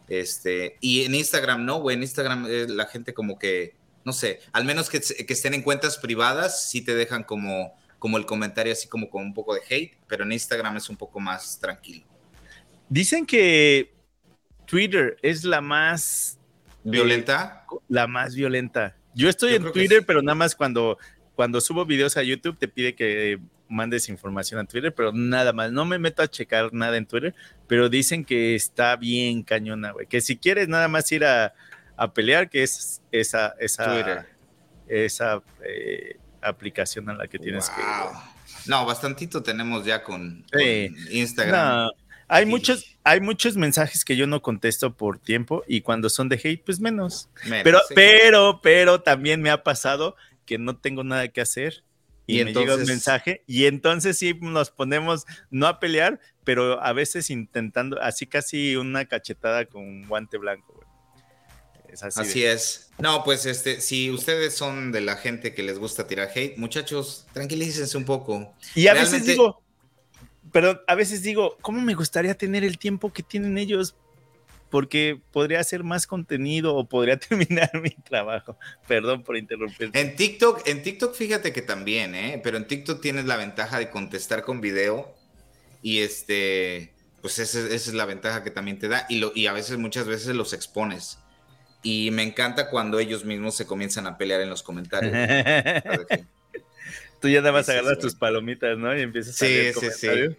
[0.07, 3.75] Este, y en Instagram no, güey, en Instagram eh, la gente como que,
[4.05, 8.25] no sé, al menos que, estén en cuentas privadas, sí te dejan como, como el
[8.25, 11.59] comentario así como con un poco de hate, pero en Instagram es un poco más
[11.59, 12.05] tranquilo.
[12.89, 13.93] Dicen que
[14.65, 16.37] Twitter es la más...
[16.83, 17.65] ¿Violenta?
[17.87, 18.97] la más violenta.
[19.15, 20.97] Yo estoy en Twitter, pero nada más cuando,
[21.33, 23.39] cuando subo videos a YouTube te pide que
[23.73, 25.71] mandes información a Twitter, pero nada más.
[25.71, 27.35] No me meto a checar nada en Twitter,
[27.67, 30.07] pero dicen que está bien cañona, güey.
[30.07, 31.53] Que si quieres nada más ir a,
[32.13, 34.25] pelear, que es esa, esa,
[34.87, 37.81] esa eh, aplicación a la que tienes que.
[38.65, 40.45] No, bastantito tenemos ya con,
[41.09, 41.89] Instagram.
[42.27, 46.39] hay muchos, hay muchos mensajes que yo no contesto por tiempo y cuando son de
[46.41, 47.29] hate, pues menos.
[47.63, 51.83] pero, pero, pero también me ha pasado que no tengo nada que hacer
[52.25, 56.93] y, me llega un mensaje y entonces sí nos ponemos no a pelear, pero a
[56.93, 60.79] veces intentando, así casi una cachetada con guante blanco.
[61.89, 62.89] Es así, es.
[62.97, 67.27] No, pues este, si ustedes son de la gente que les gusta tirar hate, muchachos,
[67.33, 68.51] tranquilícense un poco.
[68.73, 69.61] Y a veces digo,
[70.51, 73.95] pero a veces digo, ¿cómo me gustaría tener el tiempo que tienen ellos?
[74.73, 78.57] Porque podría hacer más contenido o podría terminar mi trabajo.
[78.87, 79.91] Perdón por interrumpir.
[79.93, 82.41] En TikTok, en TikTok fíjate que también, ¿eh?
[82.43, 85.13] Pero en TikTok tienes la ventaja de contestar con video
[85.83, 86.91] y este,
[87.21, 90.07] pues esa, es la ventaja que también te da y, lo, y a veces, muchas
[90.07, 91.19] veces los expones.
[91.83, 95.13] Y me encanta cuando ellos mismos se comienzan a pelear en los comentarios.
[97.21, 98.97] Tú ya nada más agarras tus palomitas, ¿no?
[98.97, 100.35] Y empiezas a leer comentarios.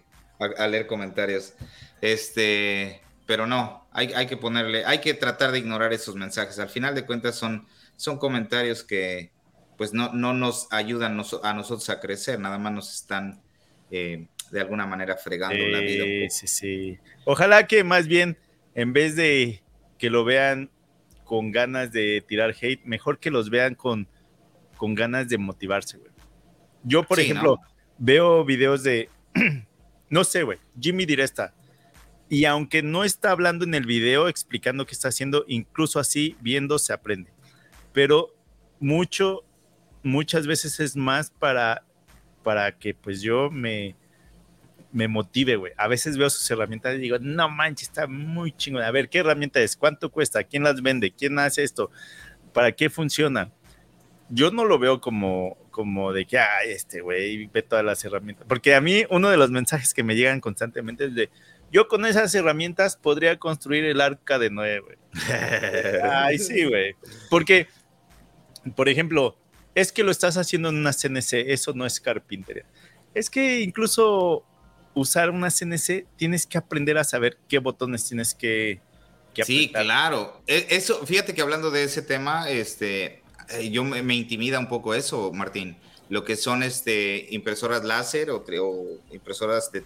[0.57, 1.53] a leer comentarios.
[2.01, 6.59] Este, pero no, hay, hay, que ponerle, hay que tratar de ignorar esos mensajes.
[6.59, 9.31] Al final de cuentas son, son comentarios que
[9.77, 13.41] pues no, no nos ayudan a nosotros a crecer, nada más nos están
[13.91, 16.29] eh, de alguna manera fregando la vida.
[16.29, 16.99] Sí, sí.
[17.25, 18.37] Ojalá que más bien,
[18.73, 19.61] en vez de
[19.97, 20.69] que lo vean
[21.23, 24.07] con ganas de tirar hate, mejor que los vean con,
[24.77, 26.11] con ganas de motivarse, güey.
[26.83, 27.59] Yo, por ejemplo,
[27.97, 29.09] veo videos de,
[30.09, 31.54] no sé, güey, Jimmy Diresta
[32.29, 36.79] y aunque no está hablando en el video explicando qué está haciendo, incluso así viendo
[36.79, 37.31] se aprende.
[37.93, 38.35] Pero
[38.79, 39.43] mucho,
[40.03, 41.83] muchas veces es más para,
[42.43, 43.95] para que pues yo me,
[44.91, 45.73] me motive, güey.
[45.77, 48.81] A veces veo sus herramientas y digo, no manches, está muy chingón.
[48.81, 49.77] A ver, ¿qué herramienta es?
[49.77, 50.43] ¿Cuánto cuesta?
[50.43, 51.11] ¿Quién las vende?
[51.11, 51.91] ¿Quién hace esto?
[52.53, 53.51] ¿Para qué funciona?
[54.29, 58.47] Yo no lo veo como, como de que, ay, este güey ve todas las herramientas.
[58.47, 61.29] Porque a mí uno de los mensajes que me llegan constantemente es de,
[61.75, 64.95] yo con esas herramientas podría construir el arca de Noé, güey.
[66.03, 66.95] Ay, sí, güey.
[67.29, 67.67] Porque,
[68.77, 69.37] por ejemplo,
[69.73, 72.63] es que lo estás haciendo en una CNC, eso no es carpintería.
[73.13, 74.45] Es que incluso
[74.93, 78.79] usar una CNC tienes que aprender a saber qué botones tienes que,
[79.33, 80.41] que Sí, claro.
[80.47, 84.69] E, eso, fíjate que hablando de ese tema, este, eh, yo me, me intimida un
[84.69, 85.75] poco eso, Martín
[86.09, 88.43] lo que son este, impresoras láser o,
[89.11, 89.81] impresoras de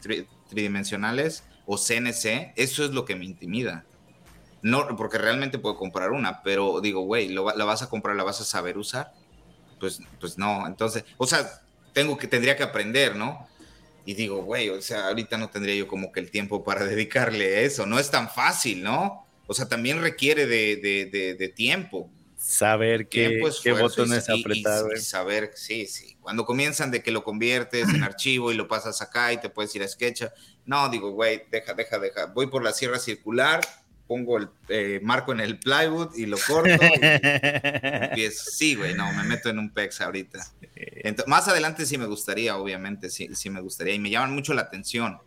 [0.49, 3.85] tridimensionales o CNC, eso es lo que me intimida.
[4.63, 8.41] No, porque realmente puedo comprar una, pero digo, güey, la vas a comprar, la vas
[8.41, 9.13] a saber usar.
[9.79, 11.61] Pues, pues no, entonces, o sea,
[11.93, 13.47] tengo que, tendría que aprender, ¿no?
[14.03, 17.63] Y digo, güey, o sea, ahorita no tendría yo como que el tiempo para dedicarle
[17.65, 17.85] eso.
[17.85, 19.27] No es tan fácil, ¿no?
[19.45, 22.09] O sea, también requiere de, de, de tiempo
[22.39, 24.97] saber qué, qué botones apretar.
[24.97, 26.17] saber, sí, sí.
[26.21, 29.75] Cuando comienzan de que lo conviertes en archivo y lo pasas acá y te puedes
[29.75, 30.23] ir a Sketch.
[30.65, 32.27] No, digo, güey, deja, deja, deja.
[32.27, 33.59] Voy por la sierra circular,
[34.07, 36.83] pongo el eh, marco en el plywood y lo corto.
[38.15, 40.39] Y sí, güey, no, me meto en un PEX ahorita.
[41.27, 43.93] más adelante sí me gustaría, obviamente, sí, sí me gustaría.
[43.95, 45.19] Y me llaman mucho la atención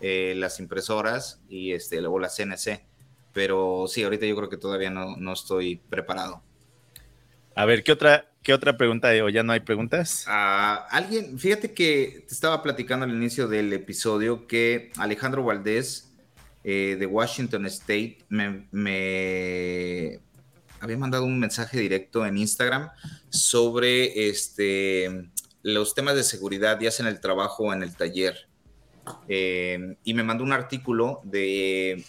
[0.00, 2.84] eh, las impresoras y este, luego la CNC.
[3.32, 6.42] Pero sí, ahorita yo creo que todavía no, no estoy preparado.
[7.58, 10.26] A ver, ¿qué otra, qué otra pregunta o ya no hay preguntas?
[10.28, 16.12] Ah, alguien, fíjate que te estaba platicando al inicio del episodio que Alejandro Valdés
[16.64, 20.20] eh, de Washington State me,
[20.80, 22.90] había mandado un mensaje directo en Instagram
[23.30, 25.30] sobre este,
[25.62, 28.48] los temas de seguridad y hacen el trabajo en el taller.
[29.28, 32.04] Eh, y me mandó un artículo de,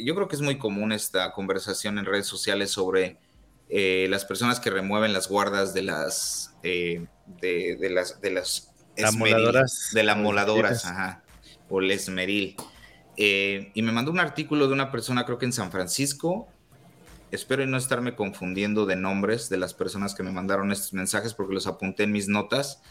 [0.00, 3.18] yo creo que es muy común esta conversación en redes sociales sobre
[3.74, 7.06] eh, las personas que remueven las guardas de las eh,
[7.40, 8.70] de, las de las
[9.16, 11.22] moladoras de las moladoras ajá,
[11.70, 12.54] o el esmeril.
[13.16, 16.48] Eh, y me mandó un artículo de una persona creo que en San Francisco.
[17.30, 21.54] Espero no estarme confundiendo de nombres de las personas que me mandaron estos mensajes porque
[21.54, 22.82] los apunté en mis notas.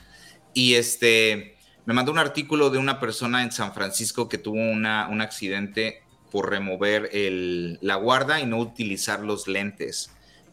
[0.56, 5.10] Y este me mandó un artículo de una persona en San Francisco que tuvo una,
[5.10, 6.02] un accidente
[6.32, 10.10] por remover el, la guarda y no utilizar los lentes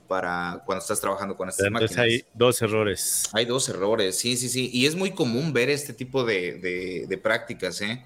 [0.08, 2.22] para cuando estás trabajando con estas Entonces máquinas.
[2.24, 3.28] hay dos errores.
[3.34, 4.70] Hay dos errores, sí, sí, sí.
[4.72, 8.02] Y es muy común ver este tipo de, de, prácticas, ¿eh?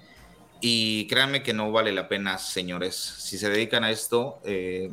[0.59, 2.95] Y créanme que no vale la pena, señores.
[2.95, 4.91] Si se dedican a esto eh,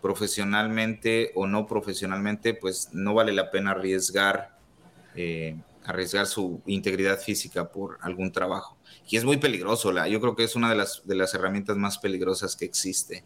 [0.00, 4.56] profesionalmente o no profesionalmente, pues no vale la pena arriesgar,
[5.14, 8.76] eh, arriesgar su integridad física por algún trabajo.
[9.08, 9.92] Y es muy peligroso.
[9.92, 13.24] La, yo creo que es una de las, de las herramientas más peligrosas que existe.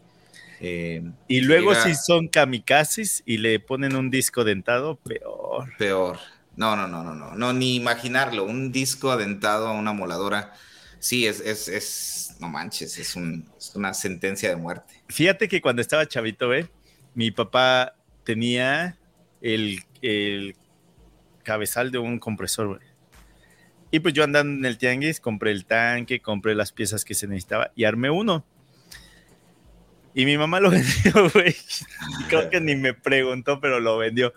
[0.59, 5.75] Eh, y luego si son kamikazes y le ponen un disco dentado, peor.
[5.77, 6.17] Peor.
[6.55, 8.43] No, no, no, no, no, no, ni imaginarlo.
[8.43, 10.53] Un disco adentado a una moladora.
[10.99, 13.15] Sí, es, es, es no manches, es,
[13.75, 14.93] una sentencia de muerte.
[15.07, 16.67] Fíjate que cuando estaba chavito, ¿eh?
[17.13, 18.97] mi papá tenía
[19.41, 20.55] el, el
[21.43, 22.81] cabezal de un compresor,
[23.91, 27.27] Y pues yo andando en el tianguis, compré el tanque, compré las piezas que se
[27.27, 28.45] necesitaba y armé uno.
[30.17, 31.55] Y mi mamá lo vendió, güey.
[32.27, 34.33] Creo que ni me preguntó, pero lo vendió.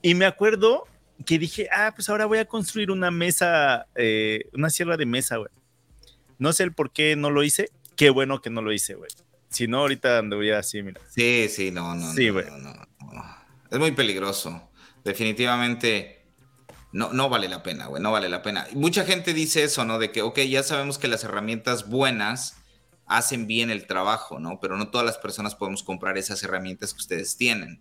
[0.00, 0.86] Y me acuerdo
[1.24, 5.38] que dije, ah, pues ahora voy a construir una mesa, eh, una sierra de mesa,
[5.38, 5.50] güey.
[6.38, 7.72] No sé el por qué no lo hice.
[7.96, 9.10] Qué bueno que no lo hice, güey.
[9.48, 11.00] Si no, ahorita andaría así, mira.
[11.10, 12.12] Sí, sí, no, no.
[12.12, 12.46] Sí, güey.
[13.68, 14.70] es muy peligroso.
[15.02, 16.22] Definitivamente
[16.92, 18.68] no, no vale la pena, güey, no vale la pena.
[18.74, 19.98] Mucha gente dice eso, ¿no?
[19.98, 22.62] De que, ok, ya sabemos que las herramientas buenas
[23.06, 24.58] hacen bien el trabajo, ¿no?
[24.60, 27.80] Pero no todas las personas podemos comprar esas herramientas que ustedes tienen.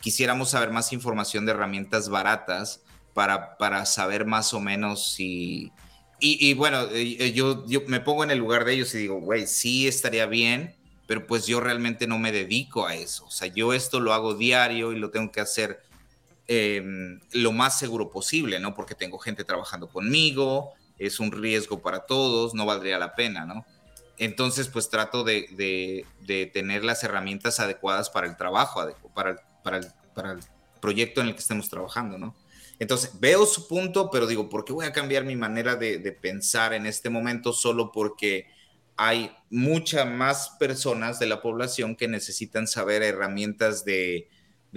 [0.00, 2.82] Quisiéramos saber más información de herramientas baratas
[3.14, 5.72] para, para saber más o menos si...
[6.18, 9.20] Y, bueno, eh, eh, yo, yo me pongo en el lugar de ellos y digo,
[9.20, 10.74] güey, sí estaría bien,
[11.06, 13.26] pero pues yo realmente no me dedico a eso.
[13.26, 15.82] O sea, yo esto lo hago diario y lo tengo que hacer
[16.48, 18.74] em, lo más seguro posible, ¿no?
[18.74, 23.66] Porque tengo gente trabajando conmigo, es un riesgo para todos, no valdría la pena, ¿no?
[24.18, 26.06] Entonces, pues trato de,
[26.52, 30.40] tener las herramientas adecuadas para el trabajo, para, para, el, para el
[30.80, 32.34] proyecto en el que estemos trabajando, ¿no?
[32.78, 36.74] Entonces, veo su punto, pero digo, ¿por qué voy a cambiar mi manera de, pensar
[36.74, 38.46] en este momento solo porque
[38.96, 44.28] hay muchas más personas de la población que necesitan saber herramientas de,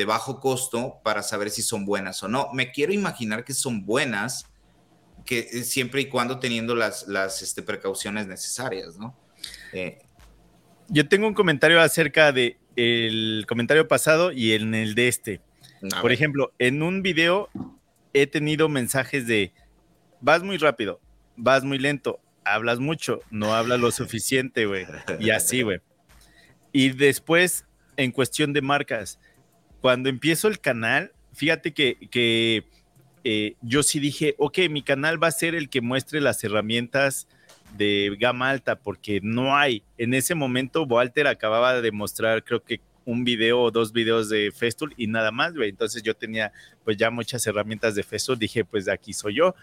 [0.07, 2.49] bajo costo para saber si son buenas o no?
[2.53, 4.45] Me quiero imaginar que son buenas,
[5.25, 9.17] que eh, siempre y cuando teniendo las, las este, precauciones necesarias, ¿no?
[9.73, 9.99] Eh,
[10.87, 15.41] Yo tengo un comentario acerca de el comentario pasado y en el de este.
[16.01, 17.49] Por ejemplo, en un video
[18.13, 19.53] he tenido mensajes de,
[20.19, 20.99] vas muy rápido,
[21.35, 24.85] vas muy lento, hablas mucho, no hablas lo suficiente, güey.
[25.19, 25.79] Y así, güey.
[26.71, 27.65] Y después,
[27.97, 29.19] en cuestión de marcas,
[29.81, 32.65] cuando empiezo el canal, fíjate que,
[33.23, 37.27] eh, yo sí dije, ok, mi canal va a ser el que muestre las herramientas
[37.77, 39.83] de gama alta, porque no hay.
[39.97, 44.51] En ese momento, Walter acababa de mostrar, creo que un video o dos videos de
[44.51, 45.69] Festool y nada más, güey.
[45.69, 46.51] Entonces yo tenía
[46.83, 49.55] pues ya muchas herramientas de Festool, dije pues de aquí soy yo,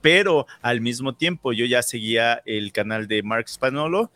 [0.00, 4.10] pero al mismo tiempo yo ya seguía el canal de Mark Spanolo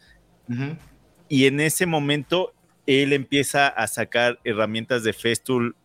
[1.29, 2.55] y en ese momento
[2.87, 5.77] él empieza a sacar herramientas de Festool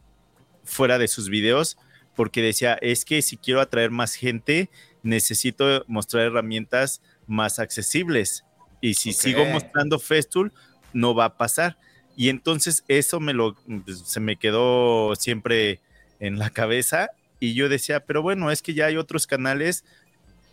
[0.64, 1.78] fuera de sus videos
[2.16, 4.70] porque decía, es que si quiero atraer más gente,
[5.02, 8.46] necesito mostrar herramientas más accesibles.
[8.82, 10.52] Y si sigo mostrando Festool,
[10.94, 11.78] no va a pasar.
[12.16, 13.56] Y entonces eso me lo,
[13.86, 15.82] pues, se me quedó siempre
[16.20, 17.10] en la cabeza
[17.40, 19.84] y yo decía, pero bueno, es que ya hay otros canales,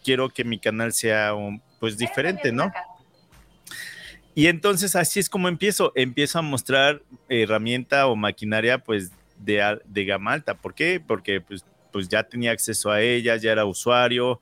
[0.03, 2.73] quiero que mi canal sea un, pues diferente, ¿no?
[4.35, 10.05] Y entonces así es como empiezo, empiezo a mostrar herramienta o maquinaria pues de, de
[10.05, 10.55] gama alta.
[10.55, 11.01] ¿Por qué?
[11.05, 14.41] Porque pues, pues ya tenía acceso a ella, ya era usuario.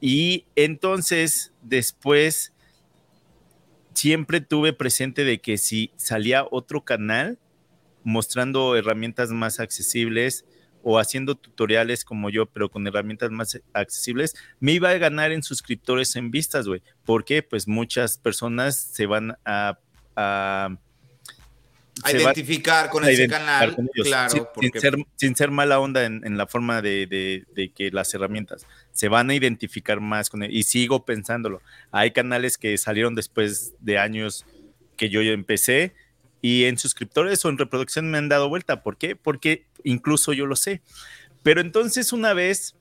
[0.00, 2.52] Y entonces después
[3.94, 7.38] siempre tuve presente de que si salía otro canal
[8.02, 10.46] mostrando herramientas más accesibles
[10.82, 15.42] o haciendo tutoriales como yo, pero con herramientas más accesibles, me iba a ganar en
[15.42, 16.82] suscriptores en vistas, güey.
[17.04, 19.78] Porque pues muchas personas se van a,
[20.16, 20.78] a
[22.04, 24.50] a identificar con ese canal, claro.
[25.16, 27.44] Sin, ser, mala onda en, la forma de,
[27.74, 30.54] que las herramientas se van a identificar más con él.
[30.54, 31.62] Y sigo pensándolo.
[31.90, 34.46] Hay canales que salieron después de años
[34.96, 35.94] que yo empecé
[36.42, 38.82] y en suscriptores o en reproducción me han dado vuelta.
[38.82, 39.16] ¿Por qué?
[39.16, 40.82] Porque incluso yo lo sé.
[41.42, 42.74] Pero entonces una vez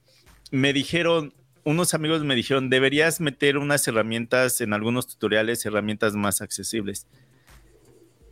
[0.52, 1.34] me dijeron,
[1.64, 7.06] unos amigos me dijeron, deberías meter unas herramientas en algunos tutoriales, herramientas más accesibles.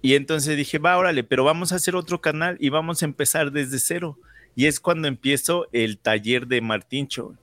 [0.01, 3.51] Y entonces dije, va, órale, pero vamos a hacer otro canal y vamos a empezar
[3.51, 4.17] desde cero.
[4.55, 7.35] Y es cuando empiezo el taller de Martincho.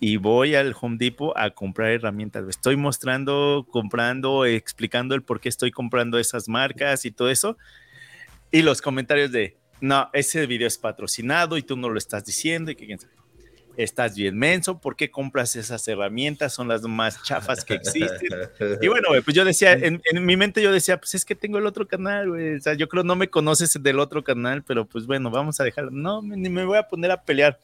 [0.00, 2.44] Y voy al Home Depot a comprar herramientas.
[2.48, 7.56] Estoy mostrando, comprando, explicando el por qué estoy comprando esas marcas y todo eso.
[8.50, 12.70] Y los comentarios de, no, ese video es patrocinado y tú no lo estás diciendo
[12.70, 13.14] y que quién sabe
[13.76, 16.52] estás bien menso, ¿por qué compras esas herramientas?
[16.52, 18.30] Son las más chafas que existen.
[18.80, 21.66] Y bueno, pues yo decía, en, mi mente yo decía, pues es que tengo el
[21.66, 22.56] otro canal, güey.
[22.56, 25.64] O sea, yo creo no me conoces del otro canal, pero pues bueno, vamos a
[25.64, 25.90] dejarlo.
[25.90, 27.58] No, ni me voy a poner a pelear.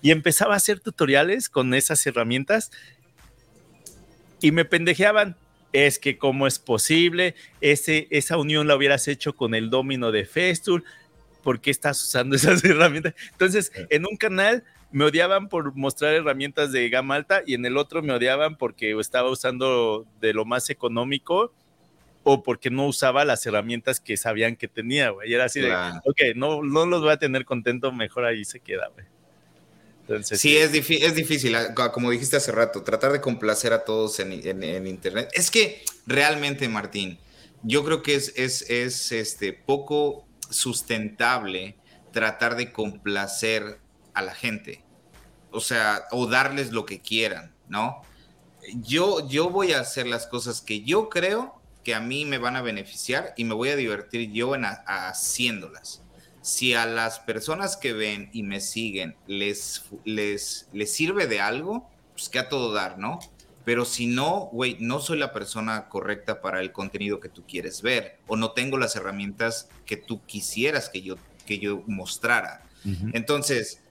[0.00, 2.70] Y empezaba a hacer tutoriales con esas herramientas
[4.40, 5.36] y me pendejeaban.
[5.72, 10.26] Es que cómo es posible, Ese, esa unión la hubieras hecho con el domino de
[10.26, 10.84] Festool,
[11.42, 13.14] ¿por qué estás usando esas herramientas?
[13.32, 17.76] Entonces, en un canal me odiaban por mostrar herramientas de gama alta y en el
[17.76, 21.52] otro me odiaban porque estaba usando de lo más económico
[22.24, 25.30] o porque no usaba las herramientas que sabían que tenía, güey.
[25.30, 28.60] Y era así de, ok, no, no los voy a tener contento, mejor ahí se
[28.60, 29.06] queda, güey.
[30.02, 34.20] Entonces, sí, Es, es difícil, ah, como dijiste hace rato, tratar de complacer a todos
[34.20, 35.30] en, en, Internet.
[35.32, 37.18] Es que realmente, Martín,
[37.62, 41.76] yo creo que es, es, es este, poco sustentable
[42.12, 43.78] tratar de complacer
[44.12, 44.81] a la gente,
[45.52, 48.02] o sea, o darles lo que quieran, ¿no?
[48.74, 52.56] Yo, yo voy a hacer las cosas que yo creo que a mí me van
[52.56, 56.02] a beneficiar y me voy a divertir yo en haciéndolas.
[56.40, 61.88] Si a las personas que ven y me siguen les, les, les sirve de algo,
[62.12, 63.18] pues que a todo dar, ¿no?
[63.64, 67.80] Pero si no, güey, no soy la persona correcta para el contenido que tú quieres
[67.80, 71.16] ver o no tengo las herramientas que tú quisieras que yo,
[71.46, 72.62] que yo mostrara.
[73.12, 73.81] Entonces,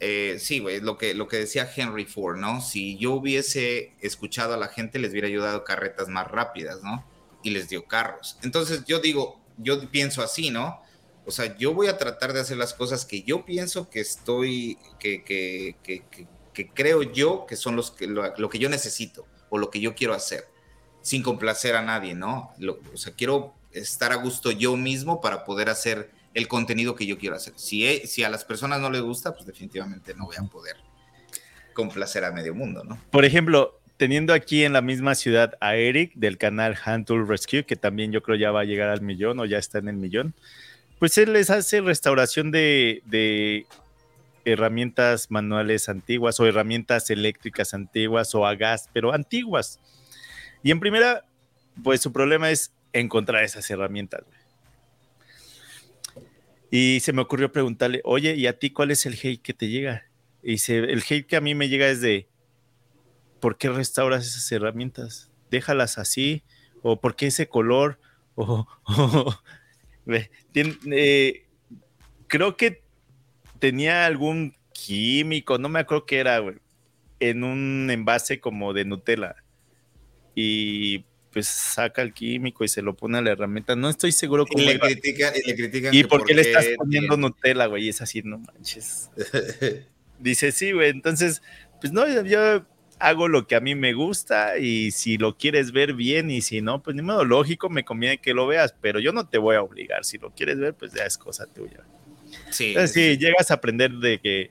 [0.00, 2.60] eh, sí, güey, lo que, lo que decía Henry Ford, ¿no?
[2.60, 7.04] Si yo hubiese escuchado a la gente, les hubiera ayudado carretas más rápidas, ¿no?
[7.42, 8.38] Y les dio carros.
[8.42, 10.80] Entonces, yo digo, yo pienso así, ¿no?
[11.26, 14.78] O sea, yo voy a tratar de hacer las cosas que yo pienso que estoy,
[14.98, 16.04] que, que, que,
[16.58, 19.94] que creo yo que son los que, lo, que yo necesito o lo que yo
[19.94, 20.44] quiero hacer,
[21.02, 22.52] sin complacer a nadie, ¿no?
[22.92, 27.18] o sea, quiero estar a gusto yo mismo para poder hacer el contenido que yo
[27.18, 27.52] quiero hacer.
[27.56, 30.76] Si, e, si a las personas no les gusta, pues definitivamente no voy a poder
[31.74, 32.98] complacer a medio mundo, ¿no?
[33.10, 37.64] Por ejemplo, teniendo aquí en la misma ciudad a Eric del canal Hand Tool Rescue,
[37.64, 39.96] que también yo creo ya va a llegar al millón o ya está en el
[39.96, 40.34] millón,
[41.00, 43.66] pues él les hace restauración de, de
[44.44, 49.80] herramientas manuales antiguas o herramientas eléctricas antiguas o a gas, pero antiguas.
[50.62, 51.24] Y en primera,
[51.82, 54.22] pues su problema es encontrar esas herramientas.
[56.70, 59.68] Y se me ocurrió preguntarle, oye, ¿y a ti cuál es el hate que te
[59.68, 60.04] llega?
[60.42, 62.28] Y dice, el hate que a mí me llega es de,
[63.40, 65.30] ¿por qué restauras esas herramientas?
[65.50, 66.42] Déjalas así,
[66.82, 67.98] o ¿por qué ese color?
[68.40, 68.66] O,
[70.92, 71.46] eh,
[72.28, 72.82] creo que
[73.58, 76.56] tenía algún químico, no me acuerdo qué era, güey,
[77.20, 79.36] en un envase como de Nutella.
[80.34, 81.04] Y
[81.38, 83.76] pues saca el químico y se lo pone a la herramienta.
[83.76, 84.60] No estoy seguro cómo.
[84.60, 85.94] Y le, critica, y le critican.
[85.94, 87.84] ¿Y por qué le estás poniendo Nutella, güey?
[87.84, 89.08] Y es así, no manches.
[90.18, 90.90] Dice, sí, güey.
[90.90, 91.40] Entonces,
[91.80, 92.66] pues no, yo
[92.98, 96.60] hago lo que a mí me gusta y si lo quieres ver bien y si
[96.60, 99.54] no, pues ni modo, lógico, me conviene que lo veas, pero yo no te voy
[99.54, 100.04] a obligar.
[100.04, 101.84] Si lo quieres ver, pues ya es cosa tuya.
[102.50, 102.70] Sí.
[102.70, 104.50] Entonces, llegas a aprender de que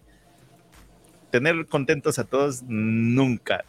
[1.32, 3.66] tener contentos a todos nunca,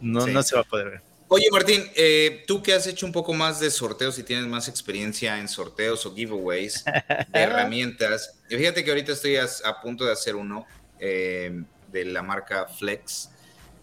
[0.00, 1.07] no, no se va a poder ver.
[1.30, 4.66] Oye, Martín, eh, tú que has hecho un poco más de sorteos y tienes más
[4.66, 6.84] experiencia en sorteos o giveaways
[7.28, 9.46] de herramientas, fíjate que ahorita estoy a,
[9.82, 10.66] punto de hacer uno
[10.98, 13.30] eh, de la marca Flex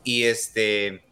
[0.03, 1.03] y este,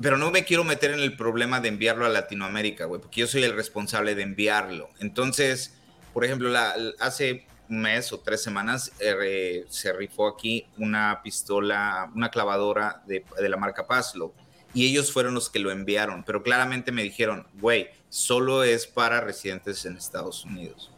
[0.00, 3.26] pero no me quiero meter en el problema de enviarlo a Latinoamérica, güey, porque yo
[3.26, 4.88] soy el responsable de enviarlo.
[5.00, 5.74] Entonces,
[6.14, 12.10] por ejemplo, la, hace un mes o tres semanas eh, se rifó aquí una pistola,
[12.14, 14.32] una clavadora de, la marca Paslo
[14.74, 19.20] y ellos fueron los que lo enviaron, pero claramente me dijeron, güey, solo es para
[19.20, 20.90] residentes en Estados Unidos.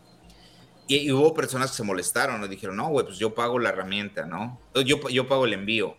[0.88, 4.24] Y, hubo personas que se molestaron, y dijeron, no, güey, pues yo pago la herramienta,
[4.24, 4.60] ¿no?
[4.84, 5.96] Yo, yo pago el envío.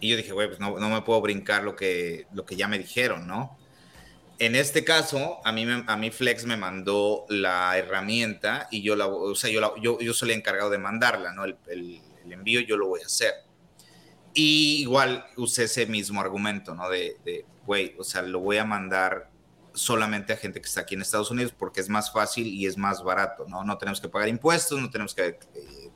[0.00, 2.68] Y yo dije, güey, pues no, no, me puedo brincar lo que, lo que ya
[2.68, 3.58] me dijeron, ¿no?
[4.38, 9.06] En este caso, a mí, a mí Flex me mandó la herramienta y yo, la,
[9.06, 11.44] o sea, yo, yo, yo soy el encargado de mandarla, ¿no?
[11.44, 12.00] El, el,
[12.32, 13.32] envío yo lo voy a hacer.
[14.34, 16.88] Y igual usé ese mismo argumento, ¿no?
[16.90, 19.30] De, güey, o sea, lo voy a mandar
[19.72, 22.76] solamente a gente que está aquí en Estados Unidos porque es más fácil y es
[22.76, 23.64] más barato, ¿no?
[23.64, 25.26] No tenemos que pagar impuestos, no tenemos que...
[25.26, 25.90] Eh,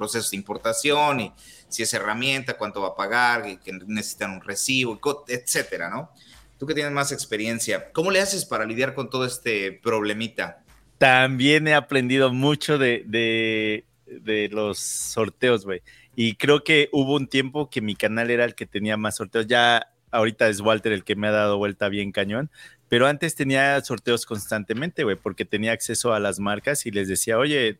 [0.00, 1.32] procesos de importación y
[1.68, 4.98] si es herramienta, cuánto va a pagar, y que necesitan un recibo,
[5.28, 6.10] etcétera, ¿no?
[6.58, 10.64] Tú que tienes más experiencia, ¿cómo le haces para lidiar con todo este problemita?
[10.98, 15.82] También he aprendido mucho de, de, los sorteos, güey.
[16.22, 19.46] Y creo que hubo un tiempo que mi canal era el que tenía más sorteos.
[19.46, 22.50] Ya ahorita es Walter el que me ha dado vuelta bien cañón.
[22.90, 27.38] Pero antes tenía sorteos constantemente, güey, porque tenía acceso a las marcas y les decía,
[27.38, 27.78] oye,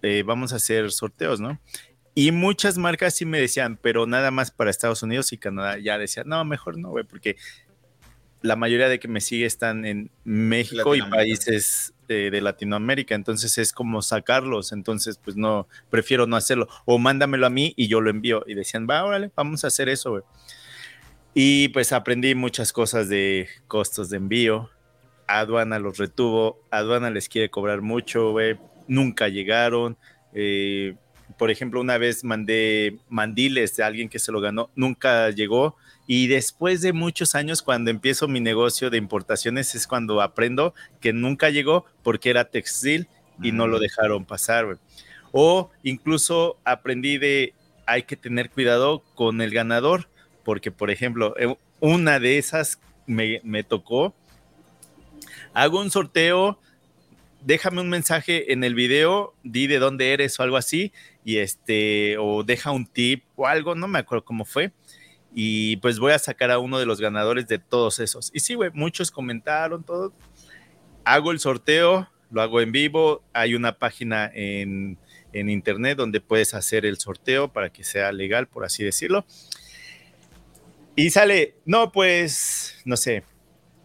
[0.00, 1.60] eh, vamos a hacer sorteos, ¿no?
[2.14, 5.76] Y muchas marcas sí me decían, pero nada más para Estados Unidos y Canadá.
[5.76, 7.36] Ya decía, no, mejor no, güey, porque
[8.40, 13.72] la mayoría de que me sigue están en México y países de, Latinoamérica, entonces es
[13.72, 18.10] como sacarlos, entonces pues no, prefiero no hacerlo, o mándamelo a mí y yo lo
[18.10, 20.24] envío, y decían, va, órale, vamos a hacer eso.
[21.34, 24.70] Y pues aprendí muchas cosas de costos de envío,
[25.26, 28.34] aduana los retuvo, aduana les quiere cobrar mucho,
[28.86, 29.96] nunca llegaron,
[30.34, 30.94] eh,
[31.38, 35.76] por ejemplo, una vez mandé mandiles de alguien que se lo ganó, nunca llegó,
[36.14, 41.14] y después de muchos años, cuando empiezo mi negocio de importaciones, es cuando aprendo que
[41.14, 43.08] nunca llegó porque era textil
[43.42, 43.80] y no lo mm.
[43.80, 44.78] dejaron pasar.
[45.30, 47.54] O incluso aprendí de
[47.86, 50.06] hay que tener cuidado con el ganador,
[50.44, 54.14] porque por ejemplo, eh, una de esas me, me tocó,
[55.54, 56.58] hago un sorteo,
[57.40, 60.92] déjame un mensaje en el video, di de dónde eres o algo así,
[61.24, 64.72] y este, o deja un tip o algo, no me acuerdo cómo fue
[65.34, 68.30] y pues voy a sacar a uno de los ganadores de todos esos.
[68.34, 70.12] Y sí, güey, muchos comentaron todo.
[71.04, 74.98] Hago el sorteo, lo hago en vivo, hay una página en,
[75.32, 79.24] en internet donde puedes hacer el sorteo para que sea legal, por así decirlo.
[80.94, 83.24] Y sale, no, pues, no sé,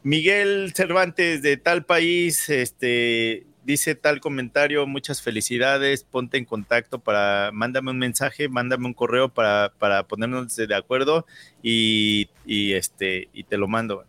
[0.03, 7.52] Miguel Cervantes de tal país, este, dice tal comentario, muchas felicidades, ponte en contacto para,
[7.53, 11.26] mándame un mensaje, mándame un correo para, para ponernos de acuerdo
[11.61, 14.06] y, y, este, y te lo mando.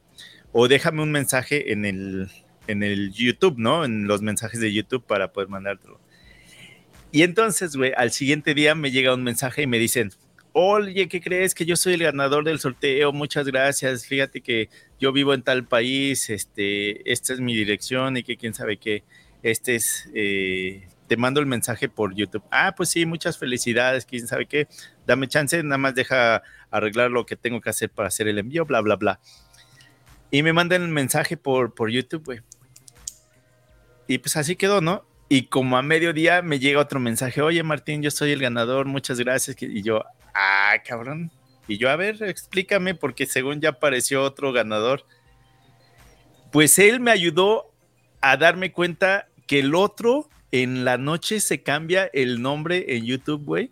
[0.52, 2.30] O déjame un mensaje en el,
[2.68, 3.84] en el YouTube, ¿no?
[3.84, 6.00] En los mensajes de YouTube para poder mandártelo.
[7.10, 10.12] Y entonces, güey, al siguiente día me llega un mensaje y me dicen,
[10.52, 11.52] oye, ¿qué crees?
[11.52, 14.68] Que yo soy el ganador del sorteo, muchas gracias, fíjate que
[15.00, 19.02] yo vivo en tal país, este, esta es mi dirección y que quién sabe qué
[19.42, 22.42] este es, eh, te mando el mensaje por YouTube.
[22.50, 24.68] Ah, pues sí, muchas felicidades, quién sabe qué,
[25.06, 28.64] dame chance, nada más deja arreglar lo que tengo que hacer para hacer el envío,
[28.64, 29.20] bla, bla, bla.
[30.30, 32.40] Y me mandan el mensaje por, por YouTube, güey.
[34.06, 35.06] Y pues así quedó, ¿no?
[35.28, 39.18] Y como a mediodía me llega otro mensaje, oye Martín, yo soy el ganador, muchas
[39.20, 39.56] gracias.
[39.60, 40.02] Y yo,
[40.34, 41.30] ah, cabrón.
[41.66, 45.04] Y yo, a ver, explícame, porque según ya apareció otro ganador.
[46.50, 47.70] Pues él me ayudó
[48.20, 53.44] a darme cuenta que el otro en la noche se cambia el nombre en YouTube,
[53.44, 53.70] güey,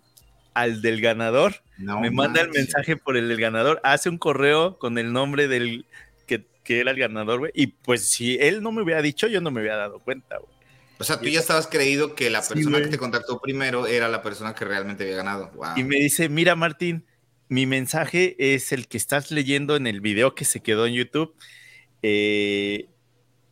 [0.55, 1.63] al del ganador.
[1.79, 5.87] me manda el mensaje por el del ganador, hace un correo con el nombre del
[6.27, 7.53] que, era el ganador, güey.
[7.55, 10.51] Y pues si él no me hubiera dicho, yo no me hubiera dado cuenta, güey.
[10.99, 14.23] O sea, tú ya estabas creído que la persona que te contactó primero era la
[14.23, 15.53] persona que realmente había ganado.
[15.77, 17.05] Y me dice, mira Martín,
[17.49, 21.35] mi mensaje es el que estás leyendo en el video que se quedó en YouTube.
[22.03, 22.89] Eh,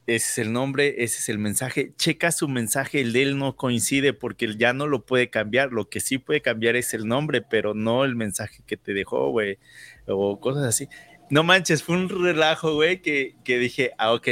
[0.07, 1.93] ese es el nombre, ese es el mensaje.
[1.97, 5.73] Checa su mensaje, el de él no coincide porque él ya no lo puede cambiar.
[5.73, 9.31] Lo que sí puede cambiar es el nombre, pero no el mensaje que te dejó,
[9.31, 9.59] güey,
[10.07, 10.89] o cosas así.
[11.31, 14.29] No manches, fue un relajo, güey, que, que dije, ah, ok,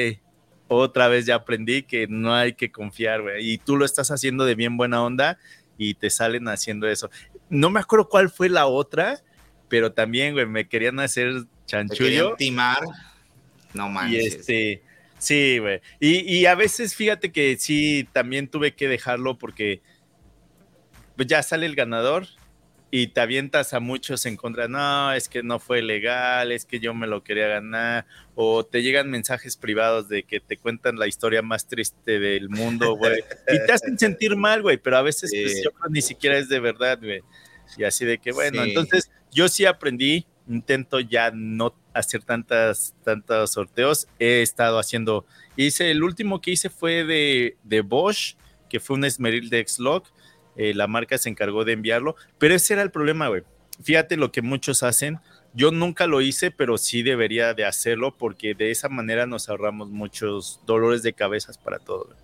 [0.68, 3.52] otra vez ya aprendí que no hay que confiar, güey.
[3.52, 5.38] Y tú lo estás haciendo de bien buena onda
[5.78, 7.10] y te salen haciendo eso.
[7.48, 9.22] No me acuerdo cuál fue la otra,
[9.68, 12.34] pero también, güey, me querían hacer chanchullo.
[12.36, 12.78] timar.
[13.72, 14.22] No manches.
[14.22, 14.82] Y este
[15.22, 15.80] Sí, güey.
[16.00, 19.80] Y, a veces fíjate que sí, también tuve que dejarlo porque
[21.14, 22.26] pues ya sale el ganador
[22.90, 26.80] y te avientas a muchos en contra, no, es que no fue legal, es que
[26.80, 28.04] yo me lo quería ganar,
[28.34, 32.96] o te llegan mensajes privados de que te cuentan la historia más triste del mundo,
[32.96, 36.36] güey, y te hacen sentir mal, güey, pero a veces pues, yo creo ni siquiera
[36.36, 37.20] es de verdad, güey.
[37.78, 43.52] Y así de que, bueno, entonces yo sí aprendí, intento ya no hacer tantas, tantos
[43.52, 44.08] sorteos.
[44.18, 45.24] He estado haciendo,
[45.56, 48.36] hice, el último que hice fue de, de Bosch,
[48.68, 50.04] que fue un esmeril de X-Log.
[50.56, 53.42] Eh, la marca se encargó de enviarlo, pero ese era el problema, güey.
[53.82, 55.18] Fíjate lo que muchos hacen.
[55.54, 59.90] Yo nunca lo hice, pero sí debería de hacerlo porque de esa manera nos ahorramos
[59.90, 62.14] muchos dolores de cabezas para todo.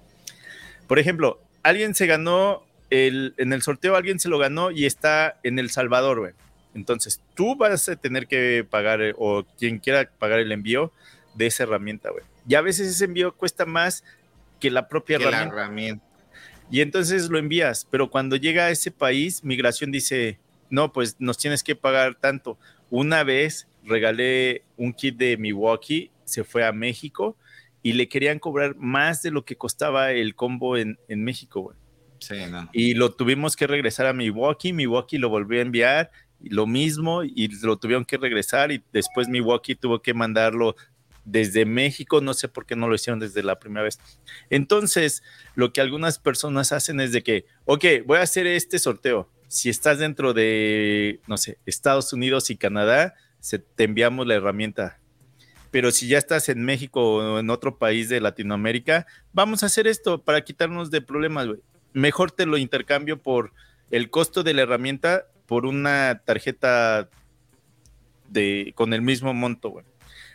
[0.87, 5.39] Por ejemplo, alguien se ganó el, en el sorteo, alguien se lo ganó y está
[5.43, 6.33] en El Salvador, güey
[6.79, 10.93] entonces, tú vas a tener que pagar, eh, o quien quiera pagar el envío
[11.35, 12.25] de esa herramienta, güey.
[12.49, 14.05] Y a veces ese envío cuesta más
[14.59, 16.05] que la propia herramienta.
[16.71, 20.39] Y entonces lo envías, pero cuando llega a ese país, migración dice,
[20.71, 22.59] no, pues nos tienes que pagar tanto.
[22.91, 27.37] Una vez regalé un kit de Milwaukee, se fue a México
[27.83, 31.77] y le querían cobrar más de lo que costaba el combo en, en México, güey.
[32.19, 32.69] Sí, no.
[32.73, 36.11] Y lo tuvimos que regresar a Milwaukee, Milwaukee lo volvió a enviar
[36.41, 40.77] lo mismo y lo tuvieron que regresar y después Milwaukee tuvo que mandarlo
[41.25, 44.01] desde México, no sé por qué no lo hicieron desde la primera vez.
[44.51, 45.23] Entonces,
[45.55, 49.31] lo que algunas personas hacen es de que, ok, voy a hacer este sorteo.
[49.47, 55.01] Si estás dentro de, no sé, Estados Unidos y Canadá, se, te enviamos la herramienta.
[55.71, 59.87] Pero si ya estás en México o en otro país de Latinoamérica, vamos a hacer
[59.87, 61.49] esto para quitarnos de problemas,
[61.95, 63.53] Mejor te lo intercambio por
[63.91, 67.09] el costo de la herramienta por una tarjeta
[68.29, 69.87] de, con el mismo monto, güey.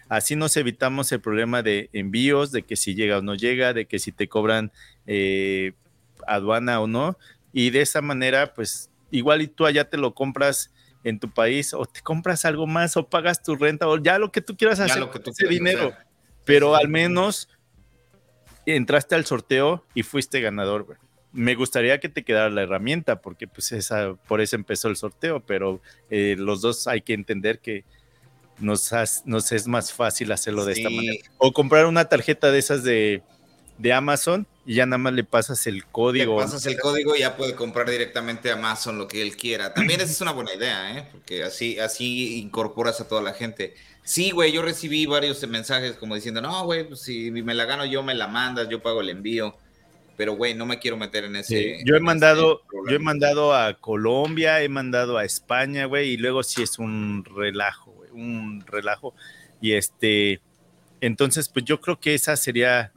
[0.10, 3.86] Así nos evitamos el problema de envíos, de que si llega o no llega, de
[3.86, 4.72] que si te cobran
[5.06, 5.74] eh,
[6.26, 7.18] aduana o no.
[7.54, 10.74] Y de esa manera, pues igual y tú allá te lo compras
[11.04, 14.32] en tu país o te compras algo más o pagas tu renta o ya lo
[14.32, 15.94] que tú quieras hacer con ese dinero.
[16.44, 17.50] Pero al menos
[18.66, 20.98] entraste al sorteo y fuiste ganador, güey
[21.34, 25.42] me gustaría que te quedara la herramienta, porque pues esa, por eso empezó el sorteo,
[25.42, 27.84] pero eh, los dos hay que entender que
[28.60, 28.92] nos,
[29.26, 31.18] nos es más fácil hacerlo de esta manera.
[31.40, 33.24] O comprar una tarjeta de esas de
[33.78, 36.38] de Amazon y ya nada más le pasas el código.
[36.38, 39.74] Le pasas el código y ya puede comprar directamente a Amazon lo que él quiera.
[39.74, 41.08] También esa es una buena idea, ¿eh?
[41.12, 43.76] Porque así, así incorporas a toda la gente.
[44.04, 47.86] Sí, güey, yo recibí varios mensajes como diciendo, no, güey, pues si me la gano
[47.86, 49.58] yo, me la mandas, yo pago el envío.
[50.16, 51.80] Pero, güey, no me quiero meter en ese.
[51.86, 56.44] yo he mandado, yo he mandado a Colombia, he mandado a España, güey, y luego
[56.44, 59.16] sí es un relajo, güey, un relajo.
[59.60, 60.40] Y este,
[61.02, 62.92] entonces, pues yo creo que esa sería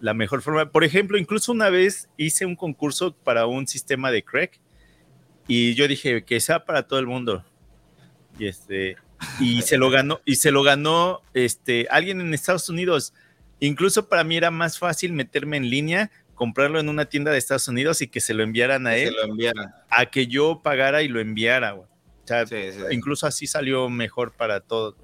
[0.00, 0.70] la mejor forma.
[0.70, 4.60] Por ejemplo, incluso una vez hice un concurso para un sistema de crack
[5.46, 7.44] y yo dije que sea para todo el mundo.
[8.38, 8.96] Y este,
[9.38, 13.12] y se lo ganó, y se lo ganó este, alguien en Estados Unidos.
[13.58, 16.10] Incluso para mí era más fácil meterme en línea,
[16.40, 19.14] comprarlo en una tienda de Estados Unidos y que se lo enviaran a él,
[19.90, 21.74] a que yo pagara y lo enviara.
[21.74, 21.86] O
[22.24, 22.46] sea,
[22.90, 24.94] incluso así salió mejor para todos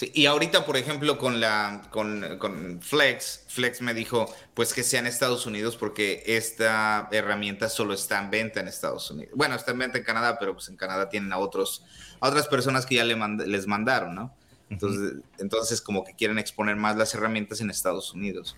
[0.00, 5.08] y ahorita, por ejemplo, con la con, Flex, Flex me dijo, pues que sea en
[5.08, 9.32] Estados Unidos porque esta herramienta solo está en venta en Estados Unidos.
[9.34, 11.84] Bueno, está en venta en Canadá, pero pues en Canadá tienen a otros,
[12.20, 14.32] a otras personas que ya le les mandaron, ¿no?
[14.70, 18.56] Entonces, entonces, como que quieren exponer más las herramientas en Estados Unidos.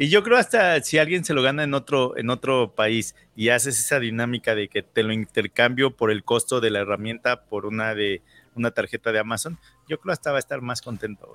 [0.00, 3.50] Y yo creo hasta si alguien se lo gana en otro, en otro país y
[3.50, 7.66] haces esa dinámica de que te lo intercambio por el costo de la herramienta por
[7.66, 8.22] una de
[8.54, 9.58] una tarjeta de Amazon,
[9.90, 11.34] yo creo hasta va a estar más contento.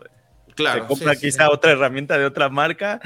[0.55, 0.81] Claro.
[0.81, 2.99] Se compra quizá otra herramienta de otra marca,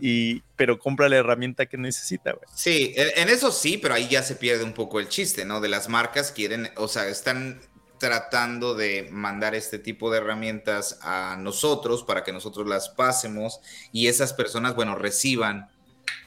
[0.00, 2.32] y, pero compra la herramienta que necesita.
[2.32, 2.46] Güey.
[2.54, 5.60] Sí, en eso sí, pero ahí ya se pierde un poco el chiste, ¿no?
[5.60, 7.60] De las marcas quieren, o sea, están
[8.04, 13.60] tratando de mandar este tipo de herramientas a nosotros para que nosotros las pasemos
[13.92, 15.70] y esas personas, bueno, reciban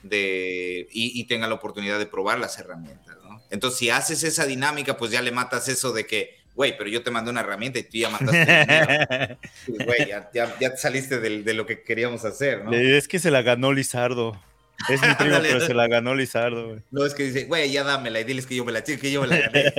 [0.01, 3.43] de y, y tengan la oportunidad de probar las herramientas, ¿no?
[3.51, 7.03] Entonces, si haces esa dinámica, pues ya le matas eso de que güey, pero yo
[7.03, 9.37] te mandé una herramienta y tú ya mandaste.
[9.67, 12.73] güey, ya, ya, saliste de, de, lo que queríamos hacer, ¿no?
[12.73, 14.41] Es que se la ganó Lizardo.
[14.89, 16.79] Es mi primo, pero se la ganó Lizardo, güey.
[16.91, 19.21] No, es que dice, güey, ya dámela y diles que yo me la que yo
[19.21, 19.73] me la gané.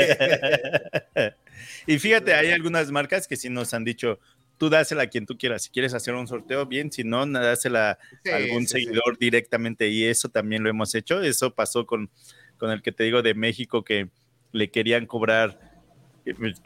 [1.86, 4.18] y fíjate, hay algunas marcas que sí nos han dicho,
[4.59, 5.62] tú dásela a quien tú quieras.
[5.62, 6.93] Si quieres hacer un sorteo, bien.
[6.93, 7.98] Si no, dásela
[8.30, 9.89] a algún seguidor directamente.
[9.89, 11.22] Y eso también lo hemos hecho.
[11.22, 12.10] Eso pasó con,
[12.59, 14.10] con el que te digo de México, que
[14.52, 15.68] le querían cobrar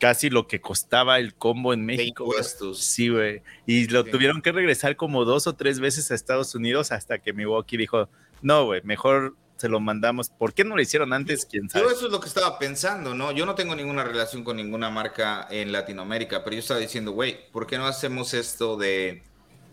[0.01, 2.29] casi lo que costaba el combo en México.
[2.75, 3.43] Sí, güey.
[3.67, 7.33] Y lo tuvieron que regresar como dos o tres veces a Estados Unidos hasta que
[7.33, 8.09] Milwaukee dijo,
[8.41, 10.29] no, güey, mejor se lo mandamos.
[10.29, 11.47] ¿Por qué no lo hicieron antes?
[11.47, 11.85] ¿Quién sabe?
[11.85, 13.33] Yo eso es lo que estaba pensando, ¿no?
[13.33, 17.51] Yo no tengo ninguna relación con ninguna marca en Latinoamérica, pero yo estaba diciendo, güey,
[17.53, 19.23] ¿por qué no hacemos esto de,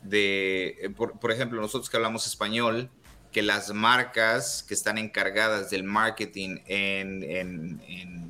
[0.03, 2.89] de eh, por, ejemplo, nosotros que hablamos español,
[3.31, 8.29] que las marcas que están encargadas del marketing en, en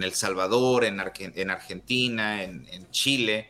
[0.00, 3.48] en El Salvador, en, en Argentina, en, Chile,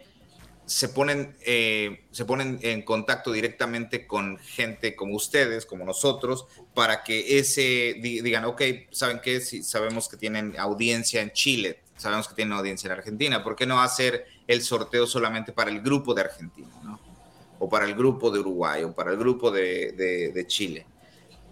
[0.71, 7.03] se ponen, eh, se ponen en contacto directamente con gente como ustedes, como nosotros, para
[7.03, 9.41] que ese digan, ok, ¿saben qué?
[9.41, 13.67] Si sabemos que tienen audiencia en Chile, sabemos que tienen audiencia en Argentina, ¿por qué
[13.67, 16.71] no hacer el sorteo solamente para el grupo de Argentina,
[17.59, 19.91] o para el grupo de Uruguay, o para el grupo de,
[20.33, 20.87] de Chile?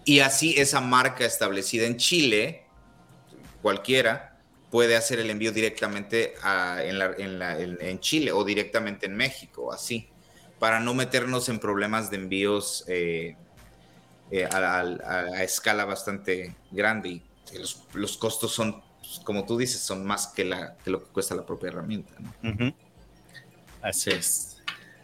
[0.05, 2.63] Y así esa marca establecida en Chile,
[3.61, 4.38] cualquiera,
[4.71, 10.09] puede hacer el envío directamente en, Chile o directamente en México, así,
[10.59, 13.35] para no meternos en problemas de envíos eh,
[14.31, 17.23] eh, a, escala bastante grande y
[17.93, 18.81] los, costos son,
[19.23, 20.45] como tú dices, son más que,
[20.85, 22.13] lo que cuesta la propia herramienta.
[23.81, 24.57] Así es.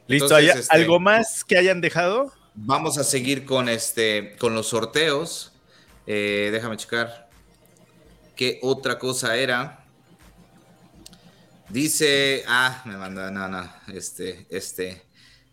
[0.07, 2.31] Listo, ¿Hay este, ¿algo más que hayan dejado?
[2.53, 5.53] Vamos a seguir con, este, con los sorteos.
[6.05, 7.24] Eh, déjame checar.
[8.35, 9.85] ¿Qué otra cosa era?
[11.69, 15.03] Dice, ah, me manda, no, no, este, este,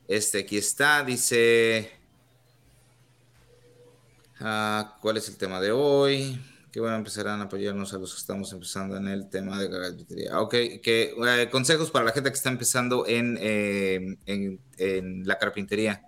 [0.08, 1.90] este aquí está, dice,
[4.40, 6.40] ah, ¿cuál es el tema de hoy?
[6.72, 10.40] Que bueno, empezarán a apoyarnos a los que estamos empezando en el tema de carpintería.
[10.40, 10.50] Ok,
[10.82, 16.02] que eh, consejos para la gente que está empezando en, eh, en la carpintería.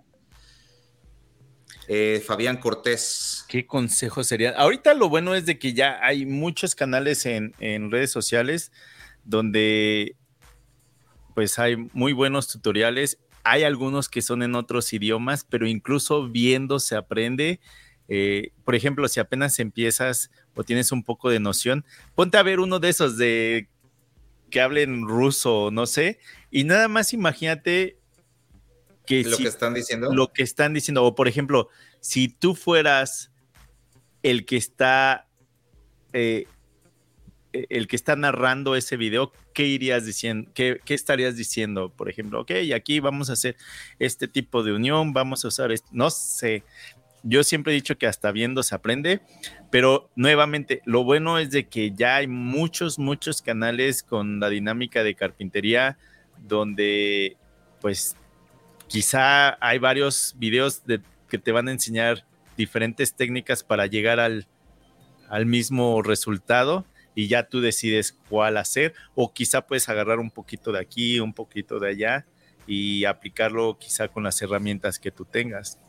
[1.87, 3.45] Eh, Fabián Cortés.
[3.47, 4.51] ¿Qué consejo sería?
[4.51, 7.53] Ahorita lo bueno es de que ya hay muchos canales en,
[7.91, 8.71] redes sociales
[9.23, 10.15] donde
[11.33, 13.19] pues hay muy buenos tutoriales.
[13.43, 17.59] Hay algunos que son en otros idiomas, pero incluso viendo se aprende.
[18.07, 21.85] Eh, por ejemplo, si apenas empiezas o tienes un poco de noción,
[22.15, 23.67] ponte a ver uno de esos de
[24.49, 27.97] que hablen ruso, no sé, y nada más imagínate
[29.09, 30.13] lo que están diciendo.
[30.13, 31.03] Lo que están diciendo.
[31.03, 31.69] O por ejemplo,
[31.99, 33.31] si tú fueras
[34.23, 35.27] el que está
[36.13, 36.47] eh,
[37.55, 40.51] e, el que está narrando ese video, ¿qué irías diciendo?
[40.53, 41.89] ¿Qué, ¿Qué, estarías diciendo?
[41.89, 43.55] Por ejemplo, ok, aquí vamos a hacer
[43.99, 46.63] este tipo de unión, vamos a usar esto, no sé.
[47.23, 49.21] Yo siempre he dicho que hasta viendo se aprende,
[49.71, 55.03] pero nuevamente, lo bueno es de que ya hay muchos, muchos canales con la dinámica
[55.03, 55.97] de carpintería
[56.37, 57.37] donde
[57.81, 58.15] pues
[58.87, 62.25] quizá hay varios videos de, que te van a enseñar
[62.57, 64.47] diferentes técnicas para llegar al,
[65.29, 70.71] al mismo resultado y ya tú decides cuál hacer o quizá puedes agarrar un poquito
[70.71, 72.25] de aquí, un poquito de allá
[72.67, 75.79] y aplicarlo quizá con las herramientas que tú tengas.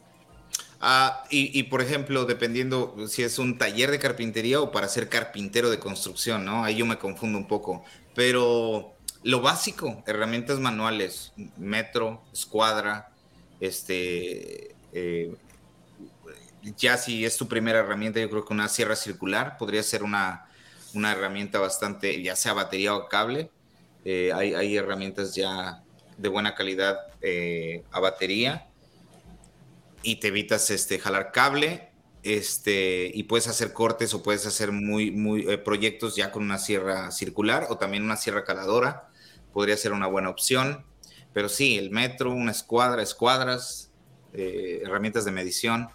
[0.81, 5.71] Ah, y, por ejemplo, dependiendo si es un taller de carpintería o para ser carpintero
[5.71, 6.65] de construcción, ¿no?
[6.65, 7.83] Ahí yo me confundo un poco.
[8.15, 8.96] Pero
[9.27, 13.09] lo básico, herramientas manuales, metro, escuadra,
[13.59, 15.35] este, eh,
[16.77, 20.47] ya si es tu primera herramienta, yo creo que una sierra circular podría ser una,
[20.95, 23.51] una herramienta bastante, ya sea batería o cable.
[24.05, 25.83] Eh, hay, herramientas ya
[26.17, 28.69] de buena calidad eh, a batería
[30.05, 31.91] y te evitas este, jalar cable
[32.23, 37.11] este, y puedes hacer cortes o puedes hacer muy, muy proyectos ya con una sierra
[37.11, 39.09] circular o también una sierra caladora.
[39.57, 40.85] Podría ser una buena opción.
[41.33, 43.91] Pero sí, el metro, una escuadra, escuadras,
[44.35, 45.89] herramientas de medición,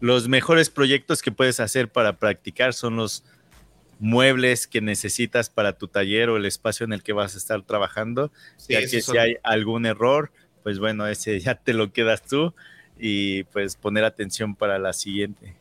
[0.00, 3.24] los mejores proyectos que puedes hacer para practicar son los
[3.98, 7.62] muebles que necesitas para tu taller o el espacio en el que vas a estar
[7.62, 8.30] trabajando.
[8.68, 10.30] ya que si hay algún error,
[10.62, 12.54] pues bueno, ese ya te lo quedas tú
[12.96, 15.56] y pues poner atención para la siguiente.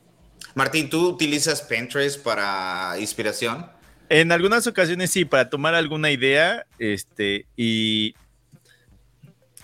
[0.54, 3.66] Martín, ¿tú utilizas Pinterest para inspiración?
[4.10, 8.16] En algunas ocasiones sí, para tomar alguna idea, este, y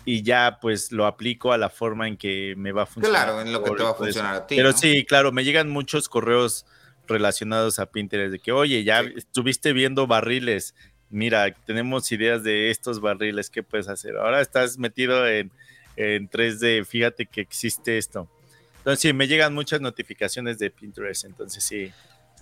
[0.05, 3.23] y ya pues lo aplico a la forma en que me va a funcionar.
[3.25, 4.55] Claro, en lo que te va a funcionar a ti.
[4.55, 6.65] Pero sí, claro, me llegan muchos correos
[7.07, 10.75] relacionados a Pinterest de que, oye, ya estuviste viendo barriles,
[11.09, 14.17] mira, tenemos ideas de estos barriles, ¿qué puedes hacer?
[14.17, 15.51] Ahora estás metido en,
[15.95, 18.29] en 3D, fíjate que existe esto.
[18.77, 21.91] Entonces sí, me llegan muchas notificaciones de Pinterest, entonces sí.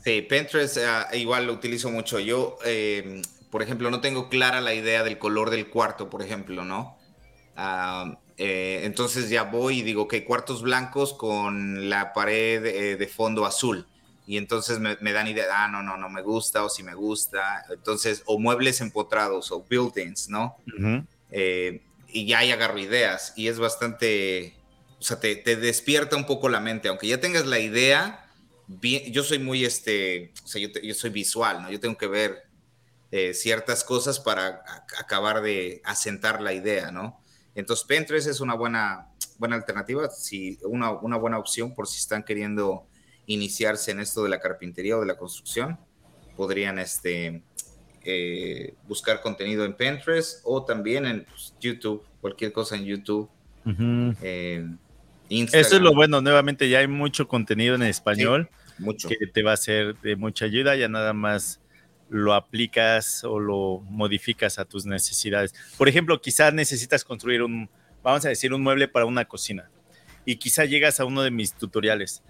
[0.03, 2.19] Sí, Pinterest uh, igual lo utilizo mucho.
[2.19, 6.65] Yo, eh, por ejemplo, no tengo clara la idea del color del cuarto, por ejemplo,
[6.65, 6.97] ¿no?
[7.55, 13.07] Ah, eh, entonces ya voy y digo, que cuartos blancos con la pared eh, de
[13.07, 13.85] fondo azul.
[14.25, 17.65] Y entonces me, dan idea, ah, no, no, no me gusta o si me gusta.
[17.69, 20.55] Entonces, o muebles empotrados o buildings, ¿no?
[21.31, 24.55] Eh, y ya ahí agarro ideas y es bastante,
[24.99, 28.20] o sea, te, despierta un poco la mente, aunque ya tengas la idea,
[28.79, 31.71] yo soy muy, este, o sea, yo, yo soy visual, ¿no?
[31.71, 32.43] Yo tengo que ver
[33.33, 34.63] ciertas cosas para
[34.97, 37.19] acabar de asentar la idea, ¿no?
[37.55, 39.07] Entonces, Pinterest es una buena,
[39.37, 42.85] buena alternativa, si, una, una buena opción por si están queriendo
[43.25, 45.77] iniciarse en esto de la carpintería o de la construcción.
[46.35, 47.43] Podrían este,
[48.03, 53.29] eh, buscar contenido en Pinterest o también en pues, YouTube, cualquier cosa en YouTube.
[54.21, 54.65] Eh,
[55.29, 58.49] Eso es lo bueno, nuevamente ya hay mucho contenido en español
[58.81, 59.07] mucho.
[59.09, 61.61] que te va a ser de mucha ayuda, ya nada más
[62.09, 65.53] lo aplicas o lo modificas a tus necesidades.
[65.77, 67.69] Por ejemplo, quizás necesitas construir un,
[68.03, 69.69] vamos a decir, un mueble para una cocina
[70.25, 72.21] y quizá llegas a uno de mis tutoriales.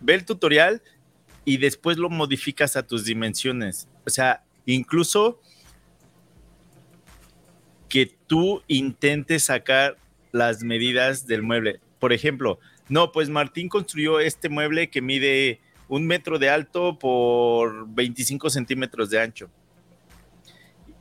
[0.00, 0.82] Ve el tutorial
[1.44, 3.88] y después lo modificas a tus dimensiones.
[4.06, 5.40] O sea, incluso
[7.88, 9.96] que tú intentes sacar
[10.32, 11.80] las medidas del mueble.
[11.98, 12.60] Por ejemplo,
[12.90, 19.10] no, pues Martín construyó este mueble que mide un metro de alto por 25 centímetros
[19.10, 19.48] de ancho.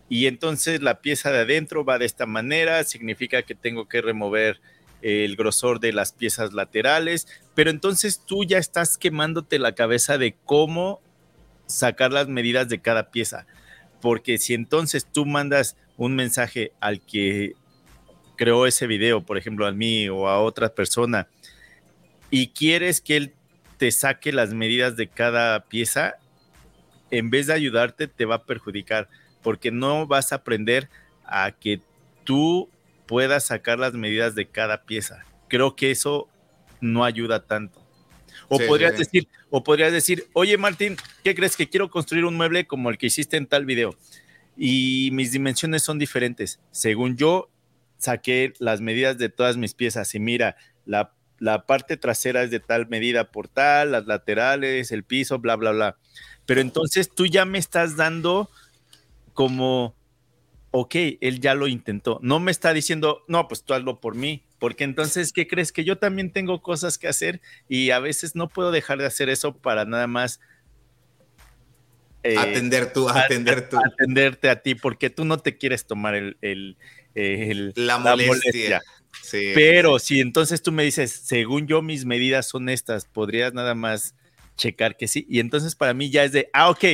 [0.07, 4.61] Y entonces la pieza de adentro va de esta manera, significa que tengo que remover
[5.01, 10.35] el grosor de las piezas laterales, pero entonces tú ya estás quemándote la cabeza de
[10.45, 11.01] cómo
[11.65, 13.47] sacar las medidas de cada pieza.
[13.99, 17.53] Porque si entonces tú mandas un mensaje al que
[18.35, 21.27] creó ese video, por ejemplo, a mí o a otra persona,
[22.29, 23.33] y quieres que él
[23.77, 26.15] te saque las medidas de cada pieza,
[27.11, 29.09] en vez de ayudarte, te va a perjudicar,
[29.41, 30.89] porque no vas a aprender
[31.25, 31.81] a que
[32.23, 32.69] tú
[33.07, 35.23] puedas sacar las medidas de cada pieza.
[35.47, 36.27] Creo que eso
[36.81, 37.83] no ayuda tanto.
[38.47, 42.67] O podrías decir, o podrías decir, oye Martín, ¿qué crees que quiero construir un mueble
[42.67, 43.95] como el que hiciste en tal video?
[44.57, 46.59] Y mis dimensiones son diferentes.
[46.71, 47.49] Según yo,
[47.97, 52.59] saqué las medidas de todas mis piezas y mira, la la parte trasera es de
[52.59, 55.97] tal medida por tal, las laterales, el piso, bla, bla, bla.
[56.45, 58.49] Pero entonces tú ya me estás dando
[59.33, 59.95] como,
[60.71, 62.19] ok, él ya lo intentó.
[62.21, 64.43] No me está diciendo, no, pues tú hazlo por mí.
[64.59, 65.71] Porque entonces, ¿qué crees?
[65.71, 67.39] Que yo también tengo cosas que hacer
[67.69, 70.41] y a veces no puedo dejar de hacer eso para nada más
[72.23, 73.77] Eh, atender tú, atender tú.
[73.77, 76.77] Atenderte a ti, porque tú no te quieres tomar el,
[77.75, 78.81] la molestia.
[79.31, 84.15] Pero si entonces tú me dices, según yo, mis medidas son estas, podrías nada más
[84.55, 85.25] checar que sí.
[85.29, 86.85] Y entonces para mí ya es de, ah, ok,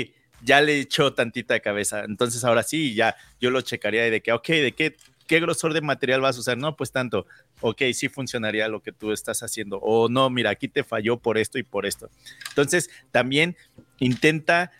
[0.41, 2.03] ya le echó tantita cabeza.
[2.03, 4.95] Entonces ahora sí, ya yo lo checaría de que, ok, ¿de qué,
[5.27, 6.57] qué grosor de material vas a usar?
[6.57, 7.25] No, pues tanto.
[7.61, 9.79] Ok, sí funcionaría lo que tú estás haciendo.
[9.81, 12.09] O no, mira, aquí te falló por esto y por esto.
[12.49, 13.55] Entonces también
[13.99, 14.71] intenta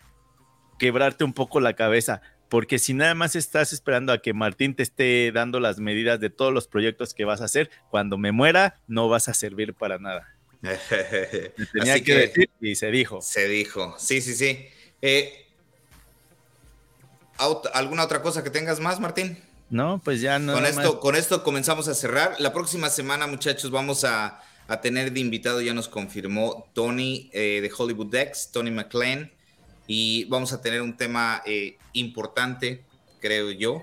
[0.78, 4.82] quebrarte un poco la cabeza porque si nada más estás esperando a que Martín te
[4.82, 8.80] esté dando las medidas de todos los proyectos que vas a hacer, cuando me muera
[8.86, 10.32] no vas a servir para nada.
[11.72, 13.20] tenía que, decir y se dijo.
[13.20, 14.66] Se dijo, sí, sí, sí.
[15.02, 15.46] Eh,
[17.74, 19.38] ¿Alguna otra cosa que tengas más, Martín?
[19.68, 20.54] No, pues ya no.
[20.54, 22.36] Con esto, con esto comenzamos a cerrar.
[22.38, 24.40] La próxima semana, muchachos, vamos a,
[24.82, 29.30] tener de invitado, ya nos confirmó Tony eh, de Hollywood Dex, Tony McLean
[29.86, 32.84] y vamos a tener un tema eh, importante,
[33.20, 33.82] creo yo,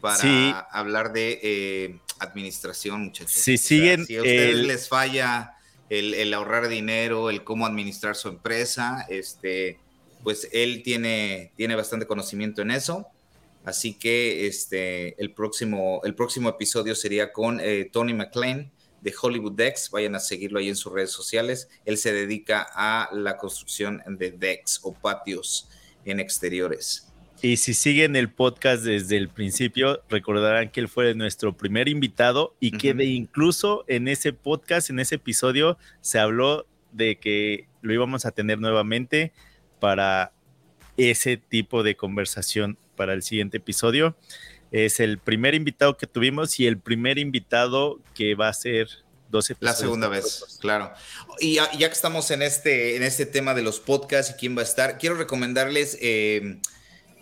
[0.00, 3.32] para hablar de eh, administración, muchachos.
[3.32, 4.06] Si siguen.
[4.06, 5.54] si a ustedes les falla
[5.88, 9.78] el, ahorrar dinero, el cómo administrar su empresa, este,
[10.22, 13.06] pues él tiene, tiene bastante conocimiento en eso.
[13.64, 18.70] Así que este, el, próximo, el próximo episodio sería con eh, Tony McLean
[19.00, 19.90] de Hollywood Decks.
[19.90, 21.68] Vayan a seguirlo ahí en sus redes sociales.
[21.84, 25.68] Él se dedica a la construcción de decks o patios
[26.04, 27.08] en exteriores.
[27.40, 32.56] Y si siguen el podcast desde el principio, recordarán que él fue nuestro primer invitado
[32.58, 38.26] y que incluso en ese podcast, en ese episodio, se habló de que lo íbamos
[38.26, 39.32] a tener nuevamente
[39.78, 40.32] para
[40.96, 44.16] ese tipo de conversación para el siguiente episodio.
[44.70, 48.88] Es el primer invitado que tuvimos y el primer invitado que va a ser
[49.30, 50.92] 12 La segunda vez, claro.
[51.38, 54.62] Y ya, que estamos en este, en este tema de los podcasts y quién va
[54.62, 56.58] a estar, quiero recomendarles eh,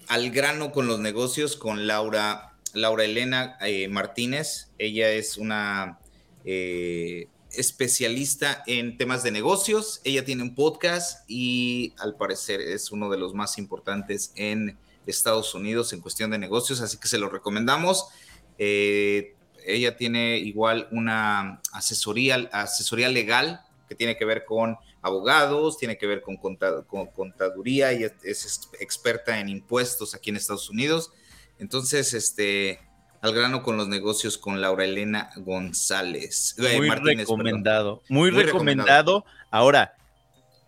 [0.09, 4.69] Al grano con los negocios con Laura, Laura Elena eh, Martínez.
[4.79, 5.99] Ella es una
[6.45, 10.01] eh, especialista en temas de negocios.
[10.05, 14.79] Ella tiene un podcast y al parecer es uno de los más importantes en
[15.11, 18.09] Estados Unidos en cuestión de negocios, así que se lo recomendamos.
[18.59, 19.35] Eh,
[19.67, 26.07] ella tiene igual una asesoría, asesoría legal que tiene que ver con abogados, tiene que
[26.07, 31.13] ver con, contaduría y es, experta en impuestos aquí en Estados Unidos.
[31.59, 32.81] Entonces, este,
[33.21, 36.57] al grano con los negocios con Laura Elena González.
[36.59, 39.25] Eh, muy recomendado, muy, recomendado.
[39.51, 39.95] Ahora,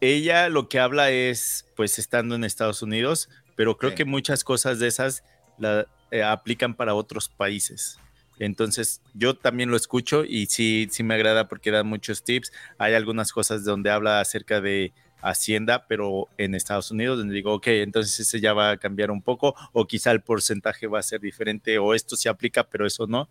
[0.00, 3.28] ella lo que habla es, pues, estando en Estados Unidos,
[3.58, 5.24] pero creo que muchas cosas de esas
[5.58, 7.98] la, eh, aplican para otros países.
[8.38, 12.52] Entonces, yo también lo escucho y sí, sí me agrada porque da muchos tips.
[12.78, 17.66] Hay algunas cosas donde habla acerca de Hacienda, pero en Estados Unidos, donde digo, ok,
[17.66, 21.20] entonces ese ya va a cambiar un poco, o quizá el porcentaje va a ser
[21.20, 23.28] diferente, o esto se aplica, pero eso no.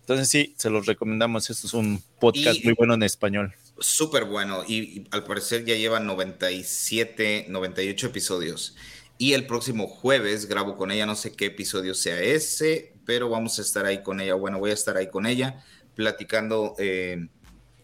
[0.00, 1.50] Entonces, sí, se los recomendamos.
[1.50, 3.54] Esto es un podcast muy bueno en español.
[3.78, 8.74] Súper bueno, y, y, al parecer ya lleva 97, 98 episodios.
[9.18, 13.58] Y el próximo jueves grabo con ella, no sé qué episodio sea ese, pero vamos
[13.58, 14.34] a estar ahí con ella.
[14.34, 15.64] Bueno, voy a estar ahí con ella,
[15.96, 17.26] platicando eh,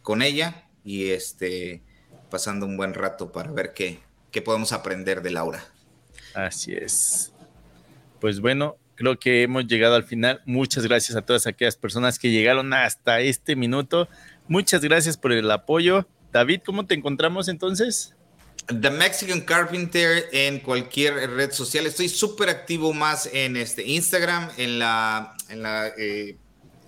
[0.01, 1.82] con ella y este,
[2.31, 3.98] pasando un buen rato para ver qué,
[4.31, 5.65] qué podemos aprender de Laura.
[6.35, 7.32] Así es.
[8.20, 10.40] Pues bueno, creo que hemos llegado al final.
[10.44, 14.09] Muchas gracias a todas aquellas personas que llegaron hasta este minuto.
[14.47, 16.06] Muchas gracias por el apoyo.
[16.32, 18.15] David, ¿cómo te encontramos entonces?
[18.66, 21.86] The Mexican Carpenter en cualquier red social.
[21.86, 26.36] Estoy súper activo más en este Instagram, en la, en la, eh,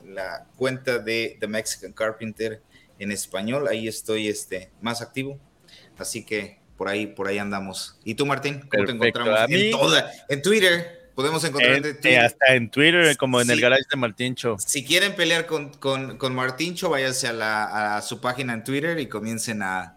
[0.07, 2.62] la, cuenta de The Mexican Carpenter
[2.98, 3.69] en español.
[3.69, 5.39] Ahí estoy este, más activo.
[5.98, 7.98] Así que por ahí, por ahí andamos.
[8.05, 8.66] ¿Y tú, Martín?
[8.70, 9.40] ¿Cómo te encontramos?
[9.51, 11.11] en, toda, en Twitter.
[11.15, 14.57] Podemos encontrar en, hasta en Twitter, como en el garage de Martincho.
[14.59, 18.98] Si quieren pelear con, con, con Martincho, váyanse a, la, a su página en Twitter
[18.98, 19.95] y comiencen a,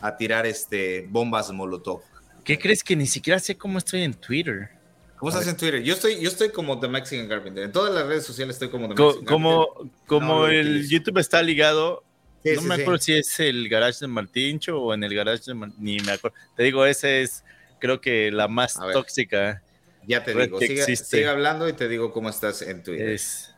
[0.00, 2.02] a tirar este, bombas molotov.
[2.44, 4.70] ¿Qué crees que ni siquiera sé cómo estoy en Twitter?
[5.18, 5.82] ¿Cómo estás en Twitter?
[5.82, 7.64] Yo estoy, yo estoy como The Mexican Carpenter.
[7.64, 9.98] En todas las redes sociales estoy como The Mexican como, Carpenter.
[10.06, 12.02] Como el YouTube está ligado,
[12.42, 15.98] no me acuerdo si es el garage de Martincho o en el garage de ni
[16.00, 16.36] me acuerdo.
[16.56, 17.44] Te digo, esa es
[17.78, 19.62] creo que la más tóxica.
[20.06, 23.10] Ya te digo, sigue, sigue, hablando y te digo cómo estás en Twitter.
[23.10, 23.54] Es,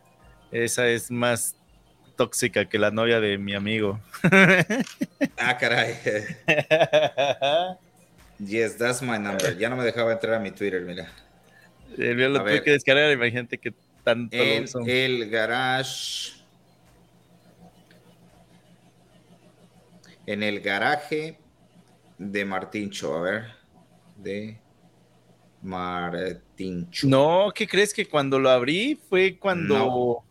[0.51, 1.55] esa es más
[2.15, 4.01] tóxica que la novia de mi amigo.
[5.39, 5.97] ah, caray.
[8.39, 9.57] yes, that's my number.
[9.59, 11.09] Ya no me dejaba entrar a mi Twitter, mira.
[11.97, 16.33] El lo tuve que descargar, imagínate que tanto el, el garage.
[20.25, 21.39] En el garaje
[22.19, 23.45] de Martincho, a ver.
[24.17, 24.59] De
[25.63, 27.07] Martincho.
[27.09, 30.25] No, ¿qué crees que cuando lo abrí fue cuando...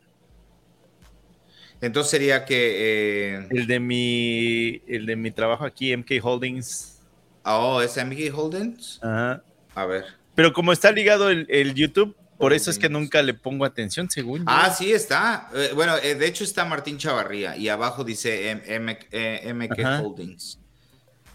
[1.82, 3.36] Entonces sería que...
[3.36, 7.00] Eh, el, de mi, el de mi trabajo aquí, MK Holdings.
[7.44, 9.00] Oh, ¿es MK Holdings?
[9.02, 9.44] Ajá.
[9.76, 10.06] A ver.
[10.36, 14.44] Pero como está ligado el, YouTube, por eso es que nunca le pongo atención, según
[14.48, 15.50] Ah, sí, está.
[15.54, 20.60] Eh, bueno, eh, de hecho está Martín Chavarría y abajo dice MK Holdings.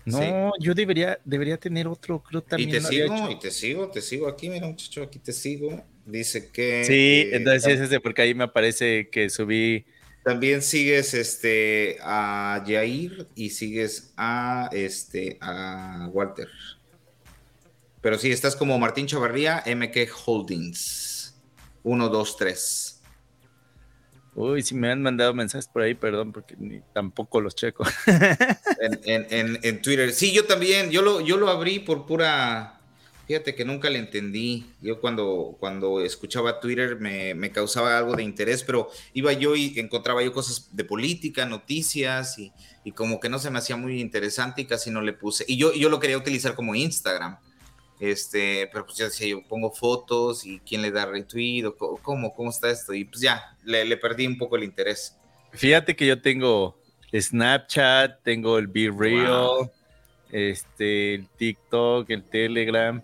[0.06, 2.70] No, yo debería, debería tener otro, creo también.
[2.70, 5.85] Y te sigo, y te sigo, te sigo aquí, mira muchacho, aquí te sigo.
[6.05, 6.85] Dice que.
[6.85, 9.85] Sí, entonces es ese, porque ahí me aparece que subí.
[10.26, 16.48] También sigues este a Jair y sigues a este a Walter.
[18.00, 21.36] Pero sí, estás como Martín Chavarría, MK Holdings.
[21.84, 23.02] 1, 2, 3.
[24.34, 27.84] Uy, si me han mandado mensajes por ahí, perdón, porque ni tampoco los checo.
[29.04, 30.12] en, Twitter.
[30.12, 32.75] Sí, yo también, yo lo, yo lo abrí por pura.
[33.26, 34.66] Fíjate que nunca le entendí.
[34.80, 40.22] Yo cuando, cuando escuchaba Twitter me, causaba algo de interés, pero iba yo y encontraba
[40.22, 42.52] yo cosas de política, noticias, y,
[42.84, 45.44] y, como que no se me hacía muy interesante y casi no le puse.
[45.48, 47.38] Y yo, yo lo quería utilizar como Instagram.
[47.98, 52.34] Este, pero pues ya decía yo, pongo fotos y quién le da retweet o cómo,
[52.34, 52.94] cómo está esto.
[52.94, 55.16] Y pues ya, le, perdí un poco el interés.
[55.52, 56.78] Fíjate que yo tengo
[57.12, 59.70] Snapchat, tengo el Be Real,
[60.30, 63.02] este, el TikTok, el Telegram.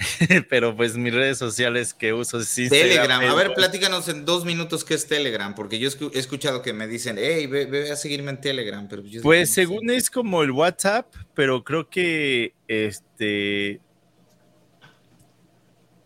[0.48, 3.20] pero pues mis redes sociales que uso es Telegram.
[3.22, 6.86] A ver, platícanos en dos minutos qué es Telegram, porque yo he escuchado que me
[6.86, 8.86] dicen, hey, ve, a seguirme en Telegram.
[8.88, 13.80] Pero pues según es como el WhatsApp, pero creo que este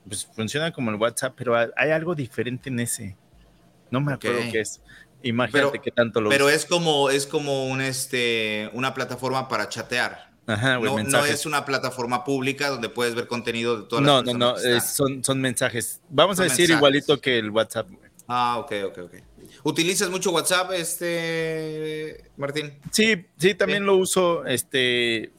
[0.06, 3.16] pues funciona como el WhatsApp, pero hay algo diferente en ese.
[3.90, 4.80] No me acuerdo qué es.
[5.22, 10.33] Imagínate qué tanto lo Pero es como, es como un, este, una plataforma para chatear.
[10.46, 14.26] Ajá, no, no, es una plataforma pública donde puedes ver contenido de todas no, las
[14.26, 16.00] No, no, no, son, son mensajes.
[16.10, 17.88] Vamos a decir igualito que el WhatsApp.
[18.28, 19.14] Ah, ok, ok, ok.
[19.62, 22.74] ¿Utilizas mucho WhatsApp, este, Martín?
[22.90, 25.32] Sí, sí, también lo uso, este,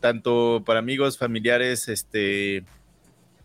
[0.00, 2.64] tanto para amigos, familiares, este,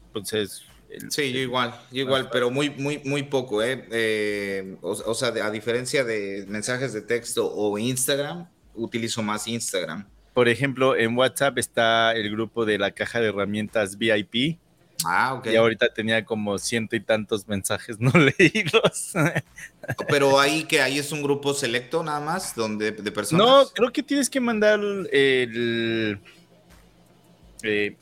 [0.08, 0.64] entonces.
[1.10, 3.88] sí, yo igual, yo igual, pero muy, muy, muy poco, ¿eh?
[3.92, 10.08] eh o, sea, a diferencia de mensajes de texto o Instagram, utilizo más Instagram.
[10.36, 14.60] Por ejemplo, en WhatsApp está el grupo de la caja de herramientas VIP.
[15.06, 15.48] Ah, ok.
[15.48, 19.14] Y ahorita tenía como ciento y tantos mensajes no leídos.
[20.10, 23.48] Pero ahí que ahí es un grupo selecto nada más, donde de personas.
[23.48, 26.20] No, creo que tienes que mandar el,
[27.64, 27.96] eh,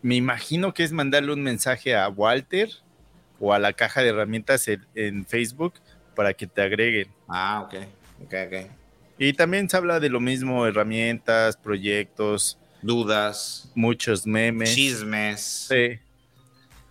[0.00, 2.70] me imagino que es mandarle un mensaje a Walter
[3.40, 5.74] o a la caja de herramientas en, Facebook
[6.14, 7.08] para que te agreguen.
[7.26, 7.74] Ah, ok,
[8.26, 8.70] ok, ok.
[9.18, 12.58] Y también se habla de lo mismo, herramientas, proyectos.
[12.82, 13.70] Dudas.
[13.74, 14.74] Muchos memes.
[14.74, 15.66] Chismes.
[15.68, 15.98] Sí.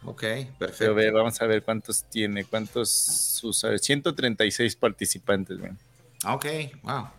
[0.03, 0.23] Ok,
[0.57, 0.95] perfecto.
[1.13, 3.81] vamos a ver cuántos tiene, cuántos usuarios.
[3.81, 5.77] 136 participantes, ven.
[6.25, 6.45] Ok,
[6.83, 7.09] wow.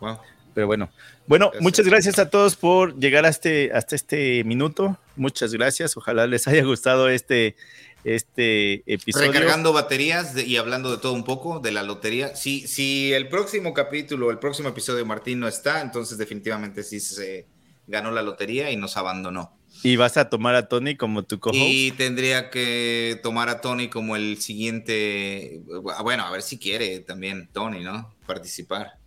[0.00, 0.18] Wow.
[0.54, 0.90] Pero bueno,
[1.26, 4.98] bueno, muchas gracias a todos por llegar este, hasta este minuto.
[5.16, 5.96] Muchas gracias.
[5.96, 7.56] Ojalá les haya gustado este,
[8.04, 9.32] este episodio.
[9.32, 12.34] Recargando baterías y hablando de todo un poco de la lotería.
[12.36, 17.00] Si, si el próximo capítulo, el próximo episodio de Martín no está, entonces definitivamente sí
[17.00, 17.46] se
[17.86, 19.56] ganó la lotería y nos abandonó.
[19.82, 23.88] ¿Y vas a tomar a Tony como tu co Y tendría que tomar a Tony
[23.88, 25.62] como el siguiente.
[26.02, 28.14] Bueno, a ver si quiere también Tony, ¿no?
[28.26, 28.98] Participar.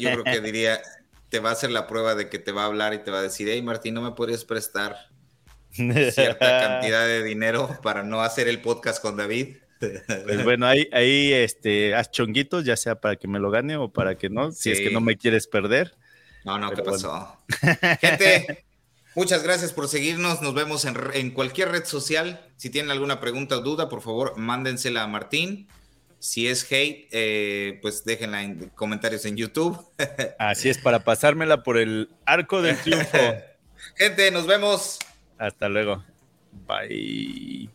[0.00, 0.80] Yo, creo que diría,
[1.28, 3.18] te va a hacer la prueba de que te va a hablar y te va
[3.18, 4.96] a decir, hey Martín, ¿no me podrías prestar
[5.74, 9.56] cierta cantidad de dinero para no hacer el podcast con David?
[9.78, 13.92] Pues bueno, ahí, ahí este, haz chonguitos, ya sea para que me lo gane o
[13.92, 15.94] para que no, si es que no me quieres perder.
[16.44, 17.38] No, no, ¿qué pasó?
[18.00, 18.64] Gente,
[19.14, 20.42] muchas gracias por seguirnos.
[20.42, 22.46] Nos vemos en, en, cualquier red social.
[22.56, 25.68] Si tienen alguna pregunta o duda, por favor, mándensela a Martín.
[26.18, 29.78] Si es hate, eh, pues déjenla en comentarios en YouTube.
[30.38, 33.18] Así es, para pasármela por el arco del triunfo.
[33.96, 34.98] Gente, nos vemos.
[35.38, 36.04] Hasta luego.
[36.66, 37.73] Bye.